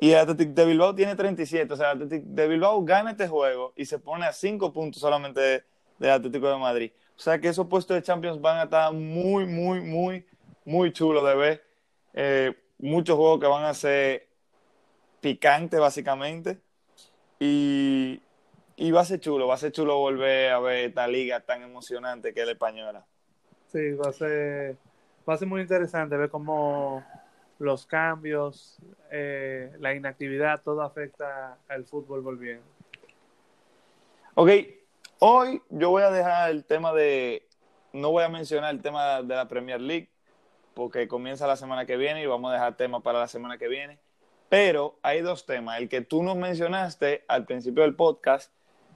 Y 0.00 0.12
el 0.12 0.18
Atlético 0.18 0.52
de 0.52 0.66
Bilbao 0.66 0.94
tiene 0.94 1.16
37. 1.16 1.72
O 1.72 1.76
sea, 1.76 1.92
el 1.92 2.02
Atlético 2.02 2.30
de 2.30 2.48
Bilbao 2.48 2.84
gana 2.84 3.10
este 3.12 3.26
juego 3.26 3.72
y 3.76 3.84
se 3.86 3.98
pone 3.98 4.26
a 4.26 4.32
5 4.32 4.72
puntos 4.72 5.00
solamente 5.00 5.64
del 5.98 6.10
Atlético 6.10 6.48
de 6.48 6.56
Madrid. 6.56 6.92
O 7.16 7.20
sea 7.20 7.40
que 7.40 7.48
esos 7.48 7.66
puestos 7.66 7.96
de 7.96 8.02
Champions 8.02 8.40
van 8.40 8.58
a 8.58 8.62
estar 8.64 8.92
muy, 8.92 9.44
muy, 9.44 9.80
muy, 9.80 10.24
muy 10.68 10.92
chulos 10.92 11.24
de 11.24 11.34
ver. 11.34 11.64
Eh, 12.12 12.54
muchos 12.78 13.16
juegos 13.16 13.40
que 13.40 13.46
van 13.46 13.64
a 13.64 13.72
ser 13.72 14.28
picantes, 15.22 15.80
básicamente. 15.80 16.60
Y, 17.40 18.20
y 18.76 18.90
va 18.90 19.00
a 19.00 19.04
ser 19.06 19.18
chulo, 19.18 19.46
va 19.46 19.54
a 19.54 19.58
ser 19.58 19.72
chulo 19.72 19.96
volver 19.96 20.50
a 20.50 20.60
ver 20.60 20.90
esta 20.90 21.08
liga 21.08 21.40
tan 21.40 21.62
emocionante 21.62 22.34
que 22.34 22.40
es 22.40 22.46
la 22.46 22.52
española. 22.52 23.06
Sí, 23.72 23.92
va 23.92 24.10
a 24.10 24.12
ser, 24.12 24.76
va 25.26 25.34
a 25.34 25.38
ser 25.38 25.48
muy 25.48 25.62
interesante 25.62 26.16
ver 26.16 26.28
cómo 26.28 27.02
los 27.58 27.86
cambios, 27.86 28.78
eh, 29.10 29.72
la 29.78 29.94
inactividad, 29.94 30.60
todo 30.62 30.82
afecta 30.82 31.56
al 31.68 31.86
fútbol 31.86 32.20
volviendo. 32.20 32.64
Ok, 34.34 34.50
hoy 35.20 35.62
yo 35.70 35.90
voy 35.90 36.02
a 36.02 36.10
dejar 36.10 36.50
el 36.50 36.64
tema 36.64 36.92
de, 36.92 37.48
no 37.92 38.10
voy 38.10 38.24
a 38.24 38.28
mencionar 38.28 38.74
el 38.74 38.82
tema 38.82 39.22
de 39.22 39.34
la 39.34 39.48
Premier 39.48 39.80
League, 39.80 40.10
porque 40.78 41.08
comienza 41.08 41.48
la 41.48 41.56
semana 41.56 41.86
que 41.86 41.96
viene 41.96 42.22
y 42.22 42.26
vamos 42.26 42.50
a 42.50 42.54
dejar 42.54 42.76
tema 42.76 43.00
para 43.00 43.18
la 43.18 43.26
semana 43.26 43.58
que 43.58 43.66
viene. 43.66 43.98
Pero 44.48 44.96
hay 45.02 45.22
dos 45.22 45.44
temas. 45.44 45.80
El 45.80 45.88
que 45.88 46.02
tú 46.02 46.22
nos 46.22 46.36
mencionaste 46.36 47.24
al 47.26 47.46
principio 47.46 47.82
del 47.82 47.96
podcast 47.96 48.52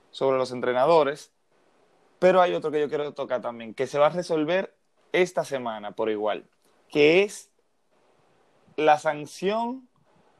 sobre 0.09 0.37
los 0.37 0.53
entrenadores, 0.53 1.33
pero 2.19 2.41
hay 2.41 2.53
otro 2.53 2.71
que 2.71 2.79
yo 2.79 2.87
quiero 2.87 3.13
tocar 3.13 3.41
también, 3.41 3.73
que 3.73 3.85
se 3.85 3.99
va 3.99 4.05
a 4.05 4.11
resolver 4.11 4.73
esta 5.11 5.43
semana 5.43 5.91
por 5.91 6.09
igual, 6.09 6.45
que 6.87 7.23
es 7.23 7.49
la 8.77 8.97
sanción 8.97 9.89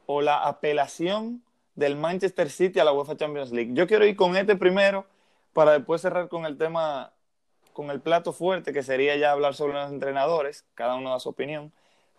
o 0.06 0.22
la 0.22 0.44
apelación 0.44 1.42
del 1.74 1.94
Manchester 1.94 2.48
City 2.48 2.80
a 2.80 2.84
la 2.84 2.92
UEFA 2.94 3.18
Champions 3.18 3.52
League. 3.52 3.72
Yo 3.74 3.86
quiero 3.86 4.06
ir 4.06 4.16
con 4.16 4.34
este 4.34 4.56
primero 4.56 5.04
para 5.52 5.72
después 5.72 6.00
cerrar 6.00 6.30
con 6.30 6.46
el 6.46 6.56
tema, 6.56 7.12
con 7.74 7.90
el 7.90 8.00
plato 8.00 8.32
fuerte, 8.32 8.72
que 8.72 8.82
sería 8.82 9.16
ya 9.16 9.32
hablar 9.32 9.54
sobre 9.54 9.74
los 9.74 9.90
entrenadores, 9.90 10.64
cada 10.74 10.94
uno 10.94 11.10
da 11.10 11.20
su 11.20 11.28
opinión. 11.28 11.72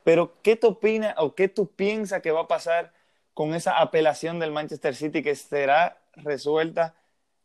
Pero, 0.04 0.34
¿qué 0.44 0.56
tú 0.56 0.68
opinas 0.68 1.16
o 1.18 1.34
qué 1.34 1.48
tú 1.48 1.72
piensas 1.72 2.22
que 2.22 2.30
va 2.30 2.42
a 2.42 2.48
pasar 2.48 2.94
con 3.34 3.56
esa 3.56 3.80
apelación 3.80 4.38
del 4.38 4.52
Manchester 4.52 4.94
City 4.94 5.24
que 5.24 5.34
será 5.34 5.98
resuelta 6.14 6.94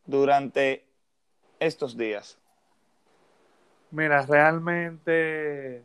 durante 0.05 0.85
estos 1.59 1.97
días? 1.97 2.37
Mira, 3.91 4.27
realmente 4.27 5.85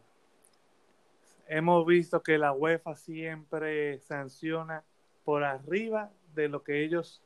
hemos 1.47 1.86
visto 1.86 2.21
que 2.21 2.38
la 2.38 2.51
UEFA 2.51 2.95
siempre 2.95 3.99
sanciona 3.99 4.84
por 5.23 5.43
arriba 5.43 6.09
de 6.34 6.49
lo 6.49 6.63
que 6.63 6.84
ellos 6.84 7.21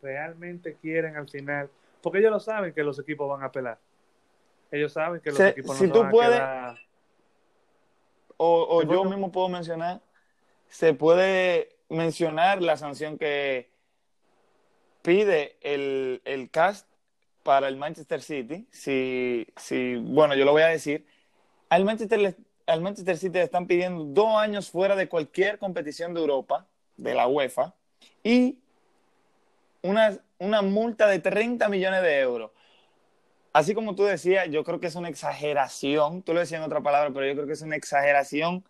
realmente 0.00 0.74
quieren 0.74 1.16
al 1.16 1.28
final, 1.28 1.68
porque 2.00 2.20
ellos 2.20 2.30
lo 2.30 2.40
saben 2.40 2.72
que 2.72 2.82
los 2.82 2.98
equipos 2.98 3.28
van 3.28 3.42
a 3.42 3.46
apelar. 3.46 3.78
Ellos 4.72 4.92
saben 4.92 5.20
que 5.20 5.30
los 5.30 5.38
equipos 5.38 5.80
no 5.80 5.86
si 5.86 5.92
tú 5.92 6.08
puedes, 6.10 6.40
O, 8.38 8.66
o 8.70 8.82
yo 8.82 9.04
mismo 9.04 9.30
puedo 9.30 9.48
mencionar, 9.48 10.00
se 10.68 10.94
puede 10.94 11.76
mencionar 11.90 12.62
la 12.62 12.76
sanción 12.76 13.18
que 13.18 13.70
pide 15.02 15.58
el, 15.60 16.22
el 16.24 16.50
cast 16.50 16.88
para 17.42 17.68
el 17.68 17.76
Manchester 17.76 18.22
City, 18.22 18.66
si, 18.70 19.46
si, 19.56 19.96
bueno, 19.96 20.34
yo 20.34 20.44
lo 20.44 20.52
voy 20.52 20.62
a 20.62 20.68
decir, 20.68 21.06
al 21.68 21.84
Manchester, 21.84 22.36
al 22.66 22.80
Manchester 22.80 23.18
City 23.18 23.34
le 23.34 23.42
están 23.42 23.66
pidiendo 23.66 24.04
dos 24.04 24.36
años 24.36 24.70
fuera 24.70 24.96
de 24.96 25.08
cualquier 25.08 25.58
competición 25.58 26.14
de 26.14 26.20
Europa, 26.20 26.66
de 26.96 27.14
la 27.14 27.26
UEFA, 27.26 27.74
y 28.22 28.58
una, 29.82 30.16
una 30.38 30.62
multa 30.62 31.06
de 31.08 31.18
30 31.18 31.68
millones 31.68 32.02
de 32.02 32.20
euros. 32.20 32.52
Así 33.52 33.74
como 33.74 33.94
tú 33.94 34.04
decías, 34.04 34.48
yo 34.50 34.64
creo 34.64 34.80
que 34.80 34.86
es 34.86 34.94
una 34.94 35.08
exageración, 35.08 36.22
tú 36.22 36.32
lo 36.32 36.40
decías 36.40 36.60
en 36.60 36.64
otra 36.64 36.80
palabra, 36.80 37.10
pero 37.12 37.26
yo 37.26 37.34
creo 37.34 37.46
que 37.46 37.52
es 37.52 37.62
una 37.62 37.76
exageración 37.76 38.64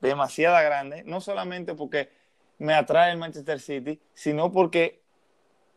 demasiado 0.00 0.56
grande, 0.56 1.02
no 1.04 1.20
solamente 1.20 1.74
porque 1.74 2.10
me 2.58 2.74
atrae 2.74 3.12
el 3.12 3.18
Manchester 3.18 3.60
City, 3.60 4.00
sino 4.14 4.50
porque 4.52 5.02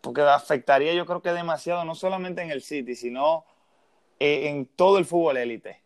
porque 0.06 0.22
afectaría 0.22 0.94
yo 0.94 1.08
creo 1.08 1.22
que 1.24 1.32
demasiado, 1.32 1.84
no 1.84 1.96
solamente 1.96 2.44
en 2.44 2.52
el 2.52 2.62
City, 2.62 2.96
sino 2.96 3.44
eh, 4.20 4.50
en 4.50 4.68
todo 4.68 5.00
el 5.00 5.06
fútbol 5.06 5.38
élite. 5.38 5.82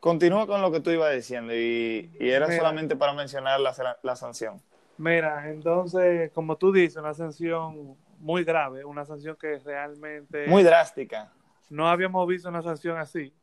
Continúa 0.00 0.46
con 0.46 0.62
lo 0.62 0.72
que 0.72 0.80
tú 0.80 0.90
ibas 0.90 1.14
diciendo 1.14 1.54
y, 1.54 2.10
era 2.18 2.50
solamente 2.50 2.96
para 2.96 3.12
mencionar 3.12 3.60
la, 3.60 3.98
la, 4.02 4.16
sanción. 4.16 4.62
Mira, 4.96 5.50
entonces, 5.50 6.32
como 6.32 6.56
tú 6.56 6.72
dices, 6.72 6.96
una 6.96 7.12
sanción 7.12 7.96
muy 8.22 8.44
grave, 8.44 8.84
una 8.84 9.04
sanción 9.04 9.36
que 9.36 9.58
realmente... 9.58 10.46
Muy 10.46 10.62
drástica. 10.62 11.32
No 11.68 11.88
habíamos 11.88 12.26
visto 12.28 12.48
una 12.48 12.62
sanción 12.62 12.96
así 12.96 13.34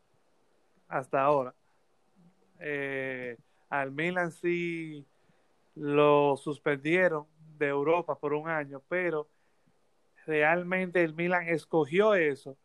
hasta 0.87 1.21
ahora. 1.21 1.53
Eh, 2.59 3.37
al 3.69 3.91
Milan 3.91 4.31
sí 4.31 5.05
lo 5.75 6.37
suspendieron 6.37 7.27
de 7.57 7.67
Europa 7.67 8.15
por 8.15 8.33
un 8.33 8.47
año, 8.47 8.81
pero 8.87 9.27
realmente 10.25 11.03
el 11.03 11.13
Milan 11.13 11.49
escogió 11.49 12.15
eso 12.15 12.57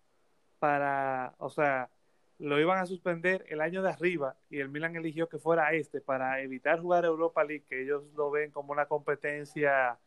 para, 0.60 1.34
o 1.38 1.50
sea, 1.50 1.90
lo 2.38 2.60
iban 2.60 2.78
a 2.78 2.86
suspender 2.86 3.44
el 3.48 3.60
año 3.60 3.82
de 3.82 3.90
arriba 3.90 4.36
y 4.50 4.60
el 4.60 4.68
Milan 4.68 4.94
eligió 4.94 5.28
que 5.28 5.38
fuera 5.38 5.72
este 5.72 6.00
para 6.00 6.40
evitar 6.42 6.80
jugar 6.80 7.04
Europa 7.04 7.42
League, 7.42 7.64
que 7.68 7.82
ellos 7.82 8.04
lo 8.14 8.30
ven 8.30 8.52
como 8.52 8.72
una 8.72 8.86
competencia 8.86 9.98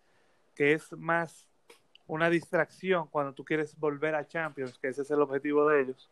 que 0.55 0.71
es 0.71 0.93
más 0.93 1.47
una 2.07 2.29
distracción 2.29 3.07
cuando 3.07 3.33
tú 3.33 3.43
quieres 3.43 3.77
volver 3.77 4.15
a 4.15 4.25
Champions, 4.25 4.77
que 4.79 4.87
ese 4.87 5.01
es 5.01 5.11
el 5.11 5.21
objetivo 5.21 5.67
de 5.69 5.81
ellos. 5.81 6.09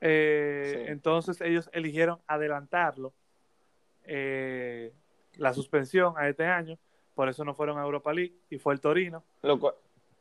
Eh, 0.00 0.86
entonces 0.88 1.40
ellos 1.40 1.70
eligieron 1.72 2.18
adelantarlo, 2.26 3.12
eh, 4.04 4.92
la 5.36 5.54
suspensión 5.54 6.14
a 6.16 6.28
este 6.28 6.44
año, 6.44 6.78
por 7.14 7.28
eso 7.28 7.44
no 7.44 7.54
fueron 7.54 7.78
a 7.78 7.82
Europa 7.82 8.12
League 8.12 8.34
y 8.50 8.58
fue 8.58 8.74
el 8.74 8.80
Torino. 8.80 9.24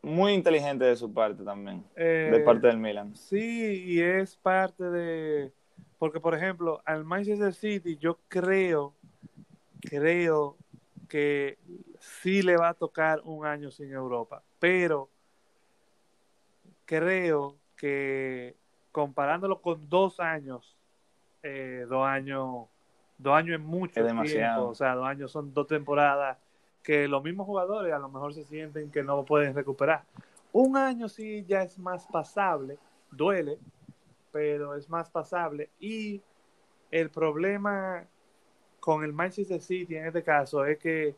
muy 0.01 0.33
inteligente 0.33 0.85
de 0.85 0.95
su 0.95 1.13
parte 1.13 1.43
también, 1.43 1.83
de 1.95 2.37
eh, 2.37 2.43
parte 2.45 2.67
del 2.67 2.77
Milan. 2.77 3.15
Sí, 3.15 3.83
y 3.85 3.99
es 3.99 4.37
parte 4.37 4.83
de, 4.83 5.51
porque 5.97 6.19
por 6.19 6.33
ejemplo, 6.33 6.81
al 6.85 7.03
Manchester 7.03 7.53
City 7.53 7.97
yo 7.97 8.19
creo, 8.29 8.93
creo 9.81 10.57
que 11.07 11.57
sí 11.99 12.41
le 12.41 12.57
va 12.57 12.69
a 12.69 12.73
tocar 12.73 13.21
un 13.23 13.45
año 13.45 13.71
sin 13.71 13.91
Europa, 13.91 14.41
pero 14.59 15.09
creo 16.85 17.55
que 17.75 18.55
comparándolo 18.91 19.61
con 19.61 19.89
dos 19.89 20.19
años, 20.19 20.77
eh, 21.41 21.85
dos 21.89 22.05
años, 22.05 22.67
dos 23.17 23.35
años 23.35 23.59
es 23.59 23.65
mucho 23.65 23.99
es 23.99 24.05
demasiado. 24.05 24.55
tiempo, 24.55 24.71
o 24.71 24.75
sea, 24.75 24.95
dos 24.95 25.05
años 25.05 25.31
son 25.31 25.53
dos 25.53 25.67
temporadas 25.67 26.37
que 26.83 27.07
los 27.07 27.23
mismos 27.23 27.45
jugadores 27.45 27.93
a 27.93 27.99
lo 27.99 28.09
mejor 28.09 28.33
se 28.33 28.43
sienten 28.43 28.91
que 28.91 29.03
no 29.03 29.23
pueden 29.23 29.55
recuperar. 29.55 30.03
Un 30.51 30.77
año 30.77 31.09
sí 31.09 31.43
ya 31.47 31.63
es 31.63 31.79
más 31.79 32.05
pasable, 32.07 32.77
duele, 33.09 33.57
pero 34.31 34.75
es 34.75 34.89
más 34.89 35.09
pasable. 35.09 35.69
Y 35.79 36.21
el 36.91 37.09
problema 37.09 38.05
con 38.83 39.05
el 39.05 39.13
Manchester 39.13 39.61
City 39.61 39.95
en 39.95 40.07
este 40.07 40.23
caso 40.23 40.65
es 40.65 40.77
que 40.77 41.15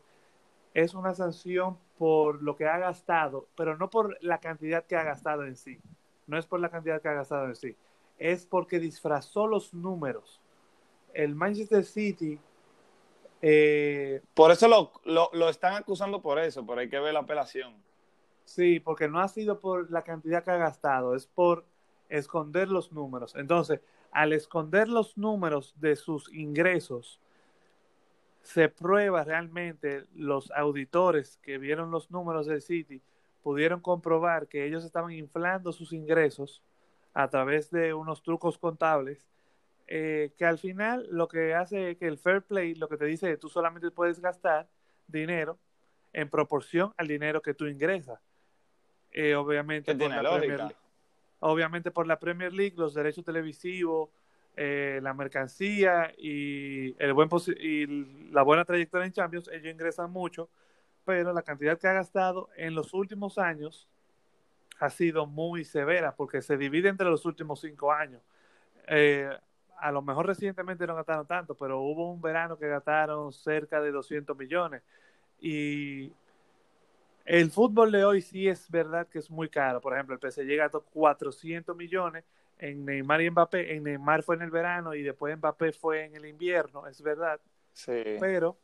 es 0.72 0.94
una 0.94 1.16
sanción 1.16 1.76
por 1.98 2.40
lo 2.40 2.54
que 2.54 2.64
ha 2.64 2.78
gastado, 2.78 3.48
pero 3.56 3.76
no 3.76 3.90
por 3.90 4.16
la 4.22 4.38
cantidad 4.38 4.84
que 4.84 4.94
ha 4.94 5.02
gastado 5.02 5.44
en 5.44 5.56
sí. 5.56 5.80
No 6.28 6.38
es 6.38 6.46
por 6.46 6.60
la 6.60 6.70
cantidad 6.70 7.02
que 7.02 7.08
ha 7.08 7.14
gastado 7.14 7.46
en 7.46 7.56
sí. 7.56 7.74
Es 8.18 8.46
porque 8.46 8.78
disfrazó 8.78 9.48
los 9.48 9.74
números. 9.74 10.40
El 11.12 11.34
Manchester 11.34 11.84
City 11.84 12.38
eh, 13.42 14.22
por 14.34 14.52
eso 14.52 14.68
lo, 14.68 14.92
lo, 15.32 15.48
están 15.48 15.74
acusando 15.74 16.22
por 16.22 16.38
eso, 16.38 16.64
pero 16.64 16.82
hay 16.82 16.88
que 16.88 17.00
ver 17.00 17.14
la 17.14 17.20
apelación. 17.20 17.74
Sí, 18.44 18.78
porque 18.78 19.08
no 19.08 19.18
ha 19.18 19.26
sido 19.26 19.58
por 19.58 19.90
la 19.90 20.02
cantidad 20.02 20.44
que 20.44 20.52
ha 20.52 20.56
gastado, 20.56 21.16
es 21.16 21.26
por 21.26 21.64
esconder 22.10 22.68
los 22.68 22.92
números. 22.92 23.34
Entonces, 23.34 23.80
al 24.12 24.32
esconder 24.32 24.88
los 24.88 25.18
números 25.18 25.74
de 25.80 25.96
sus 25.96 26.32
ingresos, 26.32 27.20
se 28.46 28.68
prueba 28.68 29.24
realmente, 29.24 30.04
los 30.14 30.52
auditores 30.52 31.38
que 31.42 31.58
vieron 31.58 31.90
los 31.90 32.12
números 32.12 32.46
del 32.46 32.62
City 32.62 33.02
pudieron 33.42 33.80
comprobar 33.80 34.46
que 34.46 34.64
ellos 34.64 34.84
estaban 34.84 35.10
inflando 35.10 35.72
sus 35.72 35.92
ingresos 35.92 36.62
a 37.12 37.28
través 37.28 37.72
de 37.72 37.92
unos 37.92 38.22
trucos 38.22 38.56
contables, 38.56 39.26
eh, 39.88 40.30
que 40.38 40.44
al 40.44 40.58
final 40.58 41.08
lo 41.10 41.26
que 41.26 41.54
hace 41.54 41.96
que 41.96 42.06
el 42.06 42.18
fair 42.18 42.42
play, 42.42 42.76
lo 42.76 42.88
que 42.88 42.96
te 42.96 43.04
dice 43.06 43.32
es 43.32 43.40
tú 43.40 43.48
solamente 43.48 43.90
puedes 43.90 44.20
gastar 44.20 44.68
dinero 45.08 45.58
en 46.12 46.30
proporción 46.30 46.94
al 46.98 47.08
dinero 47.08 47.42
que 47.42 47.52
tú 47.52 47.66
ingresas. 47.66 48.20
Eh, 49.10 49.34
obviamente, 49.34 49.92
por 49.96 50.08
la 50.08 50.38
Premier, 50.38 50.74
obviamente 51.40 51.90
por 51.90 52.06
la 52.06 52.18
Premier 52.20 52.52
League, 52.52 52.76
los 52.76 52.94
derechos 52.94 53.24
televisivos, 53.24 54.08
eh, 54.56 55.00
la 55.02 55.12
mercancía 55.12 56.14
y, 56.16 56.96
el 56.98 57.12
buen 57.12 57.28
y 57.60 57.86
la 58.30 58.42
buena 58.42 58.64
trayectoria 58.64 59.06
en 59.06 59.12
Champions, 59.12 59.48
ellos 59.52 59.72
ingresan 59.72 60.10
mucho, 60.10 60.48
pero 61.04 61.34
la 61.34 61.42
cantidad 61.42 61.78
que 61.78 61.88
ha 61.88 61.92
gastado 61.92 62.48
en 62.56 62.74
los 62.74 62.94
últimos 62.94 63.36
años 63.36 63.86
ha 64.78 64.88
sido 64.88 65.26
muy 65.26 65.64
severa 65.64 66.14
porque 66.16 66.40
se 66.40 66.56
divide 66.56 66.88
entre 66.88 67.06
los 67.06 67.26
últimos 67.26 67.60
cinco 67.60 67.92
años. 67.92 68.22
Eh, 68.88 69.28
a 69.78 69.92
lo 69.92 70.00
mejor 70.00 70.26
recientemente 70.26 70.86
no 70.86 70.94
gastaron 70.94 71.26
tanto, 71.26 71.54
pero 71.54 71.80
hubo 71.80 72.10
un 72.10 72.22
verano 72.22 72.56
que 72.58 72.66
gastaron 72.66 73.32
cerca 73.32 73.80
de 73.80 73.90
200 73.90 74.36
millones. 74.36 74.82
Y 75.38 76.12
el 77.26 77.50
fútbol 77.50 77.92
de 77.92 78.04
hoy 78.06 78.22
sí 78.22 78.48
es 78.48 78.70
verdad 78.70 79.06
que 79.06 79.18
es 79.18 79.30
muy 79.30 79.50
caro. 79.50 79.82
Por 79.82 79.92
ejemplo, 79.92 80.14
el 80.14 80.20
PSG 80.20 80.56
gastó 80.56 80.82
400 80.82 81.76
millones 81.76 82.24
en 82.58 82.84
Neymar 82.84 83.20
y 83.22 83.30
Mbappé. 83.30 83.74
En 83.74 83.84
Neymar 83.84 84.22
fue 84.22 84.36
en 84.36 84.42
el 84.42 84.50
verano 84.50 84.94
y 84.94 85.02
después 85.02 85.36
Mbappé 85.36 85.72
fue 85.72 86.04
en 86.04 86.16
el 86.16 86.26
invierno, 86.26 86.86
es 86.86 87.02
verdad. 87.02 87.40
Sí. 87.72 88.02
Pero 88.20 88.56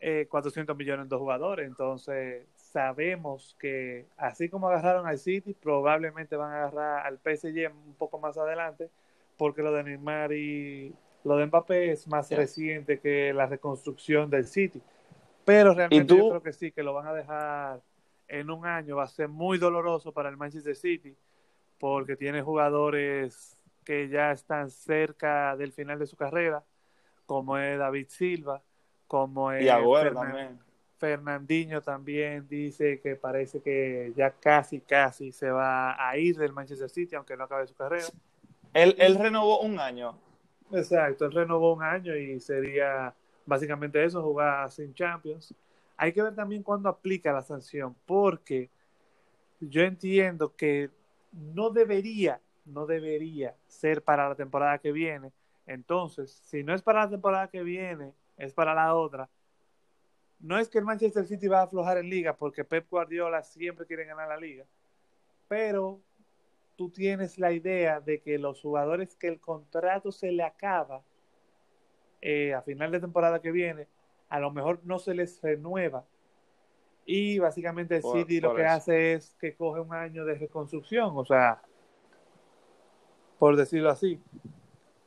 eh, 0.00 0.26
400 0.28 0.76
millones 0.76 1.08
dos 1.08 1.18
jugadores. 1.18 1.66
Entonces, 1.66 2.46
sabemos 2.54 3.56
que 3.58 4.06
así 4.16 4.48
como 4.48 4.68
agarraron 4.68 5.06
al 5.06 5.18
City, 5.18 5.54
probablemente 5.54 6.36
van 6.36 6.52
a 6.52 6.66
agarrar 6.66 7.06
al 7.06 7.18
PSG 7.18 7.70
un 7.72 7.94
poco 7.94 8.18
más 8.18 8.36
adelante, 8.38 8.90
porque 9.36 9.62
lo 9.62 9.72
de 9.72 9.84
Neymar 9.84 10.32
y 10.32 10.94
lo 11.24 11.36
de 11.36 11.46
Mbappé 11.46 11.90
es 11.90 12.06
más 12.06 12.30
reciente 12.30 13.00
que 13.00 13.32
la 13.32 13.46
reconstrucción 13.46 14.30
del 14.30 14.46
City. 14.46 14.80
Pero 15.44 15.74
realmente 15.74 16.16
yo 16.16 16.28
creo 16.28 16.42
que 16.42 16.52
sí, 16.52 16.70
que 16.72 16.82
lo 16.82 16.92
van 16.92 17.06
a 17.06 17.14
dejar 17.14 17.80
en 18.28 18.50
un 18.50 18.66
año. 18.66 18.96
Va 18.96 19.04
a 19.04 19.08
ser 19.08 19.28
muy 19.28 19.58
doloroso 19.58 20.12
para 20.12 20.28
el 20.28 20.36
Manchester 20.36 20.76
City, 20.76 21.16
porque 21.78 22.16
tiene 22.16 22.42
jugadores 22.42 23.56
que 23.84 24.08
ya 24.08 24.32
están 24.32 24.70
cerca 24.70 25.56
del 25.56 25.72
final 25.72 25.98
de 25.98 26.06
su 26.06 26.16
carrera, 26.16 26.62
como 27.26 27.56
es 27.58 27.78
David 27.78 28.06
Silva, 28.08 28.62
como 29.06 29.50
es 29.52 29.66
también. 30.12 30.58
Fernandinho 30.98 31.80
también 31.80 32.46
dice 32.48 33.00
que 33.00 33.14
parece 33.14 33.62
que 33.62 34.12
ya 34.16 34.30
casi, 34.32 34.80
casi 34.80 35.32
se 35.32 35.48
va 35.50 36.08
a 36.08 36.16
ir 36.18 36.36
del 36.36 36.52
Manchester 36.52 36.90
City, 36.90 37.14
aunque 37.14 37.36
no 37.36 37.44
acabe 37.44 37.66
su 37.66 37.74
carrera. 37.74 38.06
Él, 38.74 38.94
él 38.98 39.14
renovó 39.14 39.60
un 39.60 39.78
año. 39.78 40.18
Exacto, 40.72 41.24
él 41.26 41.32
renovó 41.32 41.72
un 41.72 41.82
año 41.82 42.16
y 42.16 42.40
sería 42.40 43.14
básicamente 43.46 44.04
eso, 44.04 44.22
jugar 44.22 44.70
sin 44.70 44.92
Champions. 44.92 45.54
Hay 45.96 46.12
que 46.12 46.22
ver 46.22 46.34
también 46.34 46.62
cuándo 46.62 46.88
aplica 46.88 47.32
la 47.32 47.42
sanción, 47.42 47.96
porque 48.04 48.68
yo 49.60 49.82
entiendo 49.82 50.54
que 50.54 50.90
no 51.32 51.70
debería, 51.70 52.40
no 52.64 52.86
debería 52.86 53.54
ser 53.66 54.02
para 54.02 54.28
la 54.28 54.34
temporada 54.34 54.78
que 54.78 54.92
viene. 54.92 55.32
Entonces, 55.66 56.40
si 56.44 56.62
no 56.62 56.74
es 56.74 56.82
para 56.82 57.00
la 57.00 57.10
temporada 57.10 57.48
que 57.48 57.62
viene, 57.62 58.12
es 58.36 58.52
para 58.52 58.74
la 58.74 58.94
otra 58.94 59.28
no 60.40 60.58
es 60.58 60.68
que 60.68 60.78
el 60.78 60.84
Manchester 60.84 61.26
City 61.26 61.48
va 61.48 61.60
a 61.60 61.64
aflojar 61.64 61.98
en 61.98 62.08
liga 62.08 62.36
porque 62.36 62.64
Pep 62.64 62.88
Guardiola 62.88 63.42
siempre 63.42 63.86
quiere 63.86 64.04
ganar 64.04 64.28
la 64.28 64.36
liga, 64.36 64.64
pero 65.48 66.00
tú 66.76 66.90
tienes 66.90 67.38
la 67.38 67.52
idea 67.52 68.00
de 68.00 68.20
que 68.20 68.38
los 68.38 68.60
jugadores 68.60 69.16
que 69.16 69.28
el 69.28 69.40
contrato 69.40 70.12
se 70.12 70.30
le 70.30 70.44
acaba 70.44 71.02
eh, 72.20 72.54
a 72.54 72.62
final 72.62 72.92
de 72.92 73.00
temporada 73.00 73.40
que 73.40 73.50
viene, 73.50 73.88
a 74.28 74.38
lo 74.38 74.50
mejor 74.50 74.80
no 74.84 74.98
se 74.98 75.14
les 75.14 75.40
renueva. 75.42 76.04
Y 77.10 77.38
básicamente 77.38 77.96
el 77.96 78.02
City 78.02 78.38
lo 78.38 78.54
que 78.54 78.66
hace 78.66 79.14
es 79.14 79.34
que 79.40 79.56
coge 79.56 79.80
un 79.80 79.94
año 79.94 80.26
de 80.26 80.34
reconstrucción, 80.34 81.12
o 81.16 81.24
sea, 81.24 81.62
por 83.38 83.56
decirlo 83.56 83.88
así. 83.88 84.20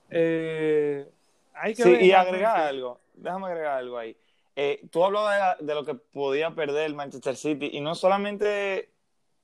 Eh, 0.10 1.08
hay 1.54 1.76
que 1.76 1.84
sí, 1.84 1.98
y 2.02 2.12
agregar 2.12 2.60
algo, 2.60 3.02
déjame 3.14 3.46
agregar 3.46 3.78
algo 3.78 4.00
ahí. 4.00 4.18
Eh, 4.56 4.82
tú 4.90 5.06
hablabas 5.06 5.60
de, 5.60 5.76
lo 5.76 5.86
que 5.86 5.94
podía 5.94 6.50
perder 6.56 6.88
el 6.88 6.96
Manchester 6.96 7.36
City 7.36 7.70
y 7.72 7.82
no 7.82 7.94
solamente 7.94 8.90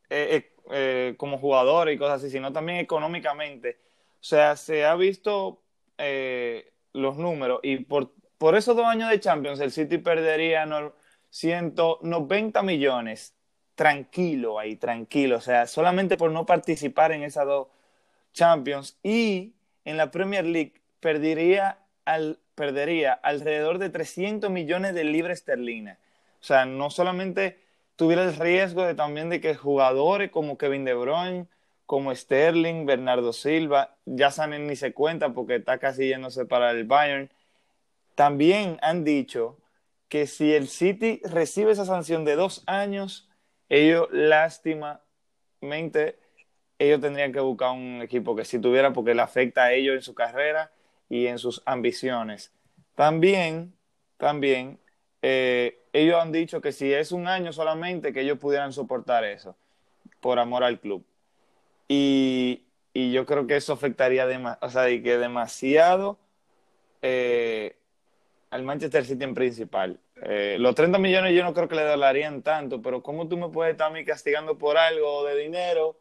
eh, 0.09 0.51
eh, 0.71 1.13
como 1.15 1.37
jugador 1.37 1.91
y 1.91 1.97
cosas 1.99 2.23
así, 2.23 2.31
sino 2.31 2.51
también 2.51 2.79
económicamente. 2.79 3.77
O 4.13 4.23
sea, 4.23 4.55
se 4.55 4.83
ha 4.83 4.95
visto 4.95 5.61
los 6.93 7.17
números 7.17 7.59
y 7.61 7.85
por, 7.85 8.13
por 8.39 8.55
esos 8.55 8.75
dos 8.75 8.87
años 8.87 9.11
de 9.11 9.19
Champions 9.19 9.59
el 9.59 9.71
City 9.71 9.99
perdería 9.99 10.65
no, 10.65 10.93
190 11.39 12.63
millones. 12.63 13.33
Tranquilo 13.75 14.59
ahí, 14.59 14.75
tranquilo. 14.75 15.37
O 15.37 15.41
sea, 15.41 15.67
solamente 15.67 16.17
por 16.17 16.31
no 16.31 16.45
participar 16.45 17.11
en 17.11 17.23
esas 17.23 17.45
dos 17.45 17.67
Champions 18.33 18.97
y 19.03 19.53
en 19.85 19.97
la 19.97 20.11
Premier 20.11 20.45
League 20.45 20.73
perdería 20.99 21.79
al 22.05 22.39
perdería 22.57 23.13
alrededor 23.13 23.77
de 23.77 23.91
300 23.91 24.49
millones 24.49 24.95
de 24.95 25.03
libras 25.03 25.37
esterlinas. 25.37 25.99
O 26.41 26.43
sea, 26.43 26.65
no 26.65 26.89
solamente 26.89 27.59
tuviera 27.95 28.23
el 28.23 28.35
riesgo 28.35 28.83
de 28.83 28.95
también 28.95 29.29
de 29.29 29.39
que 29.39 29.53
jugadores 29.53 30.31
como 30.31 30.57
Kevin 30.57 30.83
De 30.83 30.95
Bruyne, 30.95 31.45
como 31.85 32.13
Sterling, 32.15 32.87
Bernardo 32.87 33.31
Silva, 33.31 33.95
ya 34.05 34.31
saben 34.31 34.65
ni 34.65 34.75
se 34.75 34.91
cuenta 34.91 35.33
porque 35.33 35.57
está 35.57 35.77
casi 35.77 36.07
yéndose 36.07 36.45
para 36.45 36.71
el 36.71 36.85
Bayern. 36.85 37.29
También 38.15 38.79
han 38.81 39.03
dicho 39.03 39.57
que 40.09 40.27
si 40.27 40.53
el 40.53 40.67
City 40.67 41.21
recibe 41.23 41.71
esa 41.71 41.85
sanción 41.85 42.25
de 42.25 42.35
dos 42.35 42.63
años, 42.65 43.29
ellos 43.69 44.07
lástimamente, 44.11 46.19
ellos 46.79 47.01
tendrían 47.01 47.33
que 47.33 47.39
buscar 47.39 47.71
un 47.71 48.01
equipo 48.01 48.35
que 48.35 48.45
si 48.45 48.59
tuviera 48.59 48.93
porque 48.93 49.13
le 49.13 49.21
afecta 49.21 49.65
a 49.65 49.73
ellos 49.73 49.95
en 49.95 50.01
su 50.01 50.13
carrera 50.13 50.71
y 51.09 51.27
en 51.27 51.39
sus 51.39 51.61
ambiciones. 51.65 52.53
También, 52.95 53.73
también, 54.17 54.79
eh, 55.21 55.79
ellos 55.93 56.21
han 56.21 56.31
dicho 56.31 56.61
que 56.61 56.71
si 56.71 56.93
es 56.93 57.11
un 57.11 57.27
año 57.27 57.51
solamente, 57.51 58.13
que 58.13 58.21
ellos 58.21 58.39
pudieran 58.39 58.73
soportar 58.73 59.25
eso, 59.25 59.55
por 60.21 60.39
amor 60.39 60.63
al 60.63 60.79
club. 60.79 61.05
Y, 61.87 62.63
yo 62.93 63.27
creo 63.27 63.45
que 63.45 63.55
eso 63.55 63.73
afectaría 63.73 64.25
o 64.59 64.69
sea, 64.71 64.85
que 64.85 65.17
demasiado 65.19 66.17
eh, 67.03 67.77
al 68.49 68.63
Manchester 68.63 69.05
City 69.05 69.23
en 69.23 69.33
principal. 69.33 69.99
Eh, 70.21 70.57
los 70.59 70.73
30 70.75 70.97
millones 70.99 71.35
yo 71.35 71.43
no 71.43 71.53
creo 71.53 71.67
que 71.67 71.75
le 71.75 71.83
dolarían 71.83 72.41
tanto, 72.41 72.81
pero 72.81 73.03
¿cómo 73.03 73.27
tú 73.27 73.37
me 73.37 73.49
puedes 73.49 73.73
estar 73.73 73.91
a 73.91 73.93
mí 73.93 74.03
castigando 74.05 74.57
por 74.57 74.77
algo 74.77 75.25
de 75.25 75.35
dinero 75.37 75.97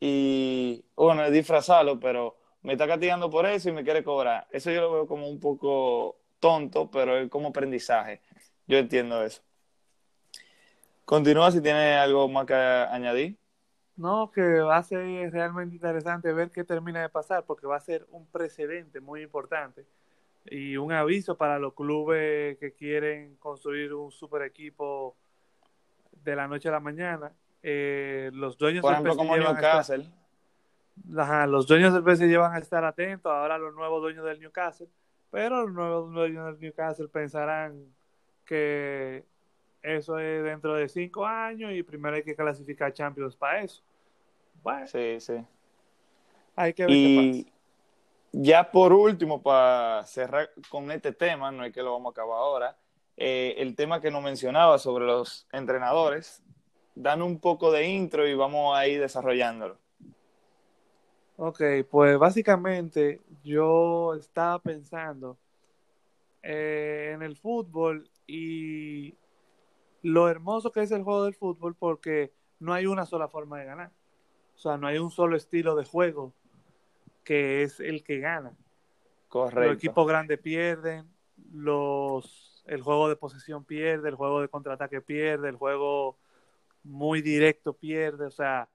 y, 0.00 0.84
bueno, 0.96 1.30
disfrazarlo, 1.30 2.00
pero 2.00 2.36
me 2.62 2.72
está 2.72 2.86
castigando 2.86 3.30
por 3.30 3.46
eso 3.46 3.68
y 3.68 3.72
me 3.72 3.84
quiere 3.84 4.02
cobrar. 4.02 4.46
Eso 4.50 4.70
yo 4.70 4.80
lo 4.80 4.92
veo 4.92 5.06
como 5.06 5.28
un 5.28 5.38
poco 5.38 6.16
tonto, 6.40 6.90
pero 6.90 7.18
es 7.18 7.30
como 7.30 7.48
aprendizaje. 7.48 8.20
Yo 8.66 8.78
entiendo 8.78 9.22
eso. 9.22 9.42
Continúa 11.04 11.50
si 11.50 11.60
tiene 11.60 11.94
algo 11.94 12.28
más 12.28 12.46
que 12.46 12.54
añadir. 12.54 13.36
No, 13.96 14.30
que 14.32 14.60
va 14.60 14.78
a 14.78 14.82
ser 14.82 15.30
realmente 15.30 15.74
interesante 15.74 16.32
ver 16.32 16.50
qué 16.50 16.64
termina 16.64 17.02
de 17.02 17.08
pasar, 17.08 17.44
porque 17.44 17.66
va 17.66 17.76
a 17.76 17.80
ser 17.80 18.06
un 18.10 18.26
precedente 18.26 19.00
muy 19.00 19.22
importante 19.22 19.84
y 20.44 20.76
un 20.76 20.92
aviso 20.92 21.36
para 21.36 21.58
los 21.58 21.74
clubes 21.74 22.58
que 22.58 22.72
quieren 22.72 23.36
construir 23.36 23.94
un 23.94 24.10
super 24.10 24.42
equipo 24.42 25.16
de 26.24 26.36
la 26.36 26.48
noche 26.48 26.68
a 26.68 26.72
la 26.72 26.80
mañana. 26.80 27.32
Eh, 27.62 28.30
los 28.32 28.58
dueños 28.58 28.82
Por 28.82 28.92
ejemplo, 28.92 29.16
como 29.16 29.36
Newcastle 29.36 30.06
los 31.04 31.66
dueños 31.66 31.92
del 31.92 32.02
PSG 32.02 32.38
van 32.38 32.54
a 32.54 32.58
estar 32.58 32.84
atentos, 32.84 33.30
ahora 33.30 33.58
los 33.58 33.74
nuevos 33.74 34.02
dueños 34.02 34.24
del 34.24 34.40
Newcastle, 34.40 34.88
pero 35.30 35.62
los 35.62 35.72
nuevos 35.72 36.12
dueños 36.12 36.46
del 36.46 36.60
Newcastle 36.60 37.08
pensarán 37.08 37.86
que 38.44 39.24
eso 39.82 40.18
es 40.18 40.44
dentro 40.44 40.74
de 40.74 40.88
cinco 40.88 41.26
años 41.26 41.72
y 41.72 41.82
primero 41.82 42.16
hay 42.16 42.22
que 42.22 42.36
clasificar 42.36 42.92
Champions 42.92 43.36
para 43.36 43.62
eso. 43.62 43.82
Bueno, 44.62 44.86
sí, 44.86 45.18
sí. 45.20 45.44
Hay 46.54 46.74
que 46.74 46.86
ver 46.86 46.92
qué 46.92 47.42
pasa. 47.44 47.61
Ya 48.32 48.70
por 48.70 48.94
último, 48.94 49.42
para 49.42 50.04
cerrar 50.06 50.50
con 50.70 50.90
este 50.90 51.12
tema, 51.12 51.52
no 51.52 51.64
es 51.64 51.72
que 51.72 51.82
lo 51.82 51.92
vamos 51.92 52.10
a 52.10 52.12
acabar 52.12 52.38
ahora, 52.38 52.76
eh, 53.18 53.56
el 53.58 53.76
tema 53.76 54.00
que 54.00 54.10
nos 54.10 54.22
mencionaba 54.22 54.78
sobre 54.78 55.04
los 55.04 55.46
entrenadores, 55.52 56.42
dan 56.94 57.20
un 57.20 57.38
poco 57.38 57.70
de 57.70 57.86
intro 57.86 58.26
y 58.26 58.34
vamos 58.34 58.74
a 58.74 58.86
ir 58.88 59.00
desarrollándolo. 59.00 59.76
Ok, 61.36 61.60
pues 61.90 62.18
básicamente 62.18 63.20
yo 63.44 64.14
estaba 64.14 64.58
pensando 64.60 65.36
eh, 66.42 67.12
en 67.14 67.22
el 67.22 67.36
fútbol 67.36 68.08
y 68.26 69.14
lo 70.02 70.28
hermoso 70.30 70.72
que 70.72 70.80
es 70.80 70.90
el 70.90 71.02
juego 71.02 71.24
del 71.24 71.34
fútbol 71.34 71.74
porque 71.74 72.32
no 72.60 72.72
hay 72.72 72.86
una 72.86 73.04
sola 73.04 73.28
forma 73.28 73.58
de 73.58 73.66
ganar. 73.66 73.90
O 74.54 74.58
sea, 74.58 74.78
no 74.78 74.86
hay 74.86 74.98
un 74.98 75.10
solo 75.10 75.36
estilo 75.36 75.74
de 75.74 75.84
juego 75.84 76.32
que 77.24 77.62
es 77.62 77.80
el 77.80 78.02
que 78.02 78.18
gana. 78.18 78.52
Correcto. 79.28 79.60
Los 79.60 79.76
equipos 79.76 80.06
grandes 80.06 80.38
pierden, 80.38 81.08
los, 81.52 82.62
el 82.66 82.82
juego 82.82 83.08
de 83.08 83.16
posesión 83.16 83.64
pierde, 83.64 84.08
el 84.08 84.14
juego 84.14 84.40
de 84.40 84.48
contraataque 84.48 85.00
pierde, 85.00 85.48
el 85.48 85.56
juego 85.56 86.18
muy 86.82 87.22
directo 87.22 87.72
pierde. 87.72 88.26
O 88.26 88.30
sea, 88.30 88.68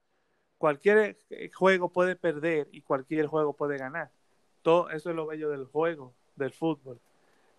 cualquier 0.56 1.16
juego 1.54 1.92
puede 1.92 2.16
perder 2.16 2.68
y 2.72 2.82
cualquier 2.82 3.26
juego 3.26 3.52
puede 3.52 3.78
ganar. 3.78 4.10
Todo 4.62 4.90
eso 4.90 5.10
es 5.10 5.16
lo 5.16 5.26
bello 5.26 5.50
del 5.50 5.64
juego, 5.66 6.14
del 6.36 6.52
fútbol. 6.52 7.00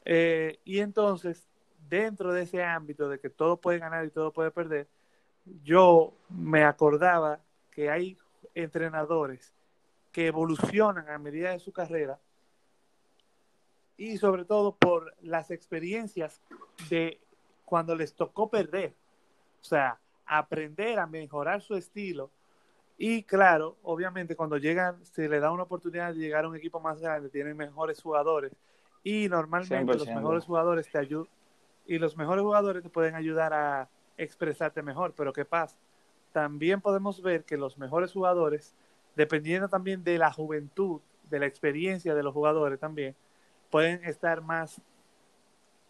Eh, 0.05 0.59
y 0.63 0.79
entonces, 0.79 1.47
dentro 1.87 2.33
de 2.33 2.43
ese 2.43 2.63
ámbito 2.63 3.09
de 3.09 3.19
que 3.19 3.29
todo 3.29 3.57
puede 3.57 3.79
ganar 3.79 4.05
y 4.05 4.11
todo 4.11 4.31
puede 4.31 4.51
perder, 4.51 4.87
yo 5.63 6.13
me 6.29 6.63
acordaba 6.63 7.39
que 7.71 7.89
hay 7.89 8.17
entrenadores 8.53 9.53
que 10.11 10.27
evolucionan 10.27 11.09
a 11.09 11.17
medida 11.17 11.51
de 11.51 11.59
su 11.59 11.71
carrera 11.71 12.19
y 13.97 14.17
sobre 14.17 14.45
todo 14.45 14.75
por 14.75 15.13
las 15.21 15.51
experiencias 15.51 16.41
de 16.89 17.19
cuando 17.65 17.95
les 17.95 18.13
tocó 18.13 18.49
perder. 18.49 18.93
O 19.61 19.63
sea, 19.63 19.99
aprender 20.25 20.99
a 20.99 21.05
mejorar 21.05 21.61
su 21.61 21.75
estilo. 21.75 22.31
Y 22.97 23.23
claro, 23.23 23.77
obviamente 23.83 24.35
cuando 24.35 24.57
llegan, 24.57 25.03
se 25.05 25.27
le 25.27 25.39
da 25.39 25.51
una 25.51 25.63
oportunidad 25.63 26.13
de 26.13 26.19
llegar 26.19 26.45
a 26.45 26.49
un 26.49 26.55
equipo 26.55 26.79
más 26.79 27.01
grande, 27.01 27.29
tienen 27.29 27.57
mejores 27.57 28.01
jugadores. 28.01 28.53
Y 29.03 29.27
normalmente 29.27 29.93
los 29.93 30.07
mejores 30.07 30.45
jugadores 30.45 30.89
te 30.89 30.97
ayudan. 30.97 31.31
Y 31.85 31.97
los 31.97 32.15
mejores 32.15 32.43
jugadores 32.43 32.83
te 32.83 32.89
pueden 32.89 33.15
ayudar 33.15 33.53
a 33.53 33.89
expresarte 34.17 34.81
mejor. 34.81 35.13
Pero 35.15 35.33
¿qué 35.33 35.43
pasa? 35.43 35.75
También 36.31 36.81
podemos 36.81 37.21
ver 37.21 37.43
que 37.43 37.57
los 37.57 37.77
mejores 37.77 38.13
jugadores, 38.13 38.75
dependiendo 39.19 39.67
también 39.67 40.01
de 40.01 40.17
la 40.17 40.31
juventud, 40.31 41.01
de 41.29 41.39
la 41.39 41.45
experiencia 41.45 42.15
de 42.15 42.23
los 42.23 42.33
jugadores 42.33 42.79
también, 42.79 43.17
pueden 43.69 44.01
estar 44.05 44.41
más 44.41 44.81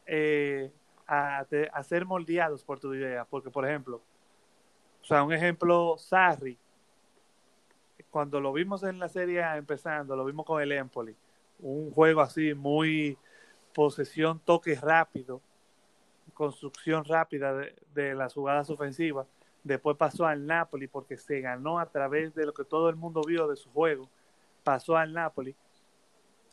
eh, 0.07 0.71
a, 1.05 1.45
ser 1.83 2.05
moldeados 2.07 2.63
por 2.63 2.79
tu 2.79 2.91
idea. 2.91 3.25
Porque, 3.25 3.51
por 3.51 3.67
ejemplo, 3.67 4.01
o 4.99 5.05
sea, 5.05 5.21
un 5.21 5.31
ejemplo, 5.31 5.95
Sarri, 5.99 6.57
cuando 8.09 8.41
lo 8.41 8.51
vimos 8.51 8.81
en 8.81 8.97
la 8.97 9.09
serie 9.09 9.43
empezando, 9.55 10.15
lo 10.15 10.25
vimos 10.25 10.43
con 10.43 10.59
el 10.59 10.71
Empoli, 10.71 11.15
un 11.59 11.91
juego 11.91 12.21
así 12.21 12.55
muy 12.55 13.15
posesión, 13.75 14.39
toque 14.39 14.73
rápido, 14.73 15.39
construcción 16.33 17.05
rápida 17.05 17.53
de 17.93 18.15
las 18.15 18.33
jugadas 18.33 18.71
ofensivas. 18.71 19.27
Después 19.63 19.97
pasó 19.97 20.25
al 20.25 20.45
Napoli 20.45 20.87
porque 20.87 21.17
se 21.17 21.41
ganó 21.41 21.79
a 21.79 21.87
través 21.87 22.33
de 22.33 22.45
lo 22.45 22.53
que 22.53 22.63
todo 22.63 22.89
el 22.89 22.95
mundo 22.95 23.21
vio 23.25 23.47
de 23.47 23.55
su 23.55 23.69
juego. 23.71 24.09
Pasó 24.63 24.97
al 24.97 25.13
Napoli. 25.13 25.55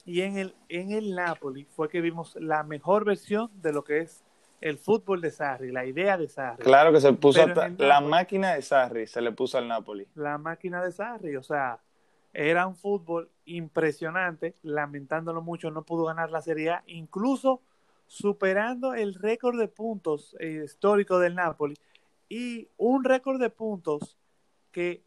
Y 0.05 0.23
en 0.23 0.39
el, 0.39 0.55
en 0.69 0.93
el 0.93 1.15
Napoli 1.15 1.65
fue 1.65 1.89
que 1.89 2.01
vimos 2.01 2.37
la 2.37 2.63
mejor 2.63 3.05
versión 3.05 3.51
de 3.61 3.73
lo 3.73 3.83
que 3.85 4.01
es 4.01 4.25
el 4.61 4.79
fútbol 4.79 5.21
de 5.21 5.31
Sarri, 5.31 5.71
la 5.71 5.85
idea 5.85 6.17
de 6.17 6.29
Sarri. 6.29 6.63
Claro 6.63 6.93
que 6.93 7.01
se 7.01 7.13
puso 7.13 7.47
la 7.79 8.01
máquina 8.01 8.55
de 8.55 8.63
Sarri, 8.63 9.07
se 9.07 9.21
le 9.21 9.33
puso 9.33 9.59
al 9.59 9.69
Napoli. 9.69 10.07
La 10.15 10.39
máquina 10.39 10.83
de 10.83 10.93
Sarri, 10.93 11.37
o 11.37 11.43
sea, 11.43 11.79
era 12.33 12.67
un 12.67 12.77
fútbol 12.77 13.31
impresionante, 13.45 14.55
lamentándolo 14.63 15.43
mucho, 15.43 15.71
no 15.71 15.83
pudo 15.83 16.05
ganar 16.05 16.31
la 16.31 16.41
Serie 16.43 16.71
A, 16.71 16.83
incluso 16.87 17.61
superando 18.07 18.95
el 18.95 19.15
récord 19.15 19.59
de 19.59 19.69
puntos 19.69 20.37
eh, 20.39 20.63
histórico 20.65 21.19
del 21.19 21.35
Napoli 21.35 21.75
y 22.29 22.69
un 22.77 23.05
récord 23.05 23.41
de 23.41 23.51
puntos 23.51 24.17
que 24.73 25.03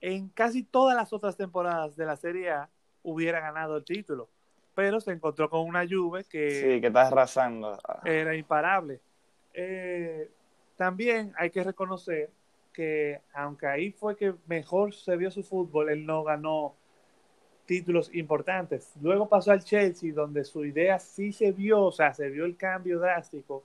en 0.00 0.28
casi 0.28 0.62
todas 0.62 0.96
las 0.96 1.12
otras 1.12 1.36
temporadas 1.36 1.96
de 1.96 2.06
la 2.06 2.16
Serie 2.16 2.50
A 2.50 2.70
hubiera 3.02 3.40
ganado 3.40 3.76
el 3.76 3.84
título 3.84 4.28
pero 4.78 5.00
se 5.00 5.10
encontró 5.10 5.50
con 5.50 5.62
una 5.62 5.82
lluvia 5.82 6.22
que... 6.22 6.50
Sí, 6.52 6.80
que 6.80 6.86
está 6.86 7.08
arrasando. 7.08 7.76
Era 8.04 8.36
imparable. 8.36 9.00
Eh, 9.52 10.30
también 10.76 11.32
hay 11.36 11.50
que 11.50 11.64
reconocer 11.64 12.30
que 12.72 13.20
aunque 13.34 13.66
ahí 13.66 13.90
fue 13.90 14.16
que 14.16 14.34
mejor 14.46 14.94
se 14.94 15.16
vio 15.16 15.32
su 15.32 15.42
fútbol, 15.42 15.90
él 15.90 16.06
no 16.06 16.22
ganó 16.22 16.76
títulos 17.66 18.14
importantes. 18.14 18.92
Luego 19.02 19.28
pasó 19.28 19.50
al 19.50 19.64
Chelsea, 19.64 20.14
donde 20.14 20.44
su 20.44 20.64
idea 20.64 21.00
sí 21.00 21.32
se 21.32 21.50
vio, 21.50 21.86
o 21.86 21.90
sea, 21.90 22.14
se 22.14 22.30
vio 22.30 22.44
el 22.44 22.56
cambio 22.56 23.00
drástico 23.00 23.64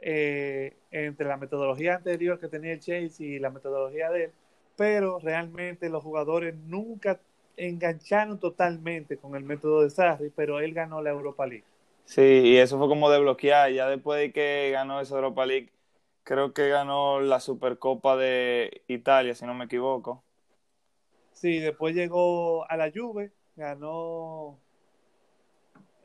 eh, 0.00 0.76
entre 0.90 1.26
la 1.26 1.36
metodología 1.36 1.96
anterior 1.96 2.38
que 2.38 2.48
tenía 2.48 2.72
el 2.72 2.80
Chelsea 2.80 3.26
y 3.26 3.38
la 3.38 3.50
metodología 3.50 4.10
de 4.10 4.24
él, 4.24 4.32
pero 4.76 5.18
realmente 5.18 5.88
los 5.88 6.02
jugadores 6.02 6.54
nunca 6.56 7.20
engancharon 7.56 8.38
totalmente 8.38 9.16
con 9.16 9.34
el 9.36 9.44
método 9.44 9.82
de 9.82 9.90
Sarri, 9.90 10.30
pero 10.30 10.60
él 10.60 10.74
ganó 10.74 11.02
la 11.02 11.10
Europa 11.10 11.46
League. 11.46 11.64
Sí, 12.04 12.22
y 12.22 12.56
eso 12.58 12.78
fue 12.78 12.88
como 12.88 13.10
desbloquear. 13.10 13.72
Ya 13.72 13.88
después 13.88 14.20
de 14.20 14.32
que 14.32 14.70
ganó 14.72 15.00
esa 15.00 15.16
Europa 15.16 15.44
League, 15.46 15.72
creo 16.22 16.52
que 16.54 16.68
ganó 16.68 17.20
la 17.20 17.40
Supercopa 17.40 18.16
de 18.16 18.82
Italia, 18.86 19.34
si 19.34 19.44
no 19.46 19.54
me 19.54 19.64
equivoco. 19.64 20.24
Sí, 21.32 21.58
después 21.60 21.94
llegó 21.94 22.68
a 22.70 22.76
la 22.76 22.90
Juve, 22.94 23.32
ganó. 23.56 24.58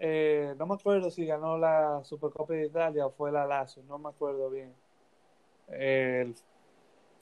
Eh, 0.04 0.56
no 0.58 0.66
me 0.66 0.74
acuerdo 0.74 1.12
si 1.12 1.28
ganó 1.28 1.60
la 1.60 2.04
Supercopa 2.04 2.54
de 2.54 2.66
Italia 2.66 3.06
o 3.06 3.12
fue 3.12 3.32
la 3.32 3.46
Lazio, 3.46 3.84
no 3.84 4.00
me 4.00 4.10
acuerdo 4.10 4.50
bien. 4.50 4.74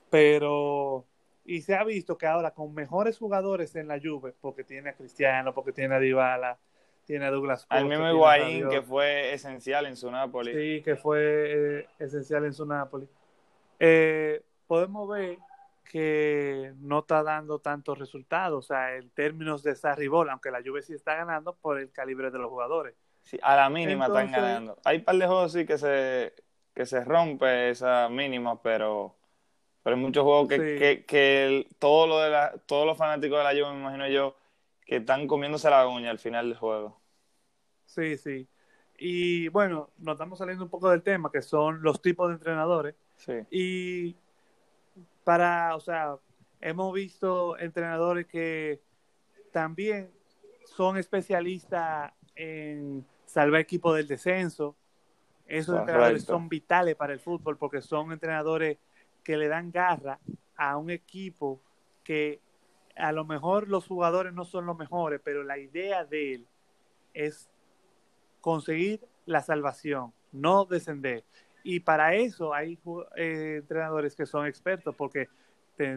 pero 0.09 1.05
y 1.49 1.61
se 1.61 1.75
ha 1.75 1.83
visto 1.83 2.17
que 2.17 2.27
ahora 2.27 2.51
con 2.51 2.73
mejores 2.75 3.17
jugadores 3.17 3.75
en 3.75 3.87
la 3.87 3.99
Juve, 3.99 4.33
porque 4.39 4.63
tiene 4.63 4.91
a 4.91 4.93
Cristiano, 4.93 5.53
porque 5.53 5.73
tiene 5.73 5.95
a 5.95 5.99
Dybala, 5.99 6.59
tiene 7.05 7.25
a 7.25 7.31
Douglas 7.31 7.61
Costa, 7.61 7.75
Al 7.75 7.85
mismo 7.85 8.07
Higuaín, 8.07 8.69
que 8.69 8.83
fue 8.83 9.33
esencial 9.33 9.87
en 9.87 9.97
su 9.97 10.11
Napoli. 10.11 10.53
Sí, 10.53 10.83
que 10.83 10.95
fue 10.95 11.79
eh, 11.79 11.87
esencial 11.97 12.45
en 12.45 12.53
su 12.53 12.65
Napoli. 12.65 13.09
Eh, 13.79 14.43
podemos 14.67 15.09
ver 15.09 15.39
que 15.89 16.71
no 16.77 16.99
está 16.99 17.23
dando 17.23 17.59
tantos 17.59 17.97
resultados, 17.97 18.65
o 18.65 18.67
sea, 18.67 18.95
en 18.95 19.09
términos 19.09 19.63
de 19.63 19.75
Sarribol, 19.75 20.29
aunque 20.29 20.51
la 20.51 20.61
Juve 20.63 20.83
sí 20.83 20.93
está 20.93 21.15
ganando 21.15 21.55
por 21.55 21.79
el 21.79 21.91
calibre 21.91 22.29
de 22.29 22.37
los 22.37 22.47
jugadores. 22.47 22.95
Sí, 23.23 23.39
a 23.41 23.55
la 23.55 23.69
mínima 23.71 24.05
están 24.05 24.31
ganando. 24.31 24.77
Hay 24.85 24.97
un 24.97 25.03
par 25.03 25.15
de 25.15 25.25
juegos 25.25 25.51
sí 25.51 25.65
que 25.65 25.79
se, 25.79 26.33
que 26.75 26.85
se 26.85 27.03
rompe 27.03 27.71
esa 27.71 28.07
mínima, 28.07 28.61
pero 28.61 29.15
pero 29.81 29.95
hay 29.95 30.01
muchos 30.01 30.23
juegos 30.23 30.47
que, 30.49 31.05
que, 31.07 31.67
todo 31.79 32.05
lo 32.05 32.19
de 32.19 32.29
la, 32.29 32.53
todos 32.67 32.85
los 32.85 32.95
fanáticos 32.95 33.39
de 33.39 33.43
la 33.43 33.51
Juve, 33.51 33.73
me 33.73 33.81
imagino 33.81 34.07
yo, 34.09 34.35
que 34.85 34.97
están 34.97 35.25
comiéndose 35.25 35.69
la 35.71 35.87
uña 35.87 36.11
al 36.11 36.19
final 36.19 36.49
del 36.49 36.57
juego. 36.57 37.01
Sí, 37.85 38.15
sí. 38.17 38.47
Y 38.99 39.47
bueno, 39.47 39.89
nos 39.97 40.13
estamos 40.13 40.37
saliendo 40.37 40.63
un 40.63 40.69
poco 40.69 40.91
del 40.91 41.01
tema, 41.01 41.31
que 41.31 41.41
son 41.41 41.81
los 41.81 41.99
tipos 42.01 42.27
de 42.27 42.35
entrenadores. 42.35 42.95
Sí. 43.15 43.33
Y 43.49 44.15
para, 45.29 45.75
o 45.75 45.79
sea, 45.79 46.17
hemos 46.59 46.91
visto 46.91 47.55
entrenadores 47.59 48.25
que 48.25 48.81
también 49.51 50.09
son 50.65 50.97
especialistas 50.97 52.11
en 52.35 53.05
salvar 53.25 53.61
equipos 53.61 53.95
del 53.95 54.07
descenso. 54.07 54.75
Esos 55.45 55.77
entrenadores 55.77 56.23
son 56.23 56.49
vitales 56.49 56.95
para 56.95 57.13
el 57.13 57.19
fútbol 57.19 57.57
porque 57.57 57.79
son 57.79 58.11
entrenadores 58.11 58.79
que 59.23 59.37
le 59.37 59.47
dan 59.47 59.71
garra 59.71 60.19
a 60.55 60.77
un 60.77 60.89
equipo 60.89 61.61
que 62.03 62.41
a 62.95 63.11
lo 63.11 63.23
mejor 63.23 63.67
los 63.67 63.85
jugadores 63.85 64.33
no 64.33 64.45
son 64.45 64.65
los 64.65 64.79
mejores, 64.79 65.21
pero 65.23 65.43
la 65.43 65.59
idea 65.59 66.05
de 66.05 66.33
él 66.33 66.47
es 67.13 67.51
conseguir 68.41 69.07
la 69.27 69.43
salvación, 69.43 70.11
no 70.31 70.65
descender. 70.65 71.23
Y 71.69 71.79
para 71.81 72.15
eso 72.15 72.51
hay 72.51 72.79
eh, 73.15 73.57
entrenadores 73.59 74.15
que 74.15 74.25
son 74.25 74.47
expertos 74.47 74.95
porque 74.95 75.29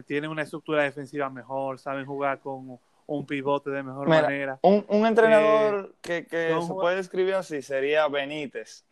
tienen 0.05 0.29
una 0.29 0.43
estructura 0.43 0.83
defensiva 0.83 1.31
mejor, 1.31 1.79
saben 1.79 2.05
jugar 2.05 2.39
con 2.39 2.79
un 3.07 3.25
pivote 3.25 3.71
de 3.71 3.81
mejor 3.81 4.07
manera. 4.07 4.59
Un, 4.61 5.05
entrenador 5.05 5.95
que, 5.99 6.27
que 6.27 6.55
se 6.61 6.73
puede 6.73 6.97
describir 6.97 7.33
así 7.33 7.63
sería 7.63 8.07
Benítez. 8.07 8.85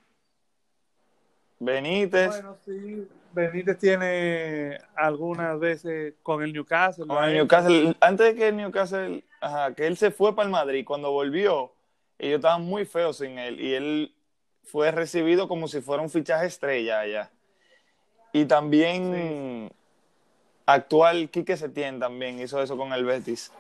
Benítez. 1.59 2.29
Bueno, 2.29 2.57
sí, 2.65 3.07
Benítez 3.31 3.77
tiene 3.77 4.79
algunas 4.95 5.59
veces 5.59 6.15
con 6.23 6.41
el 6.41 6.51
Newcastle. 6.51 7.05
Con 7.05 7.23
el 7.23 7.35
Newcastle. 7.35 7.95
Antes 8.01 8.25
de 8.25 8.35
que 8.35 8.47
el 8.47 8.57
Newcastle, 8.57 9.23
ajá, 9.39 9.75
que 9.75 9.85
él 9.85 9.97
se 9.97 10.09
fue 10.09 10.35
para 10.35 10.47
el 10.47 10.51
Madrid, 10.51 10.83
cuando 10.83 11.11
volvió, 11.11 11.73
ellos 12.17 12.37
estaban 12.37 12.63
muy 12.63 12.85
feos 12.85 13.17
sin 13.17 13.37
él 13.37 13.61
y 13.61 13.75
él 13.75 14.15
fue 14.63 14.91
recibido 14.91 15.47
como 15.47 15.67
si 15.67 15.81
fuera 15.81 16.01
un 16.01 16.09
fichaje 16.09 16.45
estrella 16.45 16.99
allá. 16.99 17.31
Y 18.33 18.45
también 18.45 19.71
actual 20.65 21.29
Quique 21.29 21.57
Setién 21.57 21.99
también 21.99 22.39
hizo 22.39 22.61
eso 22.61 22.77
con 22.77 22.93
el 22.93 23.03
Betis. 23.03 23.51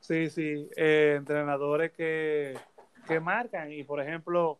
Sí, 0.00 0.30
sí, 0.30 0.68
eh, 0.76 1.14
entrenadores 1.16 1.92
que, 1.92 2.56
que 3.06 3.20
marcan 3.20 3.72
y 3.72 3.82
por 3.82 4.00
ejemplo 4.00 4.58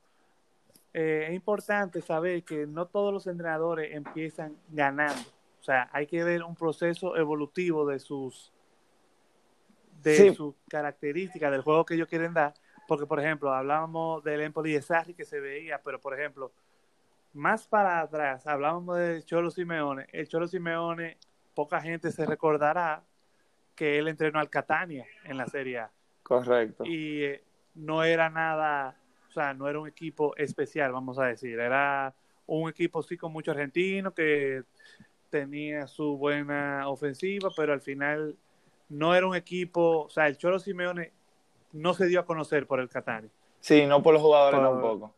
eh, 0.99 1.27
es 1.29 1.35
importante 1.35 2.01
saber 2.01 2.43
que 2.43 2.67
no 2.67 2.87
todos 2.87 3.13
los 3.13 3.27
entrenadores 3.27 3.95
empiezan 3.95 4.57
ganando. 4.71 5.21
O 5.61 5.63
sea, 5.63 5.91
hay 5.93 6.07
que 6.07 6.25
ver 6.25 6.43
un 6.43 6.55
proceso 6.55 7.17
evolutivo 7.17 7.87
de 7.87 7.99
sus 7.99 8.51
de 10.03 10.35
sus 10.35 10.55
características 10.69 11.51
del 11.51 11.63
juego 11.63 11.85
que 11.85 11.95
ellos 11.95 12.09
quieren 12.09 12.33
dar. 12.33 12.55
Porque, 12.87 13.07
por 13.07 13.21
ejemplo, 13.21 13.53
hablábamos 13.53 14.23
del 14.25 14.41
Empoli 14.43 14.73
de 14.73 14.83
Sarri 14.83 15.15
que 15.15 15.25
se 15.25 15.41
veía, 15.41 15.81
pero, 15.83 16.01
por 16.01 16.19
ejemplo, 16.19 16.53
más 17.33 17.67
para 17.67 18.01
atrás, 18.01 18.47
hablábamos 18.47 18.99
de 18.99 19.23
Cholo 19.23 19.51
Simeone. 19.51 20.07
El 20.13 20.29
Cholo 20.29 20.49
Simeone, 20.49 21.19
poca 21.55 21.81
gente 21.81 22.11
se 22.13 22.25
recordará 22.25 23.03
que 23.75 23.99
él 23.99 24.09
entrenó 24.09 24.39
al 24.39 24.49
Catania 24.49 25.07
en 25.25 25.37
la 25.37 25.47
Serie 25.47 25.79
A. 25.81 25.91
Correcto. 26.23 26.85
Y 26.85 27.25
eh, 27.25 27.45
no 27.75 28.03
era 28.05 28.31
nada 28.31 28.97
o 29.37 29.39
sea, 29.39 29.53
no 29.53 29.69
era 29.69 29.79
un 29.79 29.87
equipo 29.87 30.35
especial, 30.37 30.93
vamos 30.93 31.19
a 31.19 31.27
decir, 31.27 31.59
era 31.59 32.15
un 32.47 32.71
equipo 32.71 33.03
sí 33.03 33.19
con 33.19 33.33
mucho 33.33 33.51
argentino 33.51 34.15
que 34.15 34.63
tenía 35.29 35.87
su 35.87 36.17
buena 36.17 36.89
ofensiva, 36.89 37.51
pero 37.55 37.75
al 37.75 37.83
final 37.83 38.35
no 38.89 39.15
era 39.15 39.27
un 39.27 39.37
equipo, 39.37 40.05
o 40.05 40.09
sea, 40.09 40.27
el 40.27 40.39
Cholo 40.39 40.59
Simeone 40.59 41.13
no 41.77 41.95
se 41.95 42.07
dio 42.07 42.21
a 42.21 42.27
conocer 42.27 42.67
por 42.67 42.81
el 42.81 42.89
Catania. 42.89 43.31
Sí, 43.61 43.87
no 43.87 44.03
por 44.03 44.15
los 44.15 44.23
jugadores 44.23 44.61
tampoco. 44.61 45.15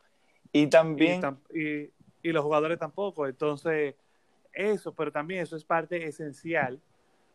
Y 0.52 0.66
también... 0.66 1.22
Y, 1.52 1.90
y, 2.22 2.32
los 2.32 2.42
jugadores 2.44 2.78
tampoco, 2.78 3.26
entonces 3.26 3.94
eso, 4.52 4.92
pero 4.92 5.12
también 5.12 5.40
eso 5.40 5.56
es 5.56 5.64
parte 5.64 6.04
esencial 6.06 6.80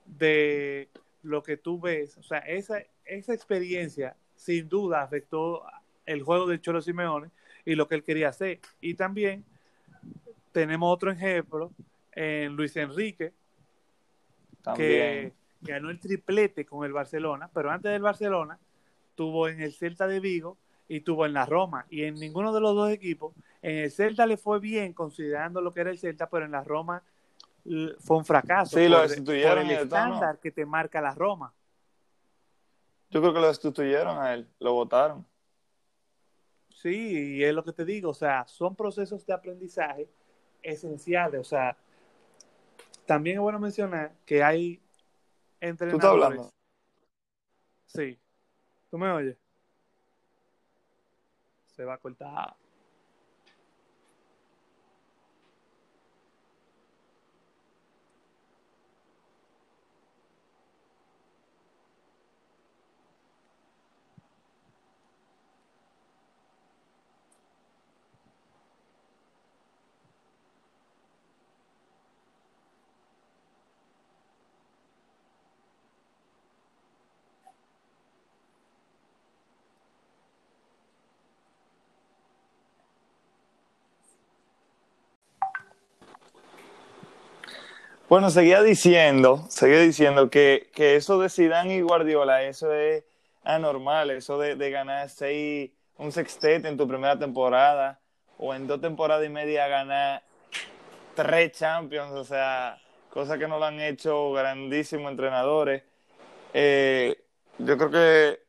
de 0.05 0.89
lo 1.23 1.41
que 1.41 1.57
tú 1.57 1.79
ves, 1.79 2.17
o 2.17 2.23
sea, 2.23 2.39
esa, 2.39 2.79
esa 3.05 3.33
experiencia 3.33 4.15
sin 4.35 4.67
duda 4.67 5.01
afectó 5.01 5.63
el 6.05 6.21
juego 6.21 6.47
del 6.47 6.61
Cholo 6.61 6.81
Simeone 6.81 7.29
y 7.65 7.75
lo 7.75 7.87
que 7.87 7.95
él 7.95 8.03
quería 8.03 8.29
hacer. 8.29 8.59
Y 8.81 8.95
también 8.95 9.45
tenemos 10.51 10.93
otro 10.93 11.11
ejemplo 11.11 11.71
en 12.11 12.55
Luis 12.55 12.75
Enrique, 12.75 13.31
que 14.75 15.33
ganó 15.61 15.89
el 15.89 15.99
triplete 15.99 16.65
con 16.65 16.85
el 16.85 16.93
Barcelona, 16.93 17.49
pero 17.53 17.71
antes 17.71 17.91
del 17.91 18.01
Barcelona 18.01 18.59
tuvo 19.15 19.47
en 19.47 19.61
el 19.61 19.73
Celta 19.73 20.07
de 20.07 20.19
Vigo 20.19 20.57
y 20.87 21.01
tuvo 21.01 21.25
en 21.25 21.33
la 21.33 21.45
Roma. 21.45 21.85
Y 21.89 22.03
en 22.03 22.15
ninguno 22.15 22.53
de 22.53 22.61
los 22.61 22.75
dos 22.75 22.91
equipos, 22.91 23.33
en 23.61 23.77
el 23.77 23.91
Celta 23.91 24.25
le 24.25 24.37
fue 24.37 24.59
bien 24.59 24.93
considerando 24.93 25.61
lo 25.61 25.73
que 25.73 25.81
era 25.81 25.91
el 25.91 25.99
Celta, 25.99 26.29
pero 26.29 26.45
en 26.45 26.51
la 26.51 26.63
Roma 26.63 27.03
fue 27.99 28.17
un 28.17 28.25
fracaso. 28.25 28.77
Sí, 28.77 28.87
lo 28.87 29.01
destituyeron. 29.01 29.69
el 29.69 29.71
estándar 29.71 30.39
que 30.39 30.51
te 30.51 30.65
marca 30.65 31.01
la 31.01 31.13
Roma. 31.13 31.53
Yo 33.09 33.21
creo 33.21 33.33
que 33.33 33.39
lo 33.39 33.47
destituyeron 33.47 34.17
a 34.17 34.33
él, 34.33 34.47
lo 34.59 34.73
votaron. 34.73 35.25
Sí, 36.69 37.37
y 37.37 37.43
es 37.43 37.53
lo 37.53 37.63
que 37.63 37.71
te 37.71 37.85
digo, 37.85 38.09
o 38.09 38.13
sea, 38.13 38.45
son 38.47 38.75
procesos 38.75 39.25
de 39.25 39.33
aprendizaje 39.33 40.09
esenciales, 40.61 41.39
o 41.39 41.43
sea, 41.43 41.77
también 43.05 43.37
es 43.37 43.41
bueno 43.41 43.59
mencionar 43.59 44.13
que 44.25 44.43
hay 44.43 44.81
entrenadores. 45.59 45.91
¿Tú 45.91 45.97
estás 45.97 46.11
hablando? 46.11 46.53
Sí. 47.85 48.19
¿Tú 48.93 48.99
me 48.99 49.09
oyes? 49.09 49.35
Se 51.75 51.83
va 51.83 51.95
a 51.95 51.97
cortar. 51.97 52.55
Bueno, 88.13 88.29
seguía 88.29 88.61
diciendo, 88.61 89.43
seguía 89.49 89.79
diciendo 89.79 90.29
que, 90.29 90.69
eso 90.75 91.17
de 91.17 91.29
Zidane 91.29 91.77
y 91.77 91.81
Guardiola, 91.81 92.43
eso 92.43 92.71
es 92.71 93.03
anormal, 93.43 94.11
eso 94.11 94.37
de, 94.37 94.69
ganar 94.69 95.09
seis, 95.09 95.71
un 95.97 96.11
sextete 96.11 96.67
en 96.67 96.77
tu 96.77 96.87
primera 96.87 97.17
temporada 97.17 97.99
o 98.37 98.53
en 98.53 98.67
dos 98.67 98.79
temporadas 98.81 99.25
y 99.25 99.29
media 99.29 99.67
ganar 99.67 100.21
tres 101.15 101.53
Champions, 101.53 102.11
o 102.11 102.23
sea, 102.23 102.79
cosa 103.09 103.39
que 103.39 103.47
no 103.47 103.57
lo 103.57 103.65
han 103.65 103.79
hecho 103.79 104.31
grandísimos 104.31 105.09
entrenadores. 105.09 105.81
Eh, 106.53 107.19
yo 107.57 107.79
creo 107.79 107.89
que 107.89 108.39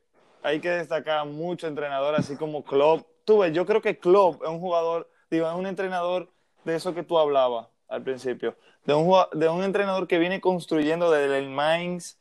hay 0.42 0.60
que 0.60 0.68
destacar 0.68 1.24
mucho 1.24 1.68
entrenadores 1.68 2.20
así 2.20 2.36
como 2.36 2.64
Klopp. 2.64 3.06
Tú 3.24 3.38
ves, 3.38 3.54
yo 3.54 3.64
creo 3.64 3.80
que 3.80 3.98
Klopp 3.98 4.42
es 4.42 4.48
un 4.50 4.60
jugador, 4.60 5.10
digo, 5.30 5.48
es 5.48 5.54
un 5.54 5.66
entrenador 5.66 6.30
de 6.64 6.74
eso 6.74 6.94
que 6.94 7.02
tú 7.02 7.18
hablabas 7.18 7.68
al 7.88 8.02
principio 8.02 8.54
de 8.84 8.94
un, 8.94 9.14
de 9.32 9.48
un 9.48 9.62
entrenador 9.62 10.06
que 10.06 10.18
viene 10.18 10.40
construyendo 10.40 11.10
desde 11.10 11.38
el 11.38 11.48
Mainz 11.48 12.18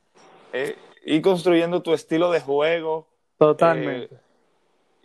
eh, 0.54 0.78
y 1.06 1.22
construyendo 1.22 1.82
tu 1.82 1.94
estilo 1.94 2.32
de 2.32 2.40
juego. 2.40 3.08
Totalmente. 3.38 4.16
Eh, 4.16 4.20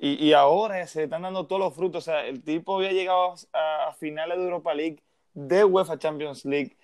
y, 0.00 0.28
y, 0.28 0.32
ahora 0.32 0.86
se 0.86 1.04
están 1.04 1.22
dando 1.22 1.46
todos 1.46 1.60
los 1.60 1.74
frutos. 1.74 2.04
O 2.04 2.10
sea, 2.10 2.24
el 2.26 2.42
tipo 2.44 2.76
había 2.76 2.92
llegado 2.92 3.34
a, 3.52 3.92
finales 3.98 4.38
de 4.38 4.44
Europa 4.44 4.72
League, 4.72 5.02
de 5.34 5.64
UEFA 5.64 5.98
Champions 5.98 6.44
League, 6.44 6.76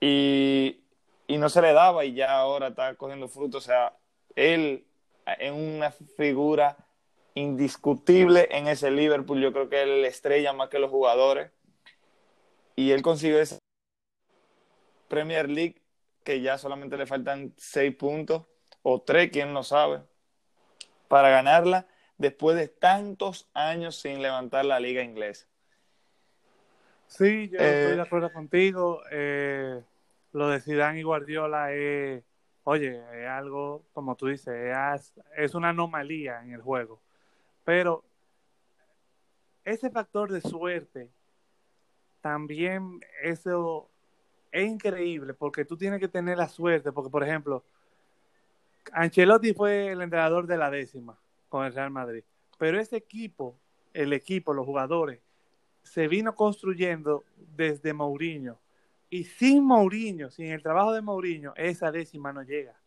y, 0.00 0.80
y 1.28 1.38
no 1.38 1.48
se 1.48 1.62
le 1.62 1.72
daba 1.72 2.04
y 2.04 2.14
ya 2.14 2.32
ahora 2.40 2.68
está 2.68 2.96
cogiendo 2.96 3.28
frutos. 3.28 3.64
O 3.64 3.66
sea, 3.66 3.96
él 4.34 4.84
es 5.38 5.52
una 5.52 5.92
figura 5.92 6.76
indiscutible 7.34 8.48
en 8.50 8.66
ese 8.66 8.90
Liverpool. 8.90 9.40
Yo 9.40 9.52
creo 9.52 9.68
que 9.68 9.82
él 9.82 10.04
estrella 10.04 10.52
más 10.52 10.70
que 10.70 10.80
los 10.80 10.90
jugadores. 10.90 11.52
Y 12.74 12.90
él 12.90 13.02
consiguió 13.02 13.40
ese 13.40 13.58
Premier 15.10 15.50
League, 15.50 15.82
que 16.24 16.40
ya 16.40 16.56
solamente 16.56 16.96
le 16.96 17.06
faltan 17.06 17.52
seis 17.58 17.94
puntos, 17.94 18.44
o 18.82 19.02
tres, 19.02 19.30
quién 19.30 19.52
lo 19.52 19.62
sabe, 19.62 20.00
para 21.08 21.28
ganarla 21.28 21.86
después 22.16 22.56
de 22.56 22.68
tantos 22.68 23.50
años 23.52 23.96
sin 23.96 24.22
levantar 24.22 24.64
la 24.64 24.80
liga 24.80 25.02
inglesa. 25.02 25.46
Sí, 27.06 27.48
yo 27.48 27.58
estoy 27.58 27.92
de 27.92 27.96
eh, 27.96 28.00
acuerdo 28.00 28.32
contigo. 28.32 29.02
Eh, 29.10 29.82
lo 30.32 30.48
de 30.48 30.60
Zidane 30.60 31.00
y 31.00 31.02
Guardiola 31.02 31.72
es, 31.72 32.22
oye, 32.62 33.02
es 33.12 33.26
algo, 33.26 33.82
como 33.92 34.14
tú 34.14 34.28
dices, 34.28 34.54
es, 34.54 35.12
es 35.36 35.54
una 35.54 35.70
anomalía 35.70 36.40
en 36.42 36.52
el 36.52 36.62
juego. 36.62 37.00
Pero 37.64 38.04
ese 39.64 39.90
factor 39.90 40.30
de 40.30 40.40
suerte, 40.40 41.10
también 42.20 43.00
eso 43.22 43.90
es 44.50 44.68
increíble 44.68 45.34
porque 45.34 45.64
tú 45.64 45.76
tienes 45.76 46.00
que 46.00 46.08
tener 46.08 46.38
la 46.38 46.48
suerte, 46.48 46.92
porque 46.92 47.10
por 47.10 47.22
ejemplo, 47.22 47.64
Ancelotti 48.92 49.52
fue 49.54 49.88
el 49.88 50.02
entrenador 50.02 50.46
de 50.46 50.56
la 50.56 50.70
décima 50.70 51.18
con 51.48 51.64
el 51.64 51.74
Real 51.74 51.90
Madrid, 51.90 52.24
pero 52.58 52.80
ese 52.80 52.96
equipo, 52.96 53.56
el 53.92 54.12
equipo, 54.12 54.52
los 54.52 54.66
jugadores, 54.66 55.20
se 55.82 56.08
vino 56.08 56.34
construyendo 56.34 57.24
desde 57.36 57.92
Mourinho. 57.92 58.58
Y 59.08 59.24
sin 59.24 59.64
Mourinho, 59.64 60.30
sin 60.30 60.46
el 60.52 60.62
trabajo 60.62 60.92
de 60.92 61.00
Mourinho, 61.00 61.52
esa 61.56 61.90
décima 61.90 62.32
no 62.32 62.42
llega. 62.42 62.78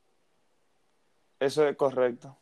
Eso 1.40 1.68
es 1.68 1.76
correcto. 1.76 2.38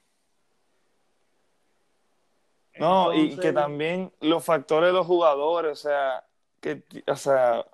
No, 2.78 3.14
y 3.14 3.36
que 3.38 3.52
también 3.52 4.14
los 4.22 4.44
factores 4.46 4.90
de 4.90 4.94
los 4.94 5.06
jugadores, 5.06 5.72
o 5.72 5.76
sea, 5.76 6.26
que, 6.60 6.84
o 7.08 7.16
sea, 7.16 7.66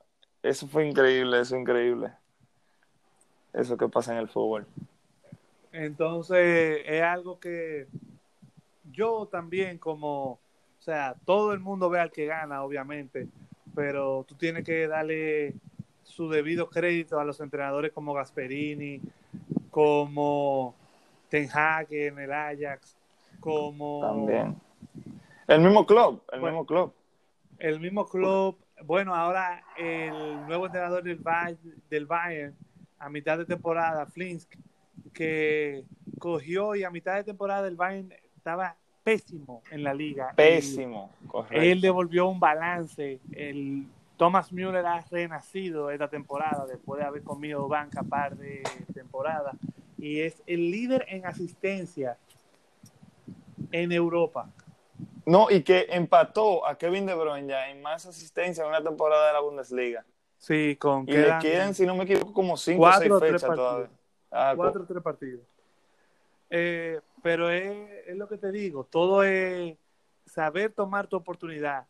eso 0.49 0.67
fue 0.67 0.87
increíble, 0.87 1.39
eso 1.39 1.55
es 1.55 1.61
increíble. 1.61 2.11
Eso 3.53 3.77
que 3.77 3.87
pasa 3.87 4.13
en 4.13 4.19
el 4.19 4.27
fútbol. 4.27 4.65
Entonces, 5.71 6.81
es 6.85 7.01
algo 7.01 7.39
que 7.39 7.87
yo 8.91 9.27
también 9.31 9.77
como, 9.77 10.31
o 10.31 10.39
sea, 10.79 11.15
todo 11.25 11.53
el 11.53 11.59
mundo 11.59 11.89
ve 11.89 11.99
al 11.99 12.11
que 12.11 12.25
gana, 12.25 12.63
obviamente, 12.63 13.27
pero 13.75 14.25
tú 14.27 14.35
tienes 14.35 14.63
que 14.63 14.87
darle 14.87 15.55
su 16.03 16.29
debido 16.29 16.69
crédito 16.69 17.19
a 17.19 17.25
los 17.25 17.39
entrenadores 17.39 17.91
como 17.91 18.13
Gasperini, 18.13 19.01
como 19.69 20.73
Ten 21.29 21.49
Hag 21.53 21.87
en 21.91 22.19
el 22.19 22.31
Ajax, 22.31 22.95
como... 23.39 24.01
También. 24.01 24.55
El 25.47 25.61
mismo 25.61 25.85
club, 25.85 26.21
el 26.31 26.41
mismo 26.41 26.65
club. 26.65 26.93
El 27.59 27.79
mismo 27.79 28.07
club 28.07 28.57
bueno, 28.85 29.15
ahora 29.15 29.63
el 29.77 30.45
nuevo 30.47 30.65
entrenador 30.65 31.03
del, 31.03 31.21
del 31.89 32.05
Bayern 32.05 32.55
a 32.99 33.09
mitad 33.09 33.37
de 33.37 33.45
temporada, 33.45 34.05
Flinsk, 34.05 34.55
que 35.13 35.83
cogió 36.19 36.75
y 36.75 36.83
a 36.83 36.89
mitad 36.89 37.15
de 37.15 37.23
temporada 37.23 37.67
el 37.67 37.75
Bayern 37.75 38.13
estaba 38.35 38.75
pésimo 39.03 39.61
en 39.71 39.83
la 39.83 39.93
liga. 39.93 40.33
Pésimo, 40.35 41.11
correcto. 41.27 41.61
Él 41.61 41.79
devolvió 41.79 42.27
un 42.27 42.39
balance. 42.39 43.19
El 43.31 43.87
Thomas 44.17 44.51
Müller 44.51 44.85
ha 44.85 45.01
renacido 45.01 45.91
esta 45.91 46.09
temporada 46.09 46.65
después 46.65 46.99
de 46.99 47.05
haber 47.05 47.23
comido 47.23 47.67
banca 47.67 48.03
par 48.03 48.35
de 48.35 48.63
temporadas 48.93 49.55
y 49.97 50.21
es 50.21 50.41
el 50.47 50.71
líder 50.71 51.05
en 51.09 51.25
asistencia 51.25 52.17
en 53.71 53.91
Europa. 53.91 54.49
No, 55.27 55.51
y 55.51 55.61
que 55.61 55.87
empató 55.89 56.65
a 56.65 56.77
Kevin 56.77 57.05
De 57.05 57.13
Bruyne 57.13 57.49
ya 57.49 57.69
en 57.69 57.81
más 57.81 58.05
asistencia 58.05 58.63
en 58.63 58.69
una 58.69 58.81
temporada 58.81 59.27
de 59.27 59.33
la 59.33 59.41
Bundesliga. 59.41 60.05
Sí, 60.37 60.77
con 60.77 61.03
y 61.05 61.11
le 61.11 61.37
quedan, 61.41 61.75
si 61.75 61.85
no 61.85 61.95
me 61.95 62.05
equivoco, 62.05 62.31
como 62.31 62.55
cinco 62.55 62.83
o 62.83 62.93
seis 62.93 63.11
fechas 63.19 63.41
todavía. 63.41 63.89
Ah, 64.31 64.53
cuatro 64.55 64.83
o 64.83 64.85
tres 64.85 65.03
partidos. 65.03 65.41
Eh, 66.49 67.01
pero 67.21 67.49
es, 67.49 68.07
es, 68.07 68.15
lo 68.15 68.29
que 68.29 68.37
te 68.37 68.53
digo, 68.53 68.85
todo 68.85 69.21
es 69.23 69.75
saber 70.25 70.71
tomar 70.71 71.07
tu 71.07 71.17
oportunidad. 71.17 71.87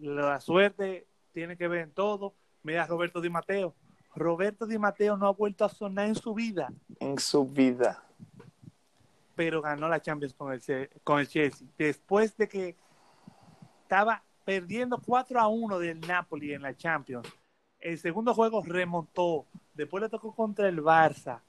La 0.00 0.40
suerte 0.40 1.06
tiene 1.34 1.58
que 1.58 1.68
ver 1.68 1.80
en 1.80 1.92
todo. 1.92 2.32
Mira 2.62 2.86
Roberto 2.86 3.20
Di 3.20 3.28
Mateo. 3.28 3.74
Roberto 4.14 4.66
Di 4.66 4.78
Mateo 4.78 5.18
no 5.18 5.26
ha 5.26 5.32
vuelto 5.32 5.66
a 5.66 5.68
sonar 5.68 6.06
en 6.06 6.14
su 6.14 6.32
vida. 6.32 6.72
En 7.00 7.18
su 7.18 7.44
vida. 7.44 8.02
Pero 9.34 9.60
ganó 9.62 9.88
la 9.88 10.00
Champions 10.00 10.34
con 10.34 10.52
el, 10.52 10.90
con 11.02 11.20
el 11.20 11.28
Chelsea. 11.28 11.66
Después 11.76 12.36
de 12.36 12.48
que 12.48 12.76
estaba 13.82 14.22
perdiendo 14.44 15.00
4 15.04 15.40
a 15.40 15.48
1 15.48 15.78
del 15.78 16.00
Napoli 16.00 16.52
en 16.52 16.62
la 16.62 16.76
Champions. 16.76 17.28
El 17.78 17.98
segundo 17.98 18.34
juego 18.34 18.62
remontó. 18.64 19.46
Después 19.74 20.02
le 20.02 20.08
tocó 20.08 20.34
contra 20.34 20.68
el 20.68 20.82
Barça 20.82 21.40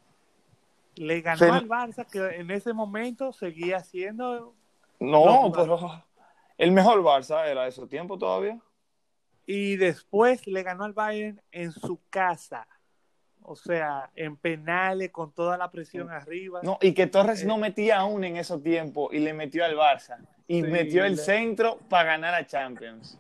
le 0.96 1.22
ganó 1.22 1.54
al 1.54 1.68
Barça, 1.68 2.06
que 2.06 2.20
en 2.20 2.52
ese 2.52 2.74
momento 2.74 3.34
seguía 3.34 3.82
siendo. 3.82 4.56
No, 5.00 5.52
pero 5.54 6.04
el 6.58 6.72
mejor 6.72 7.02
Barça 7.04 7.46
era 7.48 7.68
ese 7.68 7.86
tiempo 7.88 8.18
todavía. 8.18 8.60
Y 9.46 9.76
después 9.76 10.48
le 10.48 10.64
ganó 10.64 10.86
al 10.86 10.94
Bayern 10.94 11.42
en 11.52 11.72
su 11.72 12.00
casa. 12.10 12.68
O 13.48 13.56
sea, 13.56 14.10
en 14.16 14.38
penales, 14.38 15.12
con 15.12 15.32
toda 15.32 15.56
la 15.56 15.70
presión 15.70 16.10
arriba. 16.10 16.62
No, 16.64 16.80
y 16.82 16.94
que 16.94 17.06
Torres 17.06 17.44
eh, 17.44 17.46
no 17.46 17.60
metía 17.60 18.00
aún 18.00 18.24
en 18.24 18.38
esos 18.38 18.64
tiempos 18.64 19.14
y 19.14 19.20
le 19.20 19.34
metió 19.34 19.64
al 19.64 19.76
Barça. 19.76 20.18
Y 20.48 20.64
metió 20.64 21.06
el 21.06 21.18
centro 21.18 21.78
para 21.88 22.06
ganar 22.06 22.34
a 22.34 22.46
Champions. 22.46 23.20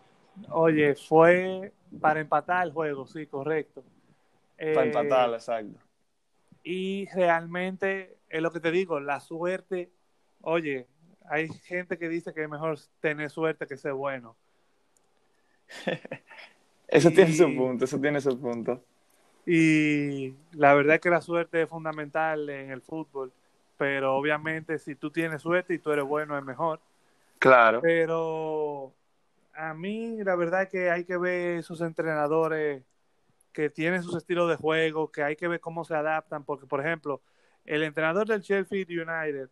Oye, 0.49 0.95
fue 0.95 1.71
para 2.01 2.19
empatar 2.19 2.65
el 2.65 2.73
juego, 2.73 3.05
sí, 3.05 3.27
correcto. 3.27 3.83
Para 4.57 4.85
empatar, 4.85 5.29
eh, 5.29 5.33
exacto. 5.33 5.79
Y 6.63 7.07
realmente 7.13 8.17
es 8.27 8.41
lo 8.41 8.51
que 8.51 8.59
te 8.59 8.71
digo, 8.71 8.99
la 8.99 9.19
suerte, 9.19 9.91
oye, 10.41 10.87
hay 11.29 11.49
gente 11.49 11.99
que 11.99 12.09
dice 12.09 12.33
que 12.33 12.43
es 12.43 12.49
mejor 12.49 12.79
tener 12.99 13.29
suerte 13.29 13.67
que 13.67 13.77
ser 13.77 13.93
bueno. 13.93 14.35
eso 16.87 17.11
tiene 17.11 17.33
su 17.33 17.55
punto, 17.55 17.85
eso 17.85 17.99
tiene 17.99 18.19
su 18.19 18.39
punto. 18.39 18.83
Y 19.45 20.33
la 20.53 20.73
verdad 20.73 20.95
es 20.95 21.01
que 21.01 21.09
la 21.09 21.21
suerte 21.21 21.61
es 21.61 21.69
fundamental 21.69 22.49
en 22.49 22.71
el 22.71 22.81
fútbol, 22.81 23.31
pero 23.77 24.15
obviamente 24.15 24.79
si 24.79 24.95
tú 24.95 25.11
tienes 25.11 25.41
suerte 25.41 25.73
y 25.73 25.79
tú 25.79 25.91
eres 25.91 26.05
bueno 26.05 26.37
es 26.37 26.43
mejor. 26.43 26.79
Claro. 27.37 27.81
Pero 27.81 28.93
a 29.53 29.73
mí 29.73 30.23
la 30.23 30.35
verdad 30.35 30.63
es 30.63 30.69
que 30.69 30.89
hay 30.89 31.05
que 31.05 31.17
ver 31.17 31.59
esos 31.59 31.81
entrenadores 31.81 32.83
que 33.53 33.69
tienen 33.69 34.03
sus 34.03 34.15
estilos 34.15 34.49
de 34.49 34.55
juego, 34.55 35.11
que 35.11 35.23
hay 35.23 35.35
que 35.35 35.47
ver 35.47 35.59
cómo 35.59 35.85
se 35.85 35.95
adaptan, 35.95 36.43
porque 36.43 36.65
por 36.65 36.81
ejemplo, 36.81 37.21
el 37.63 37.83
entrenador 37.83 38.27
del 38.27 38.41
Sheffield 38.41 38.89
United 38.89 39.49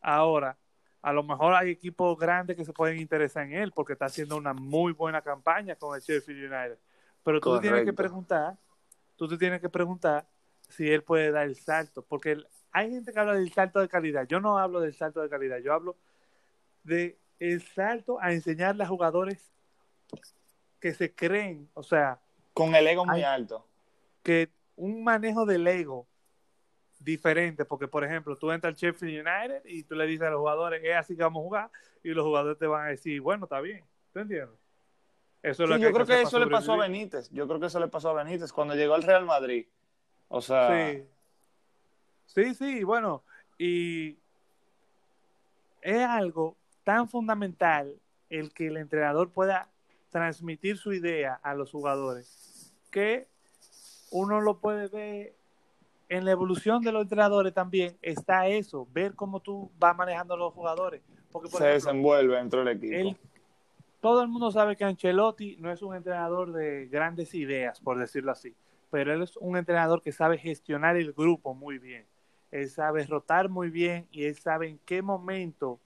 ahora, 0.00 0.56
a 1.02 1.12
lo 1.12 1.22
mejor 1.22 1.54
hay 1.54 1.70
equipos 1.70 2.18
grandes 2.18 2.56
que 2.56 2.64
se 2.64 2.72
pueden 2.72 2.98
interesar 2.98 3.44
en 3.44 3.52
él 3.52 3.72
porque 3.72 3.92
está 3.92 4.06
haciendo 4.06 4.36
una 4.36 4.52
muy 4.52 4.92
buena 4.92 5.22
campaña 5.22 5.76
con 5.76 5.94
el 5.94 6.02
Sheffield 6.02 6.52
United. 6.52 6.78
Pero 7.22 7.40
tú 7.40 7.60
tienes 7.60 7.84
que 7.84 7.92
preguntar, 7.92 8.56
tú 9.20 9.28
te 9.28 9.36
tienes 9.36 9.60
que 9.60 9.68
preguntar 9.68 10.26
si 10.70 10.90
él 10.90 11.02
puede 11.02 11.30
dar 11.30 11.44
el 11.44 11.54
salto, 11.54 12.00
porque 12.00 12.38
hay 12.72 12.90
gente 12.90 13.12
que 13.12 13.20
habla 13.20 13.34
del 13.34 13.52
salto 13.52 13.78
de 13.78 13.86
calidad. 13.86 14.26
Yo 14.26 14.40
no 14.40 14.56
hablo 14.56 14.80
del 14.80 14.94
salto 14.94 15.20
de 15.20 15.28
calidad, 15.28 15.58
yo 15.58 15.74
hablo 15.74 15.98
de 16.84 17.18
el 17.38 17.60
salto 17.60 18.18
a 18.18 18.32
enseñarle 18.32 18.82
a 18.82 18.86
jugadores 18.86 19.52
que 20.80 20.94
se 20.94 21.14
creen, 21.14 21.68
o 21.74 21.82
sea, 21.82 22.18
con 22.54 22.74
el 22.74 22.86
ego 22.86 23.04
muy 23.04 23.22
alto. 23.22 23.66
Que 24.22 24.48
un 24.76 25.04
manejo 25.04 25.44
del 25.44 25.66
ego 25.66 26.08
diferente, 26.98 27.66
porque 27.66 27.88
por 27.88 28.04
ejemplo, 28.04 28.36
tú 28.36 28.50
entras 28.50 28.72
al 28.72 28.76
Sheffield 28.76 29.26
United 29.26 29.66
y 29.66 29.82
tú 29.82 29.96
le 29.96 30.06
dices 30.06 30.28
a 30.28 30.30
los 30.30 30.40
jugadores, 30.40 30.82
es 30.82 30.96
así 30.96 31.14
que 31.14 31.24
vamos 31.24 31.42
a 31.42 31.44
jugar, 31.44 31.70
y 32.02 32.08
los 32.08 32.24
jugadores 32.24 32.58
te 32.58 32.66
van 32.66 32.86
a 32.86 32.88
decir, 32.88 33.20
bueno, 33.20 33.44
está 33.44 33.60
bien, 33.60 33.84
¿tú 34.14 34.20
entiendes? 34.20 34.58
Eso 35.42 35.64
es 35.64 35.70
lo 35.70 35.76
que 35.76 35.82
yo 35.82 35.92
creo 35.92 36.06
que, 36.06 36.22
eso 36.22 36.38
le 36.38 36.46
pasó 36.48 36.74
a 36.74 36.76
Benítez, 36.76 37.30
yo 37.30 37.46
creo 37.46 37.58
que 37.58 37.66
eso 37.66 37.80
le 37.80 37.88
pasó 37.88 38.10
a 38.10 38.22
Benítez 38.22 38.52
cuando 38.52 38.74
llegó 38.74 38.94
al 38.94 39.02
Real 39.02 39.24
Madrid. 39.24 39.66
O 40.28 40.40
sea... 40.40 40.92
Sí, 40.92 41.04
sí, 42.26 42.54
sí 42.54 42.84
bueno, 42.84 43.24
y 43.58 44.18
es 45.80 46.06
algo 46.06 46.56
tan 46.84 47.08
fundamental 47.08 47.94
el 48.28 48.52
que 48.52 48.66
el 48.66 48.76
entrenador 48.76 49.30
pueda 49.30 49.68
transmitir 50.10 50.76
su 50.76 50.92
idea 50.92 51.40
a 51.42 51.54
los 51.54 51.70
jugadores, 51.70 52.74
que 52.90 53.26
uno 54.10 54.40
lo 54.40 54.58
puede 54.58 54.88
ver 54.88 55.34
en 56.08 56.24
la 56.24 56.32
evolución 56.32 56.82
de 56.82 56.92
los 56.92 57.02
entrenadores 57.02 57.54
también, 57.54 57.96
está 58.02 58.48
eso, 58.48 58.86
ver 58.92 59.14
cómo 59.14 59.40
tú 59.40 59.70
vas 59.78 59.96
manejando 59.96 60.34
a 60.34 60.36
los 60.36 60.52
jugadores. 60.52 61.00
Porque, 61.30 61.48
Se 61.50 61.64
desenvuelve 61.64 62.36
dentro 62.36 62.64
del 62.64 62.76
equipo. 62.76 63.16
Todo 64.00 64.22
el 64.22 64.28
mundo 64.28 64.50
sabe 64.50 64.76
que 64.76 64.84
Ancelotti 64.84 65.56
no 65.58 65.70
es 65.70 65.82
un 65.82 65.94
entrenador 65.94 66.52
de 66.52 66.86
grandes 66.86 67.34
ideas, 67.34 67.80
por 67.80 67.98
decirlo 67.98 68.32
así, 68.32 68.54
pero 68.90 69.12
él 69.12 69.22
es 69.22 69.36
un 69.36 69.56
entrenador 69.56 70.02
que 70.02 70.12
sabe 70.12 70.38
gestionar 70.38 70.96
el 70.96 71.12
grupo 71.12 71.54
muy 71.54 71.78
bien. 71.78 72.06
Él 72.50 72.68
sabe 72.68 73.06
rotar 73.06 73.48
muy 73.48 73.70
bien 73.70 74.08
y 74.10 74.24
él 74.24 74.34
sabe 74.36 74.68
en 74.68 74.78
qué 74.84 75.02
momento 75.02 75.78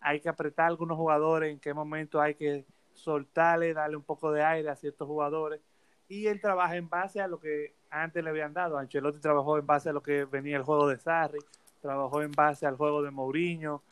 hay 0.00 0.20
que 0.20 0.28
apretar 0.28 0.66
a 0.66 0.68
algunos 0.68 0.98
jugadores, 0.98 1.52
en 1.52 1.60
qué 1.60 1.72
momento 1.72 2.20
hay 2.20 2.34
que 2.34 2.64
soltarle, 2.92 3.72
darle 3.72 3.96
un 3.96 4.02
poco 4.02 4.32
de 4.32 4.42
aire 4.42 4.68
a 4.68 4.76
ciertos 4.76 5.06
jugadores. 5.06 5.60
Y 6.08 6.26
él 6.26 6.40
trabaja 6.40 6.76
en 6.76 6.88
base 6.88 7.20
a 7.20 7.28
lo 7.28 7.38
que 7.38 7.74
antes 7.88 8.22
le 8.22 8.28
habían 8.28 8.52
dado. 8.52 8.76
Ancelotti 8.76 9.20
trabajó 9.20 9.58
en 9.58 9.66
base 9.66 9.88
a 9.88 9.92
lo 9.92 10.02
que 10.02 10.24
venía 10.24 10.56
el 10.56 10.64
juego 10.64 10.88
de 10.88 10.98
Sarri, 10.98 11.38
trabajó 11.80 12.20
en 12.22 12.32
base 12.32 12.66
al 12.66 12.76
juego 12.76 13.02
de 13.02 13.10
Mourinho, 13.10 13.82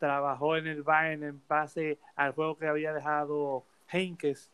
trabajó 0.00 0.56
en 0.56 0.66
el 0.66 0.82
Bayern 0.82 1.22
en 1.22 1.42
base 1.46 1.98
al 2.16 2.32
juego 2.32 2.56
que 2.56 2.66
había 2.66 2.92
dejado 2.92 3.64
Henkes. 3.92 4.50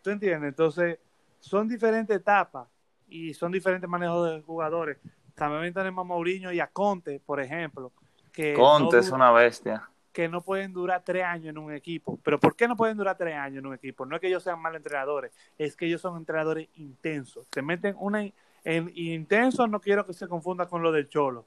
¿Tú 0.00 0.10
entiendes? 0.10 0.48
Entonces, 0.48 0.98
son 1.40 1.68
diferentes 1.68 2.16
etapas 2.16 2.68
y 3.08 3.34
son 3.34 3.52
diferentes 3.52 3.90
manejos 3.90 4.30
de 4.30 4.40
jugadores. 4.42 4.98
También 5.34 5.74
tenemos 5.74 6.02
a 6.02 6.06
Mourinho 6.06 6.52
y 6.52 6.60
a 6.60 6.68
Conte, 6.68 7.20
por 7.20 7.40
ejemplo. 7.40 7.92
Que 8.32 8.54
Conte 8.54 8.98
es 8.98 9.10
una 9.10 9.32
bestia 9.32 9.90
que 10.12 10.28
no 10.30 10.40
pueden 10.40 10.72
durar 10.72 11.02
tres 11.04 11.24
años 11.24 11.48
en 11.48 11.58
un 11.58 11.74
equipo. 11.74 12.18
Pero 12.22 12.40
¿por 12.40 12.56
qué 12.56 12.66
no 12.66 12.74
pueden 12.74 12.96
durar 12.96 13.18
tres 13.18 13.34
años 13.34 13.58
en 13.58 13.66
un 13.66 13.74
equipo? 13.74 14.06
No 14.06 14.14
es 14.14 14.20
que 14.22 14.28
ellos 14.28 14.42
sean 14.42 14.58
mal 14.62 14.74
entrenadores, 14.74 15.30
es 15.58 15.76
que 15.76 15.84
ellos 15.84 16.00
son 16.00 16.16
entrenadores 16.16 16.68
intensos. 16.76 17.46
Se 17.52 17.60
meten 17.60 17.94
una... 17.98 18.24
En 18.64 18.90
intenso 18.94 19.66
no 19.66 19.78
quiero 19.78 20.06
que 20.06 20.14
se 20.14 20.26
confunda 20.26 20.66
con 20.66 20.82
lo 20.82 20.90
del 20.90 21.08
cholo. 21.08 21.44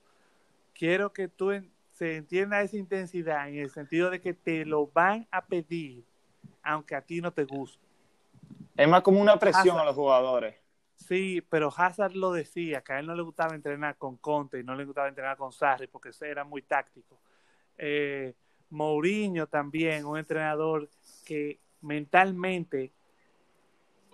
Quiero 0.73 1.11
que 1.11 1.27
tú 1.27 1.51
se 1.99 2.15
entienda 2.15 2.61
esa 2.61 2.77
intensidad 2.77 3.49
en 3.49 3.57
el 3.57 3.69
sentido 3.71 4.09
de 4.09 4.21
que 4.21 4.33
te 4.33 4.63
lo 4.63 4.87
van 4.87 5.27
a 5.31 5.45
pedir 5.45 6.05
aunque 6.63 6.95
a 6.95 7.01
ti 7.01 7.19
no 7.19 7.33
te 7.33 7.43
guste. 7.43 7.85
Es 8.77 8.87
más 8.87 9.01
como 9.01 9.19
una 9.19 9.37
presión 9.37 9.77
a 9.77 9.83
los 9.83 9.95
jugadores. 9.95 10.55
Sí, 10.95 11.41
pero 11.49 11.69
Hazard 11.75 12.13
lo 12.15 12.31
decía, 12.31 12.81
que 12.81 12.93
a 12.93 12.99
él 12.99 13.05
no 13.05 13.15
le 13.15 13.21
gustaba 13.21 13.53
entrenar 13.53 13.97
con 13.97 14.15
Conte 14.15 14.59
y 14.59 14.63
no 14.63 14.75
le 14.75 14.85
gustaba 14.85 15.09
entrenar 15.09 15.35
con 15.35 15.51
Sarri 15.51 15.87
porque 15.87 16.11
era 16.21 16.45
muy 16.45 16.61
táctico. 16.61 17.19
Eh, 17.77 18.33
Mourinho 18.69 19.47
también, 19.47 20.05
un 20.05 20.17
entrenador 20.17 20.89
que 21.25 21.59
mentalmente 21.81 22.93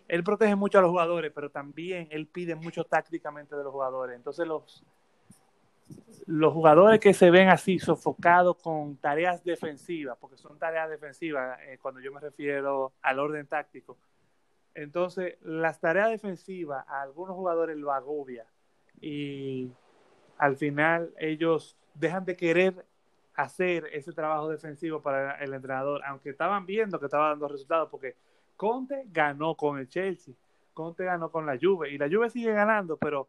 él 0.07 0.23
protege 0.23 0.55
mucho 0.55 0.79
a 0.79 0.81
los 0.81 0.89
jugadores, 0.89 1.31
pero 1.35 1.51
también 1.51 2.07
él 2.09 2.25
pide 2.25 2.55
mucho 2.55 2.83
tácticamente 2.83 3.55
de 3.55 3.63
los 3.63 3.71
jugadores. 3.71 4.15
Entonces 4.15 4.47
los 4.47 4.83
los 6.25 6.53
jugadores 6.53 6.99
que 6.99 7.13
se 7.13 7.29
ven 7.29 7.49
así 7.49 7.79
sofocados 7.79 8.57
con 8.57 8.97
tareas 8.97 9.43
defensivas, 9.43 10.17
porque 10.19 10.37
son 10.37 10.57
tareas 10.57 10.89
defensivas 10.89 11.59
eh, 11.67 11.77
cuando 11.81 12.01
yo 12.01 12.11
me 12.11 12.19
refiero 12.19 12.93
al 13.01 13.19
orden 13.19 13.45
táctico. 13.47 13.97
Entonces, 14.73 15.37
las 15.41 15.79
tareas 15.79 16.09
defensivas 16.09 16.85
a 16.87 17.01
algunos 17.01 17.35
jugadores 17.35 17.77
lo 17.77 17.91
agobia 17.91 18.45
y 18.99 19.71
al 20.37 20.57
final 20.57 21.13
ellos 21.17 21.77
dejan 21.93 22.25
de 22.25 22.35
querer 22.35 22.85
hacer 23.35 23.85
ese 23.93 24.11
trabajo 24.13 24.49
defensivo 24.49 25.01
para 25.01 25.37
el 25.39 25.53
entrenador, 25.53 26.01
aunque 26.05 26.29
estaban 26.29 26.65
viendo 26.65 26.99
que 26.99 27.05
estaba 27.05 27.29
dando 27.29 27.47
resultados, 27.47 27.89
porque 27.89 28.15
Conte 28.57 29.03
ganó 29.07 29.55
con 29.55 29.77
el 29.77 29.87
Chelsea, 29.87 30.33
Conte 30.73 31.03
ganó 31.03 31.31
con 31.31 31.45
la 31.45 31.57
Juve 31.61 31.89
y 31.91 31.97
la 31.97 32.09
Juve 32.09 32.29
sigue 32.29 32.51
ganando, 32.51 32.97
pero 32.97 33.27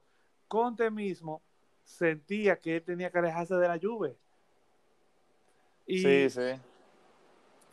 Conte 0.49 0.91
mismo 0.91 1.43
sentía 1.87 2.57
que 2.57 2.76
él 2.76 2.82
tenía 2.82 3.11
que 3.11 3.18
alejarse 3.18 3.55
de 3.55 3.68
la 3.68 3.78
Juve. 3.78 4.16
Y, 5.87 5.99
sí, 6.01 6.30
sí. 6.30 6.61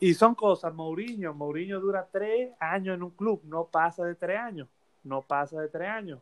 Y 0.00 0.14
son 0.14 0.34
cosas, 0.34 0.72
Mourinho, 0.72 1.34
Mourinho 1.34 1.80
dura 1.80 2.08
tres 2.10 2.52
años 2.60 2.94
en 2.94 3.02
un 3.02 3.10
club, 3.10 3.42
no 3.44 3.66
pasa 3.66 4.04
de 4.04 4.14
tres 4.14 4.38
años, 4.38 4.68
no 5.02 5.20
pasa 5.22 5.60
de 5.60 5.68
tres 5.68 5.88
años. 5.88 6.20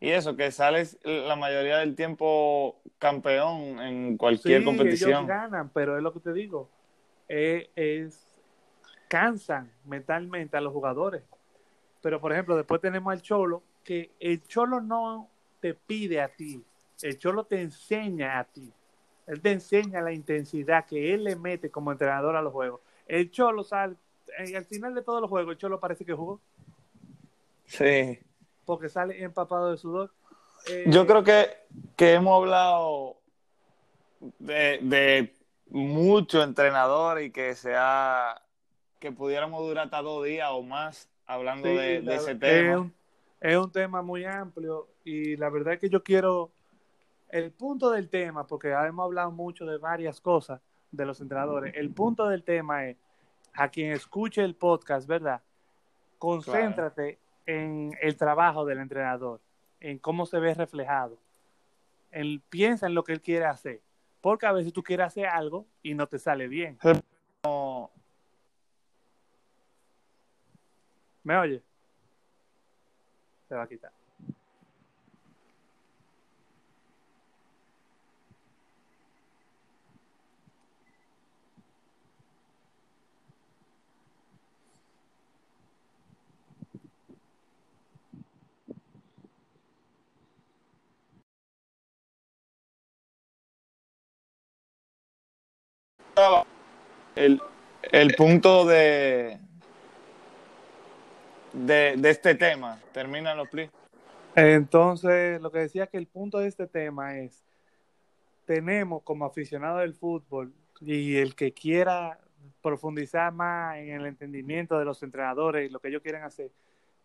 Y 0.00 0.10
eso, 0.10 0.36
que 0.36 0.50
sales 0.50 0.98
la 1.04 1.36
mayoría 1.36 1.78
del 1.78 1.94
tiempo 1.94 2.76
campeón 2.98 3.80
en 3.80 4.16
cualquier 4.16 4.60
sí, 4.60 4.64
competición. 4.64 5.10
Ellos 5.10 5.26
ganan, 5.26 5.70
pero 5.70 5.96
es 5.96 6.02
lo 6.02 6.12
que 6.12 6.20
te 6.20 6.32
digo, 6.32 6.68
es, 7.28 7.68
es, 7.76 8.26
cansan 9.08 9.72
mentalmente 9.84 10.56
a 10.56 10.60
los 10.60 10.72
jugadores. 10.72 11.22
Pero 12.00 12.20
por 12.20 12.32
ejemplo, 12.32 12.56
después 12.56 12.80
tenemos 12.80 13.12
al 13.12 13.22
Cholo, 13.22 13.62
que 13.84 14.10
el 14.18 14.42
Cholo 14.42 14.80
no 14.80 15.31
te 15.62 15.74
pide 15.74 16.20
a 16.20 16.28
ti, 16.28 16.60
el 17.02 17.18
Cholo 17.18 17.44
te 17.44 17.62
enseña 17.62 18.40
a 18.40 18.44
ti. 18.44 18.70
Él 19.28 19.40
te 19.40 19.52
enseña 19.52 20.02
la 20.02 20.12
intensidad 20.12 20.84
que 20.84 21.14
él 21.14 21.22
le 21.22 21.36
mete 21.36 21.70
como 21.70 21.92
entrenador 21.92 22.34
a 22.34 22.42
los 22.42 22.52
juegos. 22.52 22.80
El 23.06 23.30
Cholo 23.30 23.62
sale, 23.62 23.94
al 24.36 24.64
final 24.64 24.92
de 24.94 25.02
todos 25.02 25.20
los 25.20 25.30
juegos, 25.30 25.52
el 25.52 25.58
Cholo 25.58 25.78
parece 25.78 26.04
que 26.04 26.12
jugó. 26.12 26.40
Sí. 27.64 28.18
Porque 28.64 28.88
sale 28.88 29.22
empapado 29.22 29.70
de 29.70 29.76
sudor. 29.76 30.12
Eh, 30.68 30.84
Yo 30.88 31.06
creo 31.06 31.22
que, 31.22 31.48
que 31.96 32.14
hemos 32.14 32.42
hablado 32.42 33.18
de, 34.40 34.80
de 34.82 35.34
mucho 35.70 36.42
entrenador 36.42 37.22
y 37.22 37.30
que 37.30 37.54
sea 37.54 38.42
que 38.98 39.12
pudiéramos 39.12 39.60
durar 39.62 39.84
hasta 39.84 40.02
dos 40.02 40.24
días 40.24 40.48
o 40.50 40.62
más 40.62 41.08
hablando 41.26 41.68
sí, 41.68 41.74
de, 41.74 42.00
de, 42.02 42.14
ese 42.16 42.34
tema. 42.34 42.72
Es 42.72 42.78
un, 42.78 42.94
es 43.40 43.56
un 43.56 43.72
tema 43.72 44.02
muy 44.02 44.24
amplio 44.24 44.91
y 45.04 45.36
la 45.36 45.50
verdad 45.50 45.74
es 45.74 45.80
que 45.80 45.88
yo 45.88 46.02
quiero 46.02 46.50
el 47.28 47.50
punto 47.50 47.90
del 47.90 48.08
tema, 48.08 48.46
porque 48.46 48.70
hemos 48.70 49.04
hablado 49.04 49.30
mucho 49.30 49.64
de 49.64 49.78
varias 49.78 50.20
cosas 50.20 50.60
de 50.90 51.06
los 51.06 51.20
entrenadores, 51.20 51.74
el 51.76 51.90
punto 51.90 52.28
del 52.28 52.44
tema 52.44 52.86
es, 52.86 52.96
a 53.54 53.68
quien 53.68 53.92
escuche 53.92 54.42
el 54.44 54.54
podcast, 54.54 55.06
¿verdad? 55.06 55.42
Concéntrate 56.18 57.18
claro. 57.44 57.60
en 57.60 57.98
el 58.00 58.16
trabajo 58.16 58.64
del 58.64 58.78
entrenador, 58.78 59.40
en 59.80 59.98
cómo 59.98 60.26
se 60.26 60.38
ve 60.38 60.54
reflejado. 60.54 61.18
Él 62.10 62.42
piensa 62.48 62.86
en 62.86 62.94
lo 62.94 63.04
que 63.04 63.12
él 63.12 63.22
quiere 63.22 63.46
hacer, 63.46 63.80
porque 64.20 64.46
a 64.46 64.52
veces 64.52 64.72
tú 64.72 64.82
quieres 64.82 65.06
hacer 65.06 65.26
algo 65.26 65.66
y 65.82 65.94
no 65.94 66.06
te 66.06 66.18
sale 66.18 66.48
bien. 66.48 66.78
¿Me 71.24 71.36
oye? 71.36 71.62
Se 73.48 73.54
va 73.54 73.62
a 73.62 73.68
quitar. 73.68 74.01
El, 97.16 97.40
el 97.90 98.14
punto 98.14 98.64
de, 98.64 99.38
de, 101.52 102.10
este 102.10 102.34
tema. 102.34 102.80
Termínalo, 102.92 103.46
please. 103.46 103.72
Entonces, 104.34 105.40
lo 105.40 105.50
que 105.50 105.60
decía 105.60 105.86
que 105.86 105.98
el 105.98 106.06
punto 106.06 106.38
de 106.38 106.48
este 106.48 106.66
tema 106.66 107.18
es, 107.18 107.44
tenemos 108.46 109.02
como 109.02 109.24
aficionado 109.24 109.78
del 109.78 109.94
fútbol 109.94 110.52
y 110.80 111.16
el 111.16 111.34
que 111.34 111.52
quiera 111.52 112.18
profundizar 112.60 113.32
más 113.32 113.76
en 113.76 113.90
el 113.90 114.06
entendimiento 114.06 114.78
de 114.78 114.84
los 114.84 115.02
entrenadores 115.02 115.68
y 115.68 115.72
lo 115.72 115.80
que 115.80 115.88
ellos 115.88 116.02
quieren 116.02 116.22
hacer, 116.22 116.50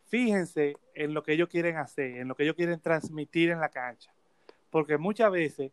fíjense 0.07 0.77
en 0.95 1.13
lo 1.13 1.21
que 1.21 1.33
ellos 1.33 1.49
quieren 1.49 1.77
hacer, 1.77 2.17
en 2.17 2.27
lo 2.27 2.35
que 2.35 2.43
ellos 2.43 2.55
quieren 2.55 2.79
transmitir 2.79 3.49
en 3.49 3.59
la 3.59 3.69
cancha. 3.69 4.11
Porque 4.69 4.97
muchas 4.97 5.31
veces 5.31 5.71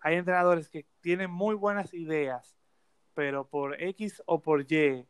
hay 0.00 0.16
entrenadores 0.16 0.68
que 0.68 0.84
tienen 1.00 1.30
muy 1.30 1.54
buenas 1.54 1.94
ideas, 1.94 2.56
pero 3.14 3.46
por 3.46 3.80
X 3.82 4.22
o 4.26 4.40
por 4.40 4.70
Y 4.70 5.06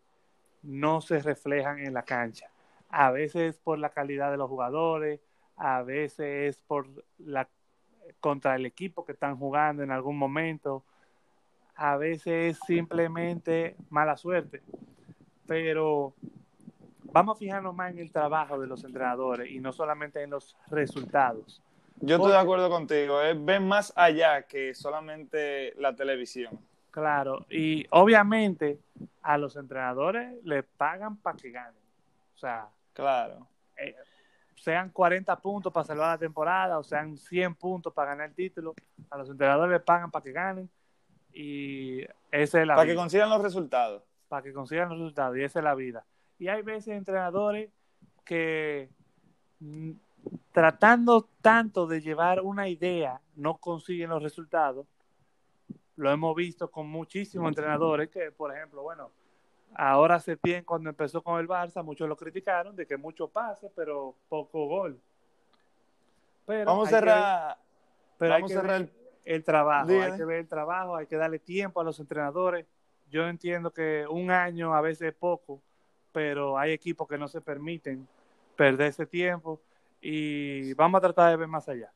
no 0.62 1.00
se 1.00 1.20
reflejan 1.20 1.78
en 1.78 1.94
la 1.94 2.02
cancha. 2.02 2.50
A 2.88 3.10
veces 3.10 3.58
por 3.58 3.78
la 3.78 3.90
calidad 3.90 4.30
de 4.30 4.36
los 4.36 4.48
jugadores, 4.48 5.20
a 5.56 5.82
veces 5.82 6.56
es 6.56 6.62
por 6.62 6.86
la 7.18 7.48
contra 8.18 8.56
el 8.56 8.66
equipo 8.66 9.04
que 9.04 9.12
están 9.12 9.36
jugando 9.36 9.82
en 9.82 9.90
algún 9.90 10.18
momento, 10.18 10.84
a 11.76 11.96
veces 11.96 12.56
es 12.56 12.58
simplemente 12.66 13.76
mala 13.88 14.16
suerte. 14.16 14.62
Pero 15.46 16.14
vamos 17.04 17.36
a 17.36 17.38
fijarnos 17.38 17.74
más 17.74 17.92
en 17.92 17.98
el 17.98 18.12
trabajo 18.12 18.58
de 18.58 18.66
los 18.66 18.84
entrenadores 18.84 19.50
y 19.50 19.60
no 19.60 19.72
solamente 19.72 20.22
en 20.22 20.30
los 20.30 20.56
resultados. 20.68 21.62
Yo 22.02 22.16
estoy 22.16 22.32
de 22.32 22.38
acuerdo 22.38 22.70
contigo, 22.70 23.20
es 23.20 23.42
ven 23.44 23.66
más 23.66 23.92
allá 23.96 24.42
que 24.42 24.74
solamente 24.74 25.74
la 25.76 25.94
televisión. 25.94 26.58
Claro, 26.90 27.46
y 27.48 27.86
obviamente 27.90 28.80
a 29.22 29.38
los 29.38 29.56
entrenadores 29.56 30.42
les 30.44 30.64
pagan 30.64 31.16
para 31.16 31.36
que 31.36 31.50
ganen. 31.50 31.80
O 32.34 32.38
sea, 32.38 32.68
claro. 32.92 33.46
Eh, 33.76 33.94
sean 34.56 34.90
40 34.90 35.36
puntos 35.40 35.72
para 35.72 35.86
salvar 35.86 36.10
la 36.10 36.18
temporada 36.18 36.78
o 36.78 36.82
sean 36.82 37.16
100 37.16 37.54
puntos 37.54 37.92
para 37.92 38.10
ganar 38.10 38.28
el 38.28 38.34
título, 38.34 38.74
a 39.08 39.18
los 39.18 39.30
entrenadores 39.30 39.72
les 39.72 39.82
pagan 39.82 40.10
para 40.10 40.22
que 40.22 40.32
ganen 40.32 40.68
y 41.32 42.00
esa 42.30 42.60
es 42.60 42.66
la 42.66 42.74
Para 42.74 42.84
vida. 42.84 42.94
que 42.94 42.98
consigan 42.98 43.30
los 43.30 43.40
resultados. 43.42 44.02
Para 44.28 44.42
que 44.42 44.52
consigan 44.52 44.88
los 44.90 44.98
resultados 44.98 45.36
y 45.38 45.42
esa 45.44 45.60
es 45.60 45.64
la 45.64 45.74
vida. 45.74 46.04
Y 46.38 46.48
hay 46.48 46.62
veces 46.62 46.88
entrenadores 46.88 47.70
que 48.24 48.90
mm, 49.60 49.92
tratando 50.52 51.28
tanto 51.40 51.86
de 51.86 52.00
llevar 52.00 52.40
una 52.40 52.68
idea 52.68 53.20
no 53.36 53.56
consiguen 53.56 54.10
los 54.10 54.22
resultados. 54.22 54.86
Lo 56.00 56.10
hemos 56.10 56.34
visto 56.34 56.70
con 56.70 56.88
muchísimos 56.88 57.48
entrenadores 57.48 58.08
que, 58.08 58.32
por 58.32 58.56
ejemplo, 58.56 58.80
bueno, 58.80 59.10
ahora 59.74 60.18
Setién 60.18 60.64
cuando 60.64 60.88
empezó 60.88 61.22
con 61.22 61.38
el 61.38 61.46
Barça, 61.46 61.84
muchos 61.84 62.08
lo 62.08 62.16
criticaron 62.16 62.74
de 62.74 62.86
que 62.86 62.96
mucho 62.96 63.28
pase, 63.28 63.70
pero 63.76 64.14
poco 64.30 64.66
gol. 64.66 64.98
Pero 66.46 66.64
vamos 66.64 66.88
a 66.88 66.90
cerrar, 66.90 67.54
que, 67.54 67.62
pero 68.16 68.30
vamos 68.30 68.50
hay 68.50 68.56
que 68.56 68.60
cerrar 68.62 68.80
ver 68.80 68.92
el 69.26 69.44
trabajo, 69.44 69.90
hay 69.90 70.16
que 70.16 70.24
ver 70.24 70.38
el 70.38 70.48
trabajo, 70.48 70.96
hay 70.96 71.06
que 71.06 71.16
darle 71.16 71.38
tiempo 71.38 71.82
a 71.82 71.84
los 71.84 72.00
entrenadores. 72.00 72.64
Yo 73.10 73.28
entiendo 73.28 73.70
que 73.70 74.06
un 74.08 74.30
año 74.30 74.74
a 74.74 74.80
veces 74.80 75.08
es 75.08 75.14
poco, 75.14 75.60
pero 76.12 76.56
hay 76.56 76.72
equipos 76.72 77.06
que 77.06 77.18
no 77.18 77.28
se 77.28 77.42
permiten 77.42 78.08
perder 78.56 78.86
ese 78.86 79.04
tiempo 79.04 79.60
y 80.00 80.72
vamos 80.72 80.96
a 80.96 81.02
tratar 81.02 81.30
de 81.30 81.36
ver 81.36 81.48
más 81.48 81.68
allá. 81.68 81.92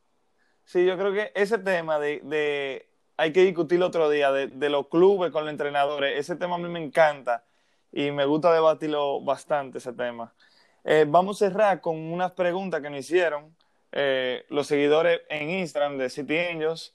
Sí, 0.63 0.85
yo 0.85 0.99
creo 0.99 1.15
que 1.15 1.33
ese 1.35 1.57
tema 1.57 1.99
de, 1.99 2.21
de 2.23 2.87
hay 3.17 3.33
que 3.33 3.45
discutirlo 3.45 3.87
otro 3.87 4.11
día, 4.11 4.33
de, 4.33 4.69
los 4.69 4.89
clubes 4.89 5.31
con 5.31 5.45
los 5.45 5.53
entrenadores, 5.53 6.19
ese 6.19 6.37
tema 6.37 6.57
a 6.57 6.59
mí 6.59 6.69
me 6.69 6.83
encanta 6.83 7.45
y 7.93 8.11
me 8.11 8.25
gusta 8.25 8.53
debatirlo 8.53 9.21
bastante 9.21 9.79
ese 9.79 9.93
tema. 9.93 10.35
Eh, 10.83 11.07
vamos 11.09 11.41
a 11.41 11.49
cerrar 11.49 11.81
con 11.81 11.97
unas 11.97 12.33
preguntas 12.33 12.81
que 12.81 12.91
nos 12.91 13.01
hicieron 13.01 13.57
eh, 13.93 14.45
los 14.49 14.67
seguidores 14.67 15.23
en 15.29 15.51
Instagram 15.51 15.97
de 15.99 16.11
City 16.11 16.39
Angels. 16.39 16.95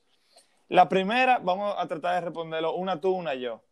La 0.67 0.89
primera, 0.89 1.39
vamos 1.39 1.73
a 1.77 1.87
tratar 1.87 2.15
de 2.15 2.21
responderlo 2.21 2.75
una 2.75 2.99
tú, 2.99 3.11
una 3.11 3.33
yo. 3.33 3.63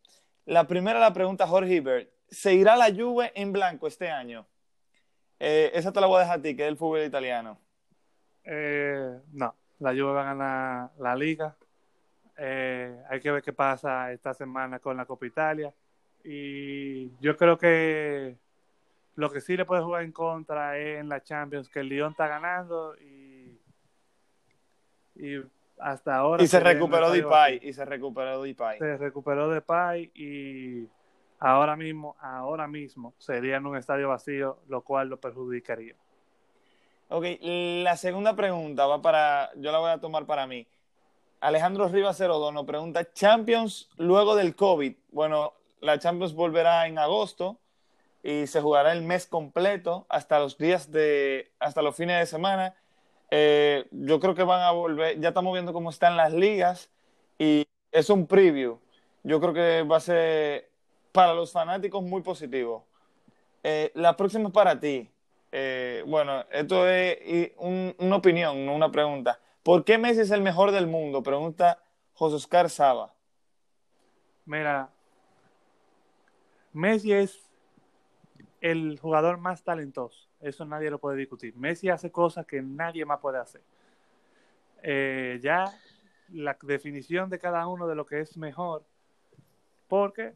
La 0.46 0.66
primera 0.66 1.00
la 1.00 1.14
pregunta 1.14 1.46
Jorge 1.46 1.76
Ibert. 1.76 2.10
¿Se 2.30 2.54
irá 2.54 2.76
la 2.76 2.88
Juve 2.94 3.32
en 3.36 3.52
blanco 3.52 3.88
este 3.88 4.10
año? 4.10 4.48
Eh, 5.40 5.72
esa 5.74 5.92
te 5.92 6.02
la 6.02 6.08
voy 6.08 6.18
a 6.18 6.22
dejar 6.22 6.40
a 6.40 6.42
ti, 6.42 6.56
que 6.56 6.64
es 6.64 6.70
el 6.70 6.78
fútbol 6.78 7.04
italiano. 7.04 7.60
No, 8.46 9.54
la 9.80 9.92
Juve 9.92 10.14
va 10.14 10.22
a 10.22 10.34
ganar 10.34 10.92
la 10.98 11.16
liga. 11.16 11.58
Eh, 12.38 13.04
hay 13.10 13.20
que 13.20 13.32
ver 13.32 13.42
qué 13.42 13.54
pasa 13.54 14.12
esta 14.12 14.34
semana 14.34 14.80
con 14.80 14.96
la 14.96 15.06
Copa 15.06 15.26
Italia. 15.26 15.74
Y 16.24 17.10
yo 17.20 17.36
creo 17.36 17.58
que 17.58 18.38
lo 19.16 19.32
que 19.32 19.42
sí 19.42 19.58
le 19.58 19.66
puede 19.66 19.82
jugar 19.82 20.04
en 20.04 20.12
contra 20.12 20.78
es 20.78 21.00
en 21.00 21.10
la 21.10 21.24
Champions, 21.24 21.70
que 21.70 21.80
el 21.80 21.90
Lyon 21.90 22.12
está 22.12 22.28
ganando 22.28 22.96
y, 22.98 23.60
y 25.16 25.42
hasta 25.80 26.16
ahora. 26.16 26.44
Y 26.44 26.48
se 26.48 26.60
recuperó 26.60 27.12
Depay, 27.12 27.60
y 27.64 27.74
se 27.74 27.86
recuperó 27.86 28.42
Depay. 28.42 28.78
Se 28.78 28.98
recuperó 28.98 29.50
Depay 29.50 30.12
y 30.14 30.88
ahora 31.40 31.76
mismo, 31.76 32.16
ahora 32.20 32.68
mismo 32.68 33.14
sería 33.18 33.58
en 33.58 33.66
un 33.66 33.78
estadio 33.78 34.10
vacío, 34.10 34.60
lo 34.68 34.82
cual 34.82 35.10
lo 35.10 35.20
perjudicaría. 35.20 35.96
Ok, 37.10 37.26
la 37.42 37.96
segunda 37.96 38.36
pregunta 38.36 38.86
va 38.86 39.02
para, 39.02 39.50
yo 39.56 39.72
la 39.72 39.80
voy 39.80 39.92
a 39.92 40.00
tomar 40.00 40.26
para 40.26 40.46
mí. 40.46 40.68
Alejandro 41.40 41.88
Rivas 41.88 42.18
02 42.18 42.54
nos 42.54 42.66
pregunta, 42.66 43.12
Champions 43.14 43.90
luego 43.98 44.36
del 44.36 44.56
COVID. 44.56 44.94
Bueno, 45.12 45.54
la 45.82 46.00
Champions 46.00 46.34
volverá 46.34 46.88
en 46.88 46.98
agosto. 46.98 47.60
y 48.24 48.48
se 48.48 48.62
jugará 48.62 48.92
el 48.94 49.04
mes 49.04 49.28
completo 49.28 50.06
hasta 50.10 50.40
los 50.40 50.58
días 50.58 50.92
de, 50.92 51.52
hasta 51.60 51.82
los 51.82 51.96
fines 51.96 52.20
de 52.20 52.26
semana. 52.26 52.76
Eh, 53.32 53.88
yo 53.92 54.20
creo 54.20 54.36
que 54.36 54.44
van 54.44 54.62
a 54.62 54.72
volver, 54.72 55.20
ya 55.20 55.30
estamos 55.30 55.54
viendo 55.54 55.72
cómo 55.74 55.90
están 55.92 56.18
las 56.18 56.34
ligas 56.34 56.90
y 57.38 57.68
es 57.92 58.10
un 58.10 58.28
preview. 58.28 58.80
Yo 59.24 59.40
creo 59.40 59.54
que 59.54 59.84
va 59.84 59.98
a 59.98 60.00
ser 60.02 60.70
para 61.12 61.34
los 61.34 61.52
fanáticos 61.52 62.04
muy 62.04 62.22
positivo. 62.22 62.86
Eh, 63.64 63.92
la 63.96 64.18
próxima 64.18 64.48
es 64.48 64.54
para 64.54 64.80
ti. 64.80 65.10
Eh, 65.52 66.04
bueno, 66.08 66.44
esto 66.52 66.88
es 66.88 67.52
una 67.58 68.16
opinión, 68.16 68.66
no 68.66 68.76
una 68.76 68.92
pregunta. 68.92 69.40
¿Por 69.68 69.84
qué 69.84 69.98
Messi 69.98 70.22
es 70.22 70.32
el 70.32 70.42
mejor 70.42 70.72
del 70.72 70.88
mundo? 70.88 71.22
Pregunta 71.22 71.84
José 72.14 72.38
Oscar 72.38 72.70
Saba. 72.70 73.14
Mira, 74.46 74.90
Messi 76.72 77.12
es 77.12 77.38
el 78.62 78.98
jugador 78.98 79.40
más 79.40 79.66
talentoso. 79.66 80.30
Eso 80.40 80.64
nadie 80.64 80.90
lo 80.90 81.00
puede 81.00 81.18
discutir. 81.18 81.54
Messi 81.58 81.90
hace 81.90 82.10
cosas 82.14 82.46
que 82.46 82.62
nadie 82.62 83.04
más 83.04 83.20
puede 83.20 83.40
hacer. 83.40 83.62
Eh, 84.84 85.38
ya 85.44 85.66
la 86.30 86.58
definición 86.62 87.30
de 87.30 87.38
cada 87.38 87.68
uno 87.68 87.90
de 87.90 87.96
lo 87.96 88.06
que 88.06 88.22
es 88.22 88.38
mejor, 88.38 88.86
porque 89.90 90.34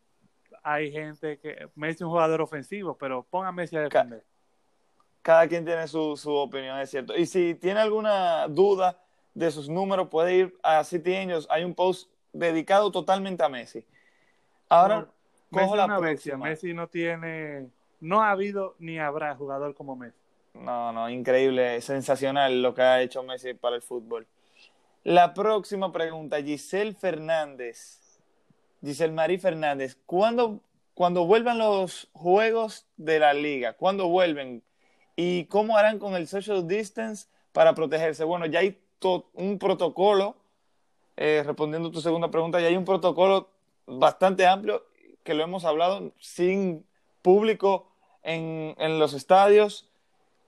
hay 0.61 0.91
gente 0.91 1.39
que 1.39 1.69
Messi 1.75 1.99
es 1.99 2.01
un 2.01 2.09
jugador 2.09 2.41
ofensivo, 2.41 2.97
pero 2.97 3.23
ponga 3.23 3.47
a 3.47 3.53
Messi 3.53 3.77
a 3.77 3.82
defender. 3.84 4.25
Cada 5.21 5.47
quien 5.47 5.63
tiene 5.63 5.88
su, 5.88 6.17
su 6.17 6.34
opinión, 6.34 6.77
es 6.79 6.89
cierto. 6.89 7.15
Y 7.15 7.25
si 7.25 7.55
tiene 7.55 7.79
alguna 7.79 8.45
duda 8.49 9.01
de 9.34 9.51
sus 9.51 9.69
números, 9.69 10.09
puede 10.09 10.36
ir 10.36 10.57
a 10.63 10.84
City 10.84 11.15
Angels. 11.15 11.47
Hay 11.49 11.63
un 11.63 11.73
post 11.73 12.09
dedicado 12.34 12.91
totalmente 12.91 13.43
a 13.43 13.49
Messi. 13.49 13.86
Ahora, 14.69 15.07
cojo 15.51 15.75
la 15.75 15.97
próxima. 15.97 16.38
Messi 16.38 16.73
no 16.73 16.88
tiene 16.88 17.69
no 18.01 18.23
ha 18.23 18.32
habido 18.32 18.75
ni 18.79 18.99
habrá 18.99 19.36
jugador 19.36 19.75
como 19.75 19.95
Messi. 19.95 20.17
No, 20.55 20.91
no, 20.91 21.09
increíble, 21.09 21.79
sensacional 21.82 22.61
lo 22.61 22.73
que 22.73 22.82
ha 22.82 23.01
hecho 23.01 23.23
Messi 23.23 23.53
para 23.53 23.77
el 23.77 23.82
fútbol. 23.82 24.27
La 25.03 25.34
próxima 25.34 25.91
pregunta, 25.91 26.41
Giselle 26.41 26.93
Fernández. 26.93 28.19
Giselle 28.84 29.13
Marie 29.13 29.38
Fernández, 29.38 29.95
¿cuándo, 30.07 30.59
cuando 30.95 31.25
vuelvan 31.25 31.59
los 31.59 32.09
juegos 32.13 32.88
de 32.97 33.19
la 33.19 33.34
liga? 33.34 33.73
¿Cuándo 33.73 34.07
vuelven? 34.07 34.63
¿Y 35.15 35.45
cómo 35.45 35.77
harán 35.77 35.99
con 35.99 36.15
el 36.15 36.27
social 36.27 36.67
distance 36.67 37.27
para 37.51 37.75
protegerse? 37.75 38.23
Bueno, 38.23 38.47
ya 38.47 38.59
hay 38.59 38.82
un 39.34 39.58
protocolo, 39.60 40.36
eh, 41.18 41.43
respondiendo 41.45 41.89
a 41.89 41.91
tu 41.91 42.02
segunda 42.02 42.32
pregunta, 42.32 42.60
ya 42.60 42.68
hay 42.68 42.78
un 42.78 42.86
protocolo 42.86 43.49
bastante 43.86 44.45
amplio 44.45 44.86
que 45.24 45.34
lo 45.34 45.43
hemos 45.43 45.66
hablado 45.66 46.12
sin 46.20 46.86
público 47.22 47.88
en, 48.24 48.76
en 48.78 48.99
los 48.99 49.14
estadios, 49.14 49.89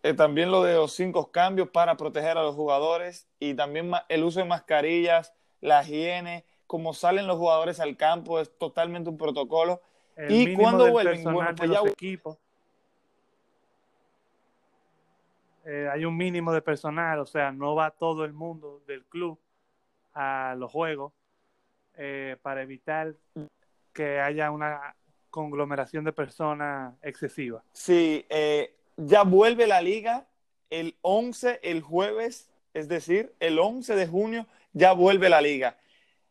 eh, 0.03 0.13
también 0.13 0.51
lo 0.51 0.63
de 0.63 0.73
los 0.73 0.93
cinco 0.93 1.31
cambios 1.31 1.69
para 1.69 1.95
proteger 1.95 2.37
a 2.37 2.43
los 2.43 2.55
jugadores 2.55 3.27
y 3.39 3.53
también 3.53 3.91
el 4.09 4.23
uso 4.23 4.39
de 4.39 4.45
mascarillas, 4.45 5.33
la 5.61 5.83
higiene, 5.83 6.45
como 6.67 6.93
salen 6.93 7.27
los 7.27 7.37
jugadores 7.37 7.79
al 7.79 7.95
campo, 7.97 8.39
es 8.39 8.57
totalmente 8.57 9.09
un 9.09 9.17
protocolo. 9.17 9.81
y 10.29 10.55
cuando 10.55 10.91
vuelven, 10.91 11.23
bueno, 11.23 11.51
pues 11.55 11.69
ya... 11.69 11.79
equipos. 11.85 12.37
Eh, 15.65 15.87
hay 15.91 16.05
un 16.05 16.17
mínimo 16.17 16.51
de 16.51 16.61
personal, 16.61 17.19
o 17.19 17.25
sea, 17.25 17.51
no 17.51 17.75
va 17.75 17.91
todo 17.91 18.25
el 18.25 18.33
mundo 18.33 18.83
del 18.85 19.05
club 19.05 19.39
a 20.13 20.55
los 20.57 20.71
juegos 20.71 21.13
eh, 21.95 22.37
para 22.41 22.63
evitar 22.63 23.15
que 23.93 24.19
haya 24.19 24.51
una 24.51 24.95
conglomeración 25.29 26.03
de 26.03 26.11
personas 26.11 26.95
excesiva. 27.01 27.63
Sí, 27.73 28.25
eh, 28.29 28.75
ya 28.97 29.23
vuelve 29.23 29.67
la 29.67 29.81
liga 29.81 30.27
el 30.69 30.95
11, 31.01 31.59
el 31.63 31.81
jueves, 31.81 32.49
es 32.73 32.87
decir, 32.87 33.33
el 33.39 33.59
11 33.59 33.95
de 33.95 34.07
junio 34.07 34.47
ya 34.73 34.93
vuelve 34.93 35.29
la 35.29 35.41
liga. 35.41 35.77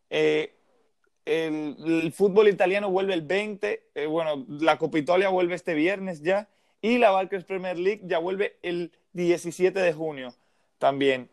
El, 0.09 0.51
fútbol 2.13 2.49
italiano 2.49 2.91
vuelve 2.91 3.13
el 3.13 3.21
20, 3.21 3.89
eh, 3.95 4.05
bueno, 4.05 4.45
la 4.49 4.77
Copitolia 4.77 5.29
vuelve 5.29 5.55
este 5.55 5.73
viernes 5.73 6.21
ya, 6.21 6.49
y 6.81 6.97
la 6.97 7.11
Barclays 7.11 7.45
Premier 7.45 7.79
League 7.79 8.01
ya 8.03 8.19
vuelve 8.19 8.57
el 8.61 8.91
17 9.13 9.79
de 9.79 9.93
junio 9.93 10.33
también. 10.77 11.29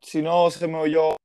si 0.00 0.22
no 0.22 0.50
se 0.50 0.68
me 0.68 0.78
oyó, 0.78 1.16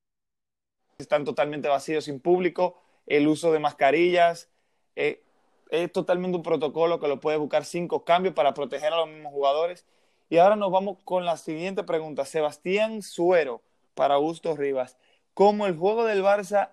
están 0.97 1.23
totalmente 1.25 1.67
vacíos 1.69 2.05
sin 2.05 2.19
público, 2.19 2.81
el 3.05 3.27
uso 3.27 3.51
de 3.51 3.59
mascarillas, 3.59 4.49
eh, 4.95 5.23
es 5.69 5.91
totalmente 5.91 6.37
un 6.37 6.43
protocolo 6.43 6.99
que 6.99 7.07
lo 7.07 7.19
puede 7.19 7.37
buscar 7.37 7.65
cinco 7.65 8.03
cambios 8.03 8.35
para 8.35 8.53
proteger 8.53 8.93
a 8.93 8.97
los 8.97 9.07
mismos 9.09 9.33
jugadores. 9.33 9.85
Y 10.29 10.37
ahora 10.37 10.55
nos 10.55 10.71
vamos 10.71 10.97
con 11.03 11.25
la 11.25 11.37
siguiente 11.37 11.83
pregunta. 11.83 12.25
Sebastián 12.25 13.01
Suero 13.01 13.61
para 13.95 14.15
Augusto 14.15 14.55
Rivas. 14.55 14.97
¿Cómo 15.33 15.65
el 15.65 15.75
juego 15.75 16.05
del 16.05 16.23
Barça 16.23 16.69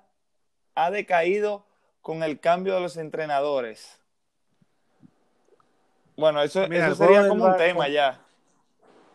ha 0.75 0.91
decaído 0.91 1.65
con 2.03 2.23
el 2.23 2.41
cambio 2.41 2.75
de 2.75 2.81
los 2.81 2.97
entrenadores? 2.97 3.99
Bueno, 6.17 6.43
eso, 6.43 6.67
sería 6.95 7.27
como 7.27 7.47
un 7.47 7.57
tema 7.57 7.89
ya. 7.89 8.21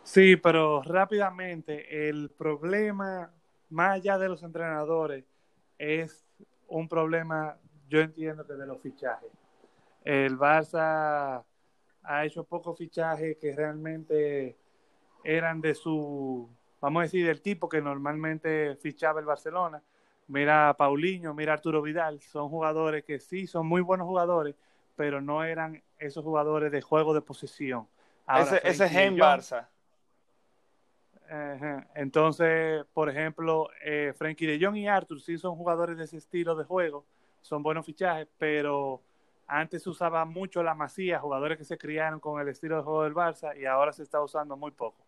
Sí, 0.06 0.36
pero 0.36 0.84
rápidamente, 0.84 2.08
el 2.08 2.30
problema, 2.30 3.34
más 3.72 3.95
allá 3.95 4.20
de 4.20 4.30
los 4.30 4.43
entrenadores, 4.43 5.26
es 5.80 6.28
un 6.68 6.88
problema 6.88 7.58
yo 7.89 8.01
entiendo 8.01 8.45
que 8.45 8.53
de 8.53 8.68
los 8.68 8.80
fichajes. 8.82 9.32
El 10.03 10.38
Barça 10.38 11.43
ha 12.03 12.26
hecho 12.26 12.43
pocos 12.43 12.78
fichajes 12.78 13.36
que 13.38 13.56
realmente 13.56 14.56
eran 15.24 15.60
de 15.60 15.74
su, 15.74 16.47
vamos 16.80 17.00
a 17.00 17.04
decir, 17.04 17.25
del 17.25 17.42
tipo 17.42 17.67
que 17.67 17.82
normalmente 17.82 18.75
fichaba 18.75 19.20
el 19.20 19.25
Barcelona. 19.25 19.82
Mira 20.28 20.70
a 20.70 20.78
Paulinho, 20.78 21.34
mira 21.34 21.54
a 21.54 21.55
Arturo 21.55 21.82
Vidal, 21.82 22.21
son 22.21 22.50
jugadores 22.50 23.04
que 23.04 23.20
sí, 23.20 23.47
son 23.47 23.66
muy 23.66 23.82
buenos 23.82 24.05
jugadores, 24.05 24.55
pero 24.96 25.20
no 25.20 25.43
eran 25.43 25.82
esos 25.97 26.24
jugadores 26.24 26.71
de 26.71 26.82
juego 26.82 27.16
de 27.16 27.21
posición. 27.21 27.88
ese, 28.39 28.62
es 28.63 28.80
en 28.82 29.17
Barça. 29.17 29.67
Entonces, 31.96 32.86
por 32.93 33.10
ejemplo, 33.10 33.70
eh, 33.84 34.14
Frankie 34.16 34.46
de 34.46 34.64
Jong 34.64 34.78
y 34.78 34.88
Arthur 34.88 35.20
sí 35.20 35.38
son 35.38 35.56
jugadores 35.56 35.97
de 35.97 36.04
ese 36.04 36.18
estilo 36.18 36.56
de 36.56 36.64
juego, 36.64 37.06
son 37.42 37.64
buenos 37.64 37.86
fichajes, 37.86 38.28
pero 38.38 39.02
antes 39.47 39.84
se 39.84 39.89
usaba 39.89 40.26
mucho 40.26 40.64
la 40.64 40.74
masía, 40.74 41.20
jugadores 41.20 41.58
que 41.58 41.66
se 41.66 41.78
criaron 41.78 42.20
con 42.20 42.39
el 42.42 42.47
estilo 42.47 42.78
de 42.78 42.84
juego 42.84 43.04
del 43.04 43.14
Barça 43.14 43.58
y 43.58 43.66
ahora 43.66 43.92
se 43.92 44.04
está 44.04 44.22
usando 44.22 44.56
muy 44.56 44.72
poco. 44.72 45.04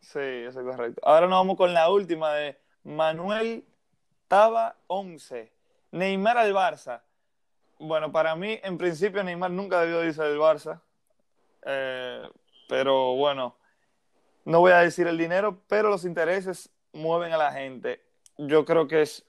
Sí, 0.00 0.20
eso 0.20 0.60
es 0.60 0.66
correcto. 0.66 1.00
Ahora 1.04 1.26
nos 1.26 1.38
vamos 1.38 1.56
con 1.56 1.72
la 1.72 1.90
última 1.90 2.32
de 2.34 2.58
Manuel 2.84 3.64
Taba 4.28 4.76
11. 4.86 5.52
Neymar 5.92 6.38
al 6.38 6.52
Barça. 6.52 7.02
Bueno, 7.78 8.12
para 8.12 8.36
mí, 8.36 8.58
en 8.62 8.78
principio, 8.78 9.22
Neymar 9.22 9.50
nunca 9.50 9.80
debió 9.80 10.04
irse 10.04 10.22
del 10.22 10.38
Barça. 10.38 10.80
Eh, 11.62 12.28
pero 12.68 13.14
bueno, 13.16 13.56
no 14.46 14.60
voy 14.60 14.70
a 14.70 14.78
decir 14.78 15.08
el 15.08 15.18
dinero, 15.18 15.58
pero 15.66 15.90
los 15.90 16.04
intereses 16.04 16.70
mueven 16.92 17.32
a 17.32 17.36
la 17.36 17.52
gente. 17.52 18.00
Yo 18.38 18.64
creo 18.64 18.86
que 18.86 19.02
es, 19.02 19.24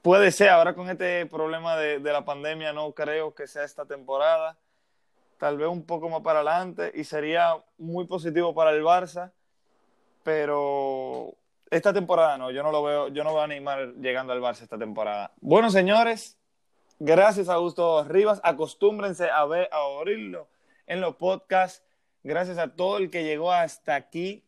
puede 0.00 0.32
ser, 0.32 0.48
ahora 0.48 0.74
con 0.74 0.88
este 0.88 1.26
problema 1.26 1.76
de, 1.76 2.00
la 2.00 2.24
pandemia, 2.24 2.72
no 2.72 2.92
creo 2.92 3.34
que 3.34 3.46
sea 3.46 3.64
esta 3.64 3.84
temporada, 3.84 4.56
tal 5.36 5.58
vez 5.58 5.68
un 5.68 5.84
poco 5.84 6.08
más 6.08 6.22
para 6.22 6.40
adelante 6.40 6.90
y 6.94 7.04
sería 7.04 7.56
muy 7.76 8.06
positivo 8.06 8.54
para 8.54 8.70
el 8.70 8.82
Barça, 8.82 9.32
pero 10.22 11.34
esta 11.70 11.92
temporada 11.92 12.38
no, 12.38 12.50
yo 12.50 12.62
no 12.62 12.72
lo 12.72 12.82
veo, 12.82 13.08
yo 13.08 13.24
no 13.24 13.32
voy 13.32 13.42
a 13.42 13.44
animar 13.44 13.92
llegando 13.96 14.32
al 14.32 14.40
Barça 14.40 14.62
esta 14.62 14.78
temporada. 14.78 15.30
Bueno, 15.42 15.68
señores, 15.70 16.38
gracias 16.98 17.50
a 17.50 17.54
Augusto 17.54 18.02
Rivas, 18.04 18.40
acostúmbrense 18.42 19.28
a 19.28 19.44
ver, 19.44 19.68
a 19.72 19.82
oírlo 19.82 20.48
en 20.86 21.02
los 21.02 21.16
podcasts, 21.16 21.84
gracias 22.22 22.58
a 22.58 22.74
todo 22.74 22.98
el 22.98 23.10
que 23.10 23.24
llegó 23.24 23.52
hasta 23.52 23.94
aquí 23.94 24.44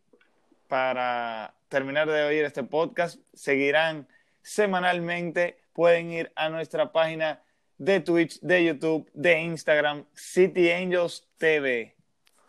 para 0.68 1.54
terminar 1.68 2.08
de 2.08 2.22
oír 2.24 2.44
este 2.44 2.62
podcast. 2.62 3.20
Seguirán 3.32 4.08
semanalmente. 4.42 5.62
Pueden 5.72 6.10
ir 6.10 6.32
a 6.36 6.48
nuestra 6.48 6.92
página 6.92 7.42
de 7.78 8.00
Twitch, 8.00 8.40
de 8.40 8.64
YouTube, 8.64 9.10
de 9.14 9.40
Instagram, 9.40 10.04
City 10.14 10.70
Angels 10.70 11.28
TV. 11.38 11.96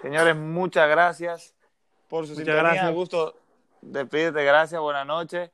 Señores, 0.01 0.35
muchas 0.35 0.89
gracias 0.89 1.55
por 2.09 2.27
su 2.27 2.35
sintonía. 2.35 2.89
Gusto, 2.89 3.39
despídete, 3.81 4.43
gracias, 4.43 4.81
buenas 4.81 5.05
noches 5.05 5.51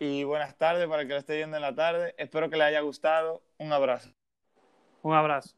y 0.00 0.24
buenas 0.24 0.56
tardes 0.56 0.88
para 0.88 1.02
el 1.02 1.08
que 1.08 1.14
lo 1.14 1.20
esté 1.20 1.36
viendo 1.36 1.56
en 1.56 1.62
la 1.62 1.74
tarde. 1.74 2.14
Espero 2.18 2.50
que 2.50 2.56
les 2.56 2.66
haya 2.66 2.80
gustado. 2.80 3.42
Un 3.58 3.72
abrazo. 3.72 4.10
Un 5.02 5.14
abrazo. 5.14 5.54